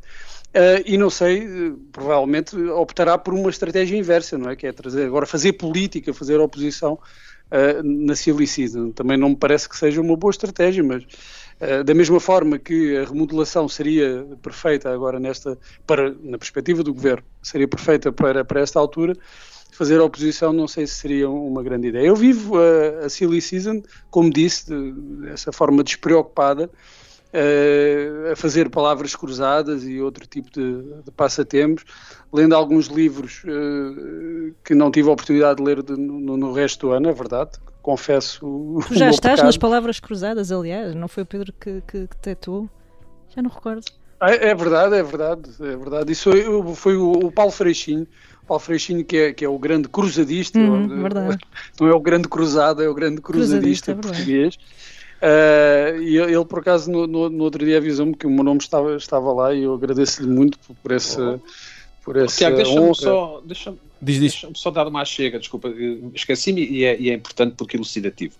Uh, 0.51 0.83
e 0.85 0.99
não 0.99 1.09
sei, 1.09 1.73
provavelmente 1.93 2.57
optará 2.57 3.17
por 3.17 3.33
uma 3.33 3.51
estratégia 3.51 3.97
inversa, 3.97 4.37
não 4.37 4.51
é? 4.51 4.57
Que 4.57 4.67
é 4.67 4.73
trazer 4.73 5.05
agora 5.07 5.25
fazer 5.25 5.53
política, 5.53 6.13
fazer 6.13 6.41
oposição 6.41 6.95
uh, 7.51 7.83
na 7.85 8.17
Season. 8.17 8.91
Também 8.91 9.17
não 9.17 9.31
me 9.31 9.37
parece 9.37 9.69
que 9.69 9.77
seja 9.77 10.01
uma 10.01 10.17
boa 10.17 10.33
estratégia, 10.33 10.83
mas 10.83 11.05
uh, 11.05 11.85
da 11.85 11.95
mesma 11.95 12.19
forma 12.19 12.59
que 12.59 12.97
a 12.97 13.05
remodelação 13.05 13.69
seria 13.69 14.27
perfeita 14.43 14.93
agora 14.93 15.21
nesta, 15.21 15.57
para, 15.87 16.13
na 16.21 16.37
perspectiva 16.37 16.83
do 16.83 16.93
governo, 16.93 17.25
seria 17.41 17.69
perfeita 17.69 18.11
para, 18.11 18.45
para 18.45 18.61
esta 18.61 18.81
altura, 18.81 19.17
fazer 19.71 20.01
oposição 20.01 20.53
não 20.53 20.67
sei 20.67 20.85
se 20.87 20.95
seria 20.95 21.31
uma 21.31 21.63
grande 21.63 21.89
ideia. 21.89 22.07
Eu 22.07 22.17
vivo 22.17 22.59
a, 22.59 23.07
a 23.07 23.09
Silly 23.09 23.41
Season, 23.41 23.83
como 24.11 24.31
disse, 24.31 24.67
dessa 25.23 25.53
forma 25.53 25.85
despreocupada, 25.85 26.69
a 28.33 28.37
fazer 28.37 28.69
palavras 28.69 29.15
cruzadas 29.15 29.85
e 29.85 30.01
outro 30.01 30.27
tipo 30.27 30.51
de, 30.51 30.83
de 31.05 31.11
passatempos, 31.13 31.85
lendo 32.33 32.55
alguns 32.55 32.87
livros 32.87 33.43
uh, 33.45 34.55
que 34.65 34.75
não 34.75 34.91
tive 34.91 35.09
a 35.09 35.13
oportunidade 35.13 35.59
de 35.59 35.63
ler 35.63 35.83
de, 35.83 35.93
no, 35.97 36.37
no, 36.37 36.53
resto 36.53 36.89
do 36.89 36.93
ano, 36.93 37.09
é 37.09 37.13
verdade. 37.13 37.53
Confesso. 37.83 38.81
Tu 38.89 38.95
já 38.95 39.11
estás 39.11 39.35
pecado. 39.35 39.47
nas 39.47 39.57
palavras 39.57 40.01
cruzadas, 40.01 40.51
aliás, 40.51 40.95
não 40.95 41.09
foi 41.09 41.23
o 41.23 41.27
Pedro 41.27 41.53
que, 41.53 41.83
que, 41.87 42.07
que 42.09 42.17
tetou? 42.17 42.69
Já 43.35 43.43
não 43.43 43.51
recordo. 43.51 43.85
Ah, 44.19 44.33
é, 44.33 44.49
é 44.49 44.55
verdade, 44.55 44.97
é 44.97 45.03
verdade, 45.03 45.51
é 45.61 45.77
verdade. 45.77 46.13
Isso 46.13 46.31
foi, 46.31 46.75
foi 46.75 46.97
o, 46.97 47.13
o 47.13 47.33
Paulo 47.33 47.51
Freixinho, 47.53 48.07
Paulo 48.47 48.61
Freixinho, 48.61 49.05
que 49.05 49.17
é, 49.17 49.33
que 49.33 49.45
é 49.45 49.49
o 49.49 49.59
grande 49.59 49.89
cruzadista, 49.89 50.59
hum, 50.59 50.89
não 51.81 51.89
é 51.89 51.95
o 51.95 52.01
grande 52.01 52.29
cruzado, 52.29 52.83
é 52.83 52.89
o 52.89 52.95
grande 52.95 53.21
cruzadista, 53.21 53.93
cruzadista 53.93 53.93
é 53.93 53.95
português. 53.95 54.59
Uh, 55.21 56.01
e 56.01 56.17
ele, 56.17 56.45
por 56.47 56.61
acaso, 56.61 56.91
no, 56.91 57.07
no, 57.07 57.29
no 57.29 57.45
outro 57.45 57.65
dia 57.65 57.77
avisou-me 57.77 58.15
que 58.15 58.27
o 58.27 58.31
meu 58.31 58.43
nome 58.43 58.61
estava, 58.61 58.97
estava 58.97 59.33
lá 59.33 59.53
e 59.53 59.65
eu 59.65 59.75
agradeço-lhe 59.75 60.29
muito 60.29 60.59
por 60.83 60.93
esse. 60.93 61.21
Oh. 61.21 61.39
Por 62.03 62.17
esse 62.17 62.39
Tiago, 62.39 62.57
deixa-me 62.57 62.95
só, 62.95 63.43
deixa 63.45 63.75
diz, 64.01 64.19
diz. 64.19 64.33
Deixa 64.33 64.51
só 64.55 64.71
dar 64.71 64.89
uma 64.89 65.05
chega, 65.05 65.39
desculpa, 65.39 65.69
esqueci-me 66.15 66.65
e, 66.65 66.85
é, 66.85 66.99
e 66.99 67.11
é, 67.11 67.15
importante 67.15 67.55
porque 67.57 67.77
é 67.77 67.79
elucidativo. 67.79 68.35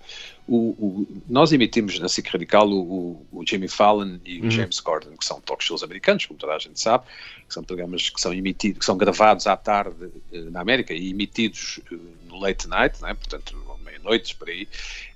O, 0.49 0.57
o, 0.57 1.07
nós 1.29 1.53
emitimos 1.53 1.99
na 1.99 2.09
SIC 2.09 2.27
Radical 2.29 2.69
o, 2.71 3.25
o 3.31 3.47
Jimmy 3.47 3.69
Fallon 3.69 4.19
e 4.25 4.41
o 4.41 4.45
uhum. 4.45 4.51
James 4.51 4.81
Corden, 4.81 5.15
que 5.17 5.25
são 5.25 5.41
talk 5.43 5.63
shows 5.63 5.83
americanos, 5.83 6.25
como 6.25 6.39
toda 6.41 6.55
a 6.55 6.59
gente 6.59 6.81
sabe, 6.81 7.05
que 7.47 7.53
são 7.53 7.63
programas 7.63 8.09
que 8.09 8.21
são 8.21 8.33
emitidos, 8.33 8.79
que 8.79 8.85
são 8.85 8.97
gravados 8.97 9.47
à 9.47 9.57
tarde 9.57 10.11
eh, 10.33 10.41
na 10.51 10.63
América 10.63 10.95
e 10.95 11.11
emitidos 11.11 11.81
eh, 11.93 11.97
no 12.29 12.41
late 12.41 12.67
night, 12.67 13.01
né? 13.03 13.13
portanto 13.13 13.55
noites 14.03 14.33
por 14.33 14.49
aí, 14.49 14.69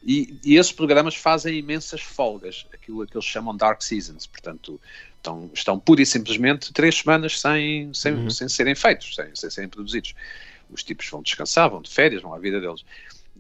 e, 0.04 0.36
e, 0.44 0.56
esses 0.56 0.72
programas 0.72 1.14
fazem 1.14 1.58
imensas 1.58 2.00
folgas, 2.00 2.66
aquilo 2.72 3.06
que 3.06 3.16
eles 3.16 3.26
chamam 3.26 3.56
dark 3.56 3.82
seasons, 3.82 4.26
portanto 4.26 4.80
estão, 5.16 5.50
estão 5.52 5.78
pura 5.78 6.02
e 6.02 6.06
simplesmente 6.06 6.72
três 6.72 6.96
semanas 6.98 7.40
sem, 7.40 7.92
sem, 7.94 8.14
uhum. 8.14 8.30
sem 8.30 8.48
serem 8.48 8.74
feitos, 8.74 9.14
sem, 9.14 9.34
sem 9.34 9.50
serem 9.50 9.68
produzidos. 9.68 10.14
Os 10.70 10.82
tipos 10.82 11.08
vão 11.08 11.22
descansar, 11.22 11.70
vão 11.70 11.80
de 11.80 11.90
férias, 11.90 12.22
vão 12.22 12.34
à 12.34 12.38
vida 12.38 12.60
deles. 12.60 12.84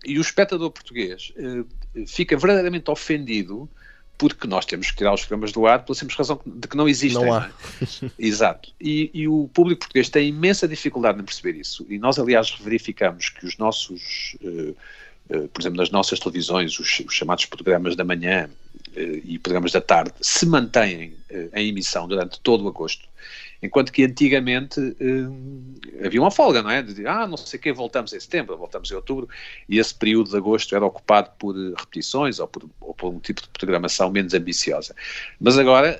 E 0.04 0.18
o 0.18 0.20
espectador 0.20 0.70
português 0.70 1.32
uh, 1.36 2.06
fica 2.06 2.36
verdadeiramente 2.36 2.90
ofendido 2.90 3.68
porque 4.16 4.46
nós 4.46 4.64
temos 4.64 4.90
que 4.90 4.96
tirar 4.96 5.12
os 5.12 5.22
programas 5.22 5.52
do 5.52 5.66
ar 5.66 5.84
pela 5.84 5.94
simples 5.94 6.16
razão 6.16 6.40
de 6.46 6.68
que 6.68 6.76
não 6.76 6.88
existem. 6.88 7.24
Não 7.24 7.32
há. 7.32 7.50
É? 7.80 8.10
Exato. 8.18 8.72
E, 8.80 9.10
e, 9.12 9.26
o 9.26 9.48
público 9.52 9.80
português 9.80 10.08
tem 10.08 10.28
imensa 10.28 10.68
dificuldade 10.68 11.20
em 11.20 11.24
perceber 11.24 11.58
isso. 11.58 11.84
E 11.88 11.98
nós, 11.98 12.18
aliás, 12.18 12.50
verificamos 12.60 13.28
que 13.28 13.44
os 13.44 13.58
nossos 13.58 14.36
eh, 14.42 14.72
por 15.28 15.62
exemplo, 15.62 15.78
nas 15.78 15.90
nossas 15.90 16.18
televisões, 16.18 16.78
os, 16.78 17.00
os 17.00 17.14
chamados 17.14 17.46
programas 17.46 17.96
da 17.96 18.04
manhã 18.04 18.48
eh, 18.94 19.22
e 19.24 19.38
programas 19.38 19.72
da 19.72 19.80
tarde 19.80 20.12
se 20.20 20.46
mantêm 20.46 21.14
eh, 21.30 21.48
em 21.54 21.68
emissão 21.68 22.06
durante 22.06 22.38
todo 22.40 22.64
o 22.64 22.68
agosto, 22.68 23.08
enquanto 23.62 23.90
que 23.90 24.04
antigamente 24.04 24.78
havia 26.04 26.20
uma 26.20 26.30
folga, 26.30 26.62
não 26.62 26.68
é? 26.68 26.82
De, 26.82 27.06
ah, 27.06 27.26
não 27.26 27.38
sei 27.38 27.58
o 27.58 27.62
que, 27.62 27.72
voltamos 27.72 28.12
em 28.12 28.20
setembro, 28.20 28.56
voltamos 28.58 28.90
em 28.90 28.94
outubro, 28.94 29.26
e 29.66 29.78
esse 29.78 29.94
período 29.94 30.30
de 30.30 30.36
agosto 30.36 30.76
era 30.76 30.84
ocupado 30.84 31.30
por 31.38 31.56
repetições 31.56 32.38
ou 32.38 32.46
por, 32.46 32.68
ou 32.78 32.92
por 32.92 33.08
um 33.08 33.18
tipo 33.18 33.40
de 33.40 33.48
programação 33.48 34.10
menos 34.10 34.34
ambiciosa. 34.34 34.94
Mas 35.40 35.56
agora, 35.56 35.98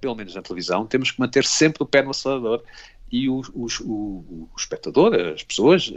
pelo 0.00 0.16
menos 0.16 0.34
na 0.34 0.42
televisão, 0.42 0.86
temos 0.86 1.12
que 1.12 1.20
manter 1.20 1.44
sempre 1.44 1.84
o 1.84 1.86
pé 1.86 2.02
no 2.02 2.10
acelerador 2.10 2.64
e 3.12 3.28
o, 3.28 3.42
o, 3.54 3.66
o, 3.82 4.48
o 4.52 4.58
espectador, 4.58 5.14
as 5.14 5.44
pessoas, 5.44 5.92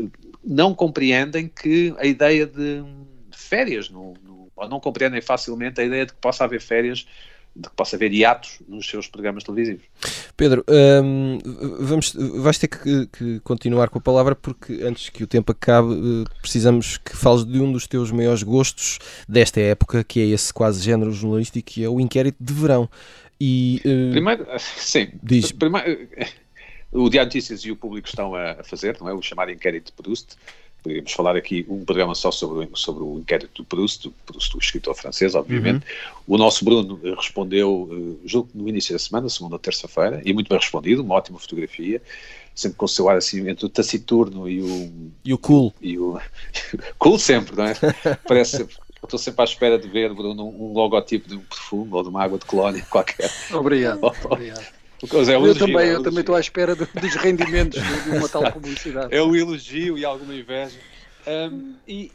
não 0.48 0.74
compreendem 0.74 1.48
que 1.48 1.94
a 1.98 2.06
ideia 2.06 2.48
de, 2.48 2.84
férias, 3.32 3.90
no, 3.90 4.14
no, 4.24 4.48
ou 4.56 4.70
não 4.70 4.80
compreendem 4.80 5.22
facilmente 5.22 5.82
a 5.82 5.84
ideia 5.84 6.06
de 6.06 6.14
que 6.14 6.20
possa 6.20 6.46
haver 6.46 6.62
férias 6.62 7.06
de 7.60 7.70
que 7.70 7.76
possa 7.76 7.96
haver 7.96 8.14
hiatos 8.14 8.60
nos 8.68 8.88
seus 8.88 9.08
programas 9.08 9.44
televisivos. 9.44 9.84
Pedro, 10.36 10.64
hum, 10.70 11.40
vamos, 11.80 12.14
vais 12.14 12.60
ter 12.60 12.68
que, 12.68 13.08
que, 13.08 13.40
continuar 13.40 13.90
com 13.90 13.98
a 13.98 14.02
palavra 14.02 14.36
porque 14.36 14.74
antes 14.84 15.10
que 15.10 15.24
o 15.24 15.28
tempo 15.28 15.52
acabe 15.52 15.92
eh, 15.92 16.30
precisamos 16.40 16.98
que 16.98 17.18
fales 17.18 17.44
de 17.44 17.60
um 17.60 17.72
dos 17.72 17.88
teus 17.88 18.12
maiores 18.12 18.44
gostos 18.44 19.00
desta 19.28 19.60
época, 19.60 20.04
que 20.04 20.20
é 20.20 20.26
esse 20.26 20.54
quase 20.54 20.84
género 20.84 21.12
jornalístico, 21.12 21.68
que 21.68 21.84
é 21.84 21.90
o 21.90 22.00
inquérito 22.00 22.38
de 22.40 22.54
verão. 22.54 22.88
E, 23.42 23.82
uh, 23.84 24.12
Primeiro, 24.12 24.46
sim, 24.60 25.10
diz... 25.24 25.52
Primeiro, 25.52 26.08
o 26.92 27.10
Diário 27.10 27.28
Notícias 27.28 27.62
e 27.62 27.72
o 27.72 27.76
público 27.76 28.08
estão 28.08 28.36
a 28.36 28.64
fazer, 28.64 28.98
não 29.00 29.10
é? 29.10 29.14
O 29.14 29.22
chamado 29.22 29.52
inquérito 29.52 29.88
de 29.88 29.92
Proust 29.92 30.38
Poderíamos 30.88 31.12
falar 31.12 31.36
aqui 31.36 31.66
um 31.68 31.84
programa 31.84 32.14
só 32.14 32.32
sobre, 32.32 32.70
sobre 32.76 33.04
o 33.04 33.20
inquérito 33.20 33.62
do 33.62 33.66
Proust, 33.66 34.10
Proust, 34.26 34.56
o 34.56 34.60
escritor 34.60 34.96
francês, 34.96 35.36
obviamente. 35.36 35.86
Uhum. 35.86 36.36
O 36.36 36.38
nosso 36.38 36.64
Bruno 36.64 37.00
respondeu, 37.16 37.90
eh, 37.92 38.26
julgo 38.26 38.50
no 38.54 38.70
início 38.70 38.94
da 38.94 39.00
semana, 39.00 39.28
segunda 39.28 39.56
ou 39.56 39.60
terça-feira, 39.60 40.22
e 40.24 40.32
muito 40.34 40.48
bem 40.48 40.58
respondido, 40.58 41.02
uma 41.02 41.16
ótima 41.16 41.40
fotografia, 41.40 42.02
sempre 42.56 42.78
com 42.78 42.86
o 42.86 42.88
seu 42.88 43.10
ar 43.10 43.18
assim 43.18 43.50
entre 43.50 43.66
o 43.66 43.70
taciturno 43.70 44.48
e 44.48 44.62
o. 44.62 45.12
E 45.26 45.34
o 45.34 45.38
cool. 45.38 45.74
E 45.82 45.98
o, 45.98 46.22
cool 46.98 47.20
sempre, 47.20 47.56
não 47.56 47.66
é? 47.66 47.74
Parece. 48.28 48.66
Estou 49.04 49.20
sempre 49.20 49.42
à 49.42 49.44
espera 49.44 49.78
de 49.78 49.88
ver, 49.88 50.14
Bruno, 50.14 50.48
um 50.48 50.74
logotipo 50.74 51.30
de 51.30 51.36
um 51.36 51.42
perfume 51.42 51.90
ou 51.92 52.02
de 52.02 52.10
uma 52.10 52.24
água 52.24 52.38
de 52.38 52.46
colónia 52.46 52.86
qualquer. 52.90 53.30
Obrigado. 53.52 54.00
obrigado. 54.26 54.66
É 55.04 55.16
eu 55.16 55.46
elogio, 55.46 55.56
também, 55.56 55.90
é 55.90 55.94
eu 55.94 56.04
também 56.04 56.22
estou 56.22 56.36
à 56.36 56.40
espera 56.40 56.76
de, 56.76 56.86
dos 56.86 57.16
rendimentos 57.16 57.82
de 57.82 58.10
uma 58.18 58.28
tal 58.28 58.52
publicidade. 58.52 59.14
É 59.16 59.22
o 59.22 59.36
elogio 59.36 59.98
e 59.98 60.04
alguma 60.04 60.34
inveja. 60.34 60.78
Um, 61.28 61.76
e, 61.86 62.10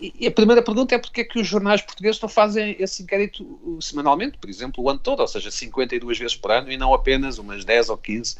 e, 0.00 0.14
e, 0.20 0.26
a 0.26 0.30
primeira 0.30 0.62
pergunta 0.62 0.94
é 0.94 0.98
porque 0.98 1.22
é 1.22 1.24
que 1.24 1.40
os 1.40 1.46
jornais 1.48 1.82
portugueses 1.82 2.20
não 2.20 2.28
fazem 2.28 2.76
esse 2.78 3.02
inquérito 3.02 3.78
semanalmente, 3.80 4.38
por 4.38 4.48
exemplo, 4.48 4.84
o 4.84 4.88
ano 4.88 5.00
todo, 5.00 5.18
ou 5.18 5.26
seja, 5.26 5.50
52 5.50 6.16
vezes 6.16 6.36
por 6.36 6.52
ano 6.52 6.70
e 6.70 6.76
não 6.76 6.94
apenas 6.94 7.38
umas 7.38 7.64
10 7.64 7.88
ou 7.88 7.96
15, 7.96 8.36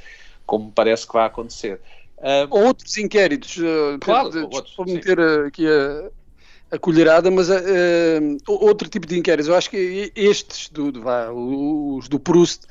como 0.46 0.70
parece 0.70 1.08
que 1.08 1.12
vai 1.12 1.26
acontecer. 1.26 1.80
Um, 2.18 2.46
ou 2.50 2.66
outros 2.66 2.96
inquéritos, 2.98 3.56
uh, 3.56 3.98
claro, 4.00 4.30
de, 4.30 4.38
outros, 4.38 4.76
vou 4.76 4.86
meter 4.86 5.18
sim. 5.18 5.46
aqui 5.48 5.66
a, 5.66 6.76
a 6.76 6.78
colherada, 6.78 7.28
mas 7.28 7.50
uh, 7.50 8.38
outro 8.46 8.88
tipo 8.88 9.08
de 9.08 9.18
inquéritos. 9.18 9.48
Eu 9.48 9.56
acho 9.56 9.68
que 9.68 10.12
estes, 10.14 10.68
do, 10.68 10.92
do, 10.92 11.02
vá, 11.02 11.32
os 11.32 12.06
do 12.06 12.20
Proust, 12.20 12.62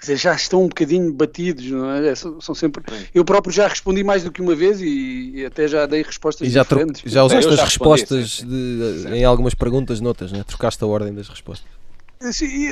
dizer, 0.00 0.16
já 0.16 0.34
estão 0.34 0.64
um 0.64 0.68
bocadinho 0.68 1.12
batidos, 1.12 1.66
não 1.66 1.90
é? 1.90 2.14
São, 2.14 2.40
são 2.40 2.54
sempre. 2.54 2.82
Sim. 2.88 3.04
Eu 3.14 3.24
próprio 3.24 3.52
já 3.52 3.68
respondi 3.68 4.02
mais 4.02 4.24
do 4.24 4.32
que 4.32 4.40
uma 4.40 4.54
vez 4.54 4.80
e, 4.80 5.32
e 5.34 5.44
até 5.44 5.68
já 5.68 5.86
dei 5.86 6.02
respostas 6.02 6.48
e 6.48 6.50
já 6.50 6.62
diferentes. 6.62 7.02
Já 7.04 7.22
usaste 7.22 7.52
as 7.52 7.60
respostas 7.60 8.44
de, 8.46 9.04
em 9.14 9.24
algumas 9.24 9.54
perguntas, 9.54 10.00
notas, 10.00 10.32
né? 10.32 10.42
trocaste 10.46 10.82
a 10.82 10.86
ordem 10.86 11.14
das 11.14 11.28
respostas. 11.28 11.68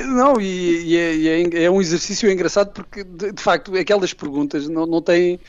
Não, 0.05 0.39
e, 0.39 0.83
e, 0.85 0.97
é, 0.97 1.15
e 1.15 1.27
é, 1.27 1.63
é, 1.63 1.71
um 1.71 1.81
exercício 1.81 2.29
engraçado 2.29 2.71
porque, 2.71 3.03
de, 3.03 3.31
de 3.31 3.41
facto, 3.41 3.75
aquelas 3.75 4.13
perguntas 4.13 4.67
não, 4.67 4.85
não 4.85 5.01
têm 5.01 5.39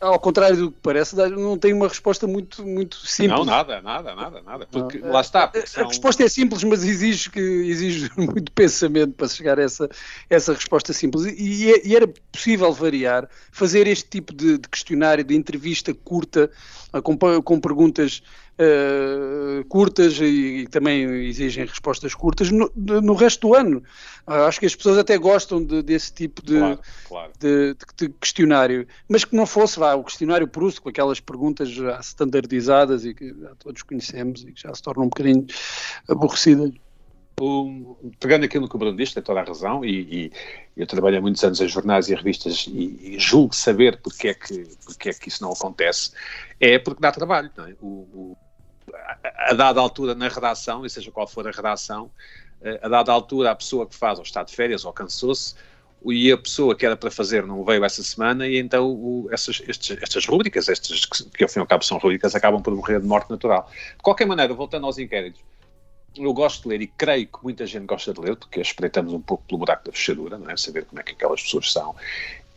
ao 0.00 0.18
contrário 0.18 0.56
do 0.56 0.70
que 0.70 0.78
parece, 0.82 1.16
não 1.30 1.56
tem 1.56 1.72
uma 1.72 1.88
resposta 1.88 2.26
muito, 2.26 2.66
muito 2.66 2.96
simples. 3.06 3.38
Não, 3.38 3.44
nada, 3.44 3.80
nada, 3.80 4.14
nada, 4.14 4.42
nada. 4.42 4.68
Porque 4.70 4.98
não. 4.98 5.12
lá 5.12 5.20
está. 5.20 5.48
Porque 5.48 5.66
são... 5.66 5.84
A 5.84 5.88
resposta 5.88 6.22
é 6.22 6.28
simples, 6.28 6.62
mas 6.64 6.84
exige, 6.84 7.30
que, 7.30 7.40
exige 7.40 8.10
muito 8.16 8.52
pensamento 8.52 9.12
para 9.14 9.28
chegar 9.28 9.58
a 9.58 9.62
essa, 9.62 9.88
essa 10.28 10.52
resposta 10.52 10.92
simples. 10.92 11.24
E, 11.24 11.82
e 11.84 11.96
era 11.96 12.06
possível 12.32 12.72
variar, 12.72 13.28
fazer 13.50 13.86
este 13.86 14.08
tipo 14.08 14.34
de, 14.34 14.58
de 14.58 14.68
questionário, 14.68 15.24
de 15.24 15.34
entrevista 15.34 15.94
curta, 15.94 16.50
com, 17.02 17.16
com 17.42 17.60
perguntas 17.60 18.22
uh, 18.60 19.64
curtas 19.66 20.18
e, 20.18 20.24
e, 20.62 20.66
também 20.68 21.04
exigem 21.26 21.66
respostas 21.66 22.14
curtas 22.14 22.50
no, 22.50 22.70
no 22.74 23.14
resto 23.14 23.48
do 23.48 23.54
ano. 23.54 23.82
Uh, 24.26 24.46
acho 24.46 24.60
que 24.60 24.66
as 24.66 24.74
pessoas 24.74 24.98
até 24.98 25.16
gostam 25.18 25.62
de, 25.62 25.82
desse 25.82 26.12
tipo 26.12 26.42
de, 26.42 26.58
claro, 26.58 26.80
claro. 27.06 27.32
De, 27.38 27.76
questionário, 28.20 28.86
mas 29.08 29.24
que 29.24 29.36
não 29.36 29.46
fosse 29.46 29.78
vá, 29.78 29.94
o 29.94 30.04
questionário 30.04 30.48
Proust 30.48 30.80
com 30.80 30.88
aquelas 30.88 31.20
perguntas 31.20 31.70
já 31.70 31.98
standardizadas 32.00 33.04
e 33.04 33.14
que 33.14 33.28
já 33.28 33.54
todos 33.56 33.82
conhecemos 33.82 34.42
e 34.42 34.52
que 34.52 34.60
já 34.60 34.74
se 34.74 34.82
tornam 34.82 35.04
um 35.04 35.08
bocadinho 35.08 35.46
aborrecidas. 36.08 36.72
O, 37.38 37.98
pegando 38.18 38.46
aquilo 38.46 38.66
que 38.66 38.76
o 38.76 38.78
Bruno 38.78 38.96
disse, 38.96 39.12
tem 39.12 39.22
toda 39.22 39.40
a 39.40 39.44
razão, 39.44 39.84
e, 39.84 39.90
e, 40.00 40.32
eu 40.74 40.86
trabalho 40.86 41.18
há 41.18 41.20
muitos 41.20 41.44
anos 41.44 41.60
em 41.60 41.68
jornais 41.68 42.08
e 42.08 42.14
revistas 42.14 42.66
e, 42.66 43.14
e, 43.14 43.18
julgo 43.18 43.54
saber 43.54 44.00
porque 44.00 44.28
é, 44.28 44.34
que, 44.34 44.66
porque 44.86 45.10
é 45.10 45.12
que 45.12 45.28
isso 45.28 45.42
não 45.42 45.52
acontece, 45.52 46.12
é 46.58 46.78
porque 46.78 46.98
dá 46.98 47.12
trabalho. 47.12 47.50
É? 47.58 47.74
O, 47.78 47.86
o, 47.86 48.36
a, 49.24 49.54
dada 49.54 49.80
altura 49.80 50.14
na 50.14 50.28
redação, 50.28 50.84
e 50.84 50.90
seja 50.90 51.10
qual 51.10 51.26
for 51.26 51.46
a 51.46 51.50
redação, 51.50 52.10
eh, 52.62 52.80
a 52.82 52.88
dada 52.88 53.12
altura 53.12 53.50
a 53.50 53.54
pessoa 53.54 53.86
que 53.86 53.94
faz 53.94 54.18
ou 54.18 54.24
está 54.24 54.42
de 54.42 54.54
férias 54.54 54.84
ou 54.84 54.92
cansou-se, 54.92 55.54
e 56.04 56.30
a 56.30 56.38
pessoa 56.38 56.74
que 56.74 56.86
era 56.86 56.96
para 56.96 57.10
fazer 57.10 57.44
não 57.46 57.64
veio 57.64 57.84
essa 57.84 58.02
semana, 58.02 58.46
e 58.46 58.58
então 58.58 58.88
o, 58.88 59.28
essas, 59.32 59.62
estes, 59.66 59.98
estas 60.00 60.26
rubricas, 60.26 60.68
estas 60.68 61.04
que, 61.04 61.24
que 61.24 61.42
ao 61.42 61.48
fim 61.48 61.58
e 61.58 61.62
ao 61.62 61.66
cabo 61.66 61.84
são 61.84 61.98
rubricas, 61.98 62.34
acabam 62.34 62.62
por 62.62 62.74
morrer 62.74 63.00
de 63.00 63.06
morte 63.06 63.30
natural. 63.30 63.70
De 63.96 64.02
qualquer 64.02 64.26
maneira, 64.26 64.52
voltando 64.54 64.86
aos 64.86 64.98
inquéritos, 64.98 65.40
eu 66.16 66.32
gosto 66.32 66.62
de 66.62 66.68
ler 66.68 66.82
e 66.82 66.86
creio 66.86 67.26
que 67.26 67.42
muita 67.42 67.66
gente 67.66 67.86
gosta 67.86 68.12
de 68.12 68.20
ler, 68.20 68.36
porque 68.36 68.60
espreitamos 68.60 69.12
um 69.12 69.20
pouco 69.20 69.44
pelo 69.46 69.58
buraco 69.58 69.84
da 69.84 69.92
fechadura, 69.92 70.38
não 70.38 70.50
é? 70.50 70.56
saber 70.56 70.84
como 70.84 71.00
é 71.00 71.02
que 71.02 71.12
aquelas 71.12 71.42
pessoas 71.42 71.72
são. 71.72 71.94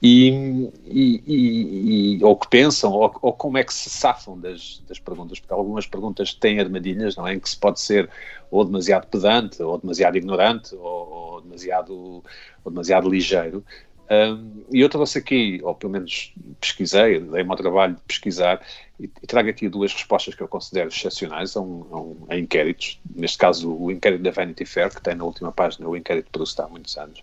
E, 0.02 0.72
e, 0.86 2.18
e, 2.18 2.24
ou 2.24 2.36
que 2.38 2.48
pensam, 2.48 2.94
ou, 2.94 3.14
ou, 3.22 3.34
como 3.34 3.58
é 3.58 3.64
que 3.66 3.74
se 3.74 3.90
safam 3.90 4.40
das, 4.40 4.82
das 4.88 4.98
perguntas, 4.98 5.40
porque 5.40 5.54
algumas 5.54 5.86
perguntas 5.86 6.34
têm 6.34 6.60
armadilhas, 6.60 7.18
não 7.18 7.28
é? 7.28 7.34
Em 7.34 7.40
que 7.40 7.50
se 7.50 7.58
pode 7.58 7.82
ser 7.82 8.10
ou 8.50 8.64
demasiado 8.64 9.08
pedante, 9.08 9.62
ou 9.62 9.78
demasiado 9.78 10.16
ignorante, 10.16 10.74
ou, 10.74 10.82
ou 10.84 11.42
demasiado, 11.42 12.24
ou 12.64 12.72
demasiado 12.72 13.10
ligeiro. 13.10 13.64
Um, 14.10 14.64
e 14.72 14.80
eu 14.80 14.90
trouxe 14.90 15.20
aqui, 15.20 15.60
ou 15.64 15.76
pelo 15.76 15.92
menos 15.92 16.34
pesquisei, 16.60 17.20
dei-me 17.20 17.52
ao 17.52 17.58
trabalho 17.58 17.96
de 17.96 18.02
pesquisar, 18.02 18.60
e, 19.00 19.08
trago 19.08 19.50
aqui 19.50 19.70
duas 19.70 19.94
respostas 19.94 20.34
que 20.34 20.42
eu 20.42 20.48
considero 20.48 20.90
excepcionais 20.90 21.56
a, 21.56 21.62
um, 21.62 22.26
a, 22.28 22.38
inquéritos. 22.38 23.00
Neste 23.16 23.38
caso, 23.38 23.72
o 23.72 23.92
inquérito 23.92 24.24
da 24.24 24.32
Vanity 24.32 24.66
Fair, 24.66 24.90
que 24.90 25.02
tem 25.02 25.14
na 25.14 25.26
última 25.26 25.52
página 25.52 25.88
o 25.88 25.96
inquérito 25.96 26.26
de 26.26 26.32
Proust 26.32 26.60
há 26.60 26.68
muitos 26.68 26.98
anos. 26.98 27.22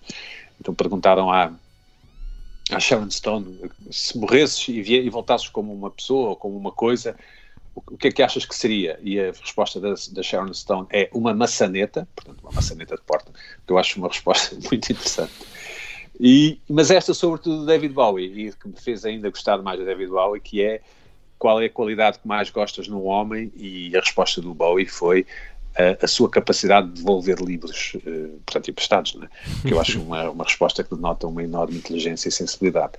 Então 0.60 0.74
perguntaram 0.74 1.30
à, 1.30 1.52
à 2.70 2.80
Sharon 2.80 3.10
Stone 3.10 3.70
se 3.90 4.18
morresses 4.18 4.68
e, 4.68 4.80
e 4.80 5.10
voltasses 5.10 5.48
como 5.48 5.72
uma 5.72 5.90
pessoa 5.90 6.30
ou 6.30 6.36
como 6.36 6.56
uma 6.56 6.72
coisa, 6.72 7.16
o, 7.74 7.96
que 7.96 8.08
é 8.08 8.12
que 8.12 8.22
achas 8.22 8.44
que 8.44 8.54
seria? 8.54 8.98
E 9.02 9.20
a 9.20 9.26
resposta 9.26 9.78
da, 9.78 9.94
da 10.12 10.22
Sharon 10.22 10.52
Stone 10.52 10.86
é 10.90 11.08
uma 11.12 11.34
maçaneta, 11.34 12.08
portanto, 12.16 12.40
uma 12.42 12.52
maçaneta 12.52 12.96
de 12.96 13.02
porta, 13.02 13.30
que 13.66 13.72
eu 13.72 13.78
acho 13.78 13.98
uma 13.98 14.08
resposta 14.08 14.56
muito 14.70 14.90
interessante. 14.90 15.32
E, 16.18 16.58
mas 16.68 16.90
esta, 16.90 17.12
sobretudo, 17.12 17.58
do 17.58 17.66
David 17.66 17.92
Bowie, 17.92 18.48
e 18.48 18.52
que 18.52 18.68
me 18.68 18.80
fez 18.80 19.04
ainda 19.04 19.28
gostar 19.28 19.58
mais 19.58 19.78
de 19.78 19.84
David 19.84 20.08
Bowie, 20.08 20.40
que 20.40 20.62
é 20.62 20.80
qual 21.38 21.60
é 21.60 21.66
a 21.66 21.70
qualidade 21.70 22.18
que 22.18 22.26
mais 22.26 22.48
gostas 22.48 22.88
num 22.88 23.04
homem? 23.04 23.52
E 23.54 23.94
a 23.94 24.00
resposta 24.00 24.40
do 24.40 24.54
Bowie 24.54 24.86
foi 24.86 25.26
a, 25.78 26.04
a 26.04 26.08
sua 26.08 26.28
capacidade 26.28 26.88
de 26.88 26.94
devolver 26.94 27.40
livros, 27.40 27.92
uh, 27.94 28.40
portanto, 28.44 28.70
emprestados, 28.70 29.14
né? 29.14 29.28
que 29.62 29.72
eu 29.72 29.80
acho 29.80 30.00
uma, 30.00 30.30
uma 30.30 30.44
resposta 30.44 30.82
que 30.82 30.94
denota 30.94 31.26
uma 31.26 31.42
enorme 31.42 31.76
inteligência 31.76 32.28
e 32.28 32.32
sensibilidade. 32.32 32.94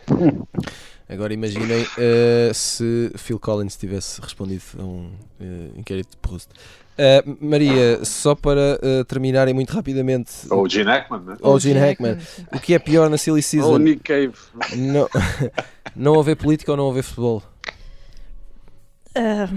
Agora 1.09 1.33
imaginem 1.33 1.83
uh, 1.83 2.53
se 2.53 3.11
Phil 3.15 3.39
Collins 3.39 3.77
tivesse 3.77 4.19
respondido 4.19 4.63
a 4.77 4.83
um 4.83 5.09
uh, 5.39 5.79
inquérito 5.79 6.11
de 6.11 6.17
Proust. 6.17 6.49
Uh, 6.97 7.37
Maria, 7.39 8.03
só 8.03 8.33
para 8.33 8.79
uh, 8.81 9.05
terminarem 9.05 9.53
muito 9.53 9.71
rapidamente. 9.71 10.31
Ou 10.49 10.63
o 10.63 10.69
Gene 10.69 10.89
Hackman, 10.89 11.21
né? 11.21 11.37
Ou 11.41 11.55
o 11.55 11.59
Gene 11.59 11.79
Hackman. 11.79 12.17
O 12.51 12.59
que 12.59 12.73
é 12.73 12.79
pior 12.79 13.07
na 13.09 13.17
Silly 13.17 13.41
Season? 13.41 13.67
Ou 13.67 13.75
o 13.75 13.77
Nick 13.77 14.01
Cave. 14.01 14.33
Não, 14.75 15.07
não 15.95 16.19
haver 16.19 16.35
política 16.35 16.71
ou 16.71 16.77
não 16.77 16.89
haver 16.89 17.03
futebol? 17.03 17.43
Uh, 19.15 19.47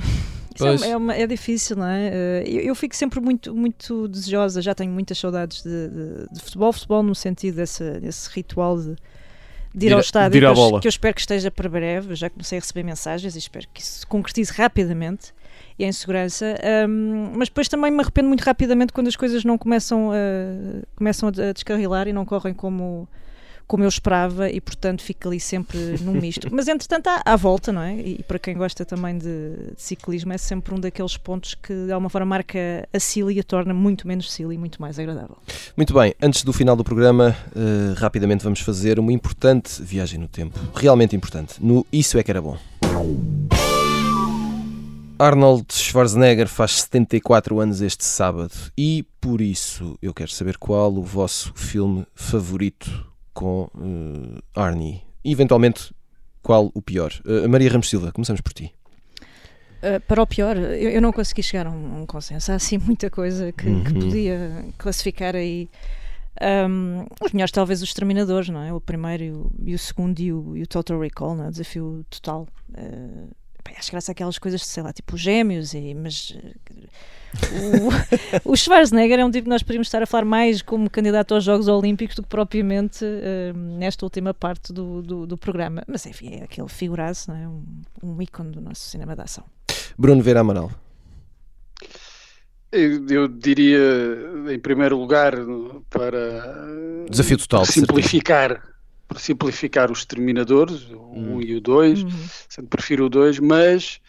é, 0.67 0.91
é, 0.91 0.97
uma, 0.97 1.15
é, 1.15 1.27
difícil, 1.27 1.77
não 1.77 1.87
é? 1.87 2.11
Uh, 2.11 2.49
eu, 2.49 2.61
eu, 2.63 2.75
fico 2.75 2.95
sempre 2.95 3.21
muito, 3.21 3.55
muito 3.55 4.09
desejosa, 4.09 4.61
já 4.63 4.75
tenho 4.75 4.93
muitas 4.93 5.19
saudades 5.19 5.63
de, 5.63 5.89
de, 5.89 6.33
de 6.33 6.41
futebol, 6.41 6.73
futebol 6.73 7.03
no 7.03 7.15
sentido 7.15 7.57
desse, 7.57 8.01
desse 8.01 8.31
ritual 8.31 8.79
de, 8.79 8.97
de 9.75 9.87
ir 9.87 9.93
ao 9.93 10.01
estádio, 10.01 10.41
que 10.41 10.47
eu, 10.47 10.81
que 10.81 10.87
eu 10.87 10.91
espero 10.91 11.15
que 11.15 11.21
esteja 11.21 11.51
para 11.51 11.69
breve. 11.69 12.15
Já 12.15 12.29
comecei 12.29 12.59
a 12.59 12.61
receber 12.61 12.83
mensagens 12.83 13.35
e 13.35 13.39
espero 13.39 13.67
que 13.73 13.81
isso 13.81 14.01
se 14.01 14.07
concretize 14.07 14.53
rapidamente 14.53 15.33
e 15.79 15.85
em 15.85 15.93
segurança. 15.93 16.57
Um, 16.89 17.33
mas 17.37 17.49
depois 17.49 17.69
também 17.69 17.91
me 17.91 18.01
arrependo 18.01 18.29
muito 18.29 18.43
rapidamente 18.43 18.93
quando 18.93 19.09
as 19.09 19.17
coisas 19.17 19.45
não 19.45 19.57
começam 19.57 20.11
a, 20.13 20.87
começam 20.97 21.29
a 21.29 21.53
descarrilar 21.53 22.09
e 22.09 22.13
não 22.13 22.25
correm 22.25 22.53
como 22.53 23.09
como 23.71 23.85
eu 23.85 23.89
esperava 23.89 24.51
e 24.51 24.61
portanto 24.61 25.01
fico 25.01 25.29
ali 25.29 25.39
sempre 25.39 25.79
num 26.01 26.15
misto. 26.15 26.49
Mas 26.51 26.67
entretanto 26.67 27.07
há, 27.07 27.23
há 27.25 27.37
volta, 27.37 27.71
não 27.71 27.81
é? 27.81 27.95
E 27.95 28.21
para 28.25 28.37
quem 28.37 28.57
gosta 28.57 28.85
também 28.85 29.17
de, 29.17 29.27
de, 29.77 29.81
ciclismo 29.81 30.33
é 30.33 30.39
sempre 30.39 30.75
um 30.75 30.81
daqueles 30.81 31.17
pontos 31.17 31.55
que 31.55 31.73
de 31.73 31.93
alguma 31.93 32.11
forma 32.11 32.27
marca 32.27 32.59
a 32.93 32.99
Silly 32.99 33.37
e 33.37 33.39
a 33.39 33.45
torna 33.45 33.73
muito 33.73 34.09
menos 34.09 34.33
Silly 34.33 34.57
e 34.57 34.59
muito 34.59 34.83
mais 34.83 34.99
agradável. 34.99 35.37
Muito 35.77 35.95
bem, 35.95 36.13
antes 36.21 36.43
do 36.43 36.53
final 36.53 36.75
do 36.75 36.83
programa, 36.83 37.37
uh, 37.55 37.95
rapidamente 37.95 38.43
vamos 38.43 38.59
fazer 38.59 38.99
uma 38.99 39.13
importante 39.13 39.81
viagem 39.81 40.19
no 40.19 40.27
tempo, 40.27 40.59
realmente 40.75 41.15
importante, 41.15 41.65
no 41.65 41.87
Isso 41.93 42.19
é 42.19 42.25
que 42.25 42.31
era 42.33 42.43
bom. 42.43 42.59
Arnold 45.17 45.67
Schwarzenegger 45.73 46.49
faz 46.49 46.81
74 46.81 47.61
anos 47.61 47.81
este 47.83 48.05
sábado 48.05 48.55
e 48.77 49.07
por 49.21 49.41
isso 49.41 49.97
eu 50.03 50.13
quero 50.13 50.33
saber 50.33 50.57
qual 50.59 50.93
o 50.93 51.03
vosso 51.05 51.53
filme 51.55 52.05
favorito 52.17 53.10
com 53.33 53.71
uh, 53.75 54.43
Arnie. 54.55 55.03
E, 55.25 55.33
eventualmente, 55.33 55.95
qual 56.43 56.71
o 56.75 56.83
pior? 56.83 57.13
Uh, 57.25 57.49
Maria 57.49 57.71
Ramos 57.71 57.89
Silva, 57.89 58.13
começamos 58.13 58.41
por 58.41 58.53
ti. 58.53 58.73
Uh, 59.83 60.01
para 60.07 60.23
o 60.23 60.27
pior, 60.27 60.57
eu, 60.57 60.91
eu, 60.91 61.01
não 61.01 61.13
consegui 61.13 61.43
chegar 61.43 61.67
a 61.67 61.71
um, 61.71 62.03
um, 62.03 62.07
consenso. 62.07 62.53
Há 62.53 62.57
assim 62.57 62.79
muita 62.79 63.11
coisa 63.11 63.53
que, 63.53 63.69
uhum. 63.69 63.85
que 63.85 63.95
podia 63.95 64.65
classificar 64.77 65.35
aí. 65.35 65.69
Um, 66.41 67.07
os 67.21 67.33
melhores, 67.33 67.53
talvez, 67.53 67.83
os 67.83 67.93
Terminadores, 67.93 68.49
não 68.49 68.63
é? 68.63 68.73
O 68.73 68.81
primeiro 68.81 69.25
e 69.25 69.31
o, 69.31 69.51
e 69.65 69.75
o 69.75 69.79
segundo 69.79 70.21
e 70.21 70.33
o, 70.33 70.57
e 70.57 70.63
o, 70.63 70.67
Total 70.67 70.99
Recall, 70.99 71.35
não 71.35 71.45
é? 71.45 71.49
o 71.49 71.51
desafio 71.51 72.05
total. 72.09 72.47
Uh, 72.71 73.31
acho 73.77 73.91
graça 73.91 74.13
aquelas 74.13 74.39
coisas, 74.39 74.65
sei 74.67 74.83
lá, 74.83 74.93
tipo 74.93 75.17
gêmeos, 75.17 75.75
e, 75.75 75.95
mas 75.95 76.37
o, 78.45 78.53
o 78.53 78.57
Schwarzenegger 78.57 79.21
é 79.21 79.25
um 79.25 79.31
tipo 79.31 79.45
que 79.45 79.51
nós 79.51 79.63
poderíamos 79.63 79.87
estar 79.87 80.03
a 80.03 80.07
falar 80.07 80.25
mais 80.25 80.63
como 80.63 80.91
candidato 80.91 81.35
aos 81.35 81.45
Jogos 81.45 81.69
Olímpicos 81.69 82.17
do 82.17 82.23
que 82.23 82.29
propriamente 82.29 83.05
uh, 83.05 83.57
nesta 83.57 84.05
última 84.05 84.35
parte 84.35 84.73
do, 84.73 85.03
do, 85.03 85.27
do, 85.27 85.39
programa. 85.39 85.83
Mas 85.87 86.07
enfim, 86.07 86.41
é 86.41 86.45
aquele 86.45 86.69
figuraço, 86.69 87.31
não 87.31 87.37
é? 87.37 87.49
um, 87.49 87.63
um 88.03 88.23
ícone 88.23 88.51
do 88.51 88.61
nosso 88.61 88.89
cinema 88.89 89.15
de 89.15 89.23
ação. 89.23 89.45
Bruno 89.97 90.23
Vera 90.23 90.41
Amaral. 90.41 90.71
Eu, 92.73 93.07
eu, 93.09 93.29
diria, 93.29 93.79
em 94.49 94.59
primeiro 94.59 94.97
lugar, 94.97 95.35
para 95.89 96.55
desafio 97.11 97.37
total, 97.37 97.67
simplificar, 97.67 98.63
para 99.09 99.19
simplificar 99.19 99.91
os 99.91 100.05
terminadores, 100.05 100.89
o 100.91 101.01
1 101.13 101.35
um 101.35 101.43
e 101.43 101.57
o 101.57 101.61
2, 101.61 102.05
uhum. 102.05 102.11
sempre 102.49 102.71
prefiro 102.71 103.07
o 103.07 103.09
2, 103.09 103.41
mas 103.41 104.01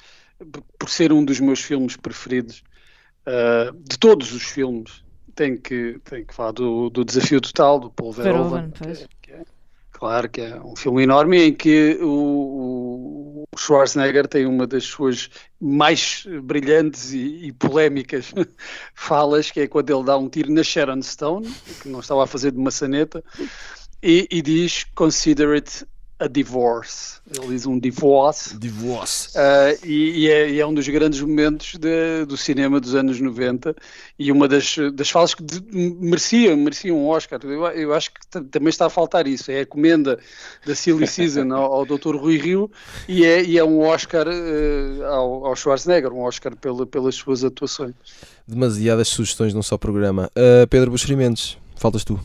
por 0.78 0.89
ser 0.89 1.11
um 1.11 1.26
dos 1.26 1.39
meus 1.39 1.59
filmes 1.59 1.95
preferidos 1.95 2.63
uh, 3.28 3.76
de 3.78 3.97
todos 3.97 4.34
os 4.34 4.43
filmes, 4.43 5.03
tenho 5.36 5.59
que, 5.59 5.99
tenho 6.03 6.26
que 6.26 6.34
falar 6.34 6.51
do, 6.51 6.89
do 6.89 7.05
Desafio 7.05 7.41
Total, 7.41 7.80
do 7.80 7.89
Paul 7.89 8.11
Verhoeven, 8.11 8.72
que, 8.72 8.84
é, 8.84 9.07
que 9.22 9.32
é, 9.32 9.43
claro 9.91 10.30
que 10.30 10.41
é 10.41 10.61
um 10.61 10.76
filme 10.76 11.03
enorme 11.03 11.41
em 11.41 11.53
que 11.53 11.97
o, 12.01 13.45
o 13.51 13.57
Schwarzenegger 13.57 14.28
tem 14.28 14.45
uma 14.45 14.67
das 14.67 14.84
suas 14.86 15.30
mais 15.59 16.26
brilhantes 16.43 17.13
e, 17.13 17.47
e, 17.47 17.51
polémicas 17.53 18.34
falas, 18.95 19.51
que 19.51 19.61
é 19.61 19.67
quando 19.67 19.89
ele 19.89 20.03
dá 20.03 20.17
um 20.17 20.30
tiro 20.30 20.51
na 20.51 20.63
Sharon 20.63 21.01
Stone, 21.01 21.49
que 21.82 21.89
não 21.89 21.99
estava 21.99 22.24
a 22.24 22.28
fazer 22.28 22.51
de 22.51 22.59
maçaneta, 22.59 23.24
e, 24.01 24.28
e 24.32 24.41
diz 24.41 24.86
Consider 24.95 25.53
it 25.53 25.86
a 26.22 26.28
divorce. 26.28 27.19
Ele 27.36 27.47
diz 27.47 27.65
um 27.65 27.80
divorce. 27.80 28.55
Divorce. 28.55 29.30
Uh, 29.30 29.86
e, 29.86 30.19
e, 30.19 30.30
é, 30.30 30.49
e, 30.51 30.59
é, 30.59 30.65
um 30.65 30.74
dos 30.74 30.88
grandes 30.88 31.19
momentos 31.19 31.76
de, 31.76 32.26
do 32.26 32.38
cinema 32.38 32.80
dos 32.80 32.93
anos 32.93 33.19
90 33.19 33.76
e 34.19 34.32
uma 34.32 34.47
das, 34.47 34.76
das 34.93 35.09
falas 35.09 35.34
que 35.34 35.41
de, 35.43 35.59
merecia, 35.72 36.55
merecia 36.55 36.93
um 36.93 37.07
Oscar. 37.07 37.39
Eu, 37.43 37.65
eu 37.69 37.93
acho 37.93 38.11
que 38.11 38.19
também 38.43 38.69
está 38.69 38.86
a 38.86 38.89
faltar 38.89 39.26
isso. 39.26 39.51
É 39.51 39.61
a 39.61 39.65
comenda 39.65 40.19
da 40.63 40.76
Silly 40.76 41.07
Season 41.07 41.51
ao, 41.51 41.74
ao 41.74 41.86
Dr. 41.86 42.15
Rui 42.15 42.38
Rio 42.38 42.69
e 43.07 43.26
é, 43.26 43.43
e 43.43 43.57
é 43.57 43.63
um 43.63 43.80
Oscar 43.80 44.28
uh, 44.28 45.03
ao, 45.05 45.47
ao, 45.47 45.55
Schwarzenegger, 45.55 46.13
um 46.13 46.22
Oscar 46.22 46.55
pela, 46.55 46.86
pelas 46.86 47.15
suas 47.15 47.43
atuações. 47.43 47.95
Demasiadas 48.47 49.07
sugestões 49.07 49.55
num 49.55 49.63
só 49.63 49.76
programa. 49.76 50.30
Uh, 50.36 50.67
Pedro 50.67 50.91
Buxerimentos, 50.91 51.57
faltas 51.76 52.03
tu. 52.03 52.19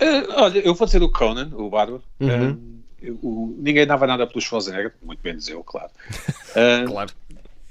Uh, 0.00 0.32
olha, 0.36 0.58
eu 0.58 0.74
vou 0.74 0.86
dizer 0.86 0.98
do 0.98 1.10
Conan, 1.10 1.50
o 1.54 1.68
Bárbaro. 1.68 2.02
Uhum. 2.20 2.82
Uh, 3.02 3.18
o, 3.22 3.56
ninguém 3.58 3.86
dava 3.86 4.06
nada 4.06 4.26
pelo 4.26 4.40
Schwarzenegger, 4.40 4.94
muito 5.02 5.20
menos 5.22 5.48
eu, 5.48 5.62
claro. 5.62 5.90
Uh, 6.50 6.86
claro. 6.90 7.12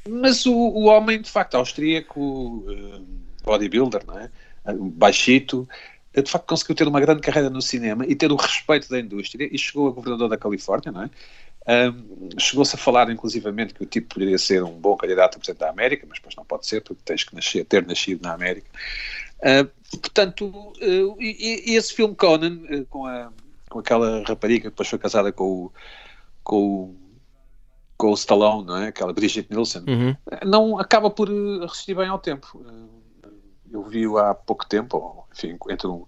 Mas 0.07 0.45
o, 0.45 0.53
o, 0.53 0.85
homem, 0.85 1.21
de 1.21 1.29
facto, 1.29 1.55
austríaco, 1.55 2.65
bodybuilder, 3.43 4.05
não 4.05 4.19
é? 4.19 4.29
baixito, 4.77 5.67
de 6.13 6.29
facto 6.29 6.45
conseguiu 6.45 6.75
ter 6.75 6.87
uma 6.87 6.99
grande 6.99 7.21
carreira 7.21 7.49
no 7.49 7.61
cinema 7.61 8.05
e 8.05 8.15
ter 8.15 8.31
o 8.31 8.35
respeito 8.35 8.89
da 8.89 8.99
indústria 8.99 9.47
e 9.49 9.57
chegou 9.57 9.87
a 9.87 9.91
governador 9.91 10.29
da 10.29 10.37
Califórnia, 10.37 10.91
não 10.91 11.03
é? 11.03 11.09
Um, 11.65 12.29
Chegou-se 12.37 12.75
a 12.75 12.77
falar, 12.77 13.09
inclusivamente, 13.09 13.73
que 13.73 13.83
o 13.83 13.85
tipo 13.85 14.15
poderia 14.15 14.37
ser 14.37 14.63
um 14.63 14.73
bom 14.73 14.97
candidato 14.97 15.35
a 15.35 15.39
presidente 15.39 15.59
da 15.59 15.69
América, 15.69 16.05
mas 16.07 16.19
depois 16.19 16.35
não 16.35 16.43
pode 16.43 16.65
ser, 16.67 16.81
porque 16.81 17.01
tens 17.05 17.23
que 17.23 17.33
nascer, 17.33 17.65
ter 17.65 17.85
nascido 17.85 18.21
na 18.21 18.33
América. 18.33 18.67
Uh, 19.43 19.97
portanto, 19.99 20.45
uh, 20.47 21.21
e, 21.21 21.71
e, 21.71 21.75
esse 21.75 21.93
filme 21.93 22.15
Conan, 22.15 22.61
uh, 22.69 22.85
com, 22.85 23.05
a, 23.05 23.29
com 23.69 23.79
aquela 23.79 24.23
rapariga 24.25 24.63
que 24.63 24.69
depois 24.69 24.87
foi 24.87 24.97
casada 24.97 25.33
com 25.33 25.65
o, 25.65 25.71
com 26.43 26.57
o, 26.57 26.95
com 27.97 28.11
o 28.11 28.13
Stallone, 28.13 28.65
não 28.65 28.77
é? 28.77 28.87
aquela 28.87 29.11
Brigitte 29.11 29.51
Nielsen, 29.51 29.83
uhum. 29.85 30.15
não 30.45 30.79
acaba 30.79 31.09
por 31.09 31.29
resistir 31.29 31.93
bem 31.93 32.07
ao 32.07 32.19
tempo. 32.19 32.65
eu 33.69 33.83
vi-o 33.83 34.17
há 34.17 34.33
pouco 34.33 34.65
tempo, 34.65 34.97
ou, 34.97 35.27
enfim, 35.33 35.57
entre 35.69 35.87
um 35.87 36.05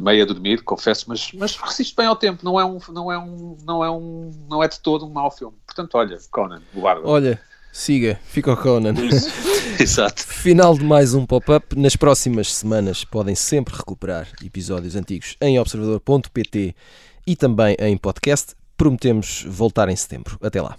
meio 0.00 0.22
a 0.22 0.26
dormir, 0.26 0.62
confesso, 0.62 1.06
mas, 1.08 1.30
mas 1.32 1.56
resiste 1.56 1.94
bem 1.94 2.06
ao 2.06 2.16
tempo, 2.16 2.44
não 2.44 2.58
é 2.58 2.64
um, 2.64 2.78
não 2.88 3.12
é 3.12 3.18
um, 3.18 3.56
não 3.64 3.84
é 3.84 3.90
um, 3.90 4.30
não 4.48 4.62
é 4.62 4.68
de 4.68 4.80
todo 4.80 5.04
um 5.04 5.10
mau 5.10 5.30
filme. 5.30 5.56
Portanto, 5.66 5.94
olha, 5.96 6.18
Conan, 6.30 6.62
o 6.72 6.80
Bárbaro. 6.80 7.08
Olha, 7.08 7.40
Siga, 7.72 8.20
fica 8.24 8.52
o 8.52 8.56
Conan. 8.56 8.94
Exato. 9.80 10.22
Final 10.24 10.76
de 10.76 10.84
mais 10.84 11.14
um 11.14 11.24
pop-up. 11.24 11.74
Nas 11.76 11.96
próximas 11.96 12.52
semanas 12.52 13.02
podem 13.02 13.34
sempre 13.34 13.74
recuperar 13.74 14.28
episódios 14.44 14.94
antigos 14.94 15.36
em 15.40 15.58
observador.pt 15.58 16.76
e 17.26 17.34
também 17.34 17.74
em 17.80 17.96
podcast. 17.96 18.54
Prometemos 18.76 19.44
voltar 19.48 19.88
em 19.88 19.96
setembro. 19.96 20.38
Até 20.42 20.60
lá. 20.60 20.76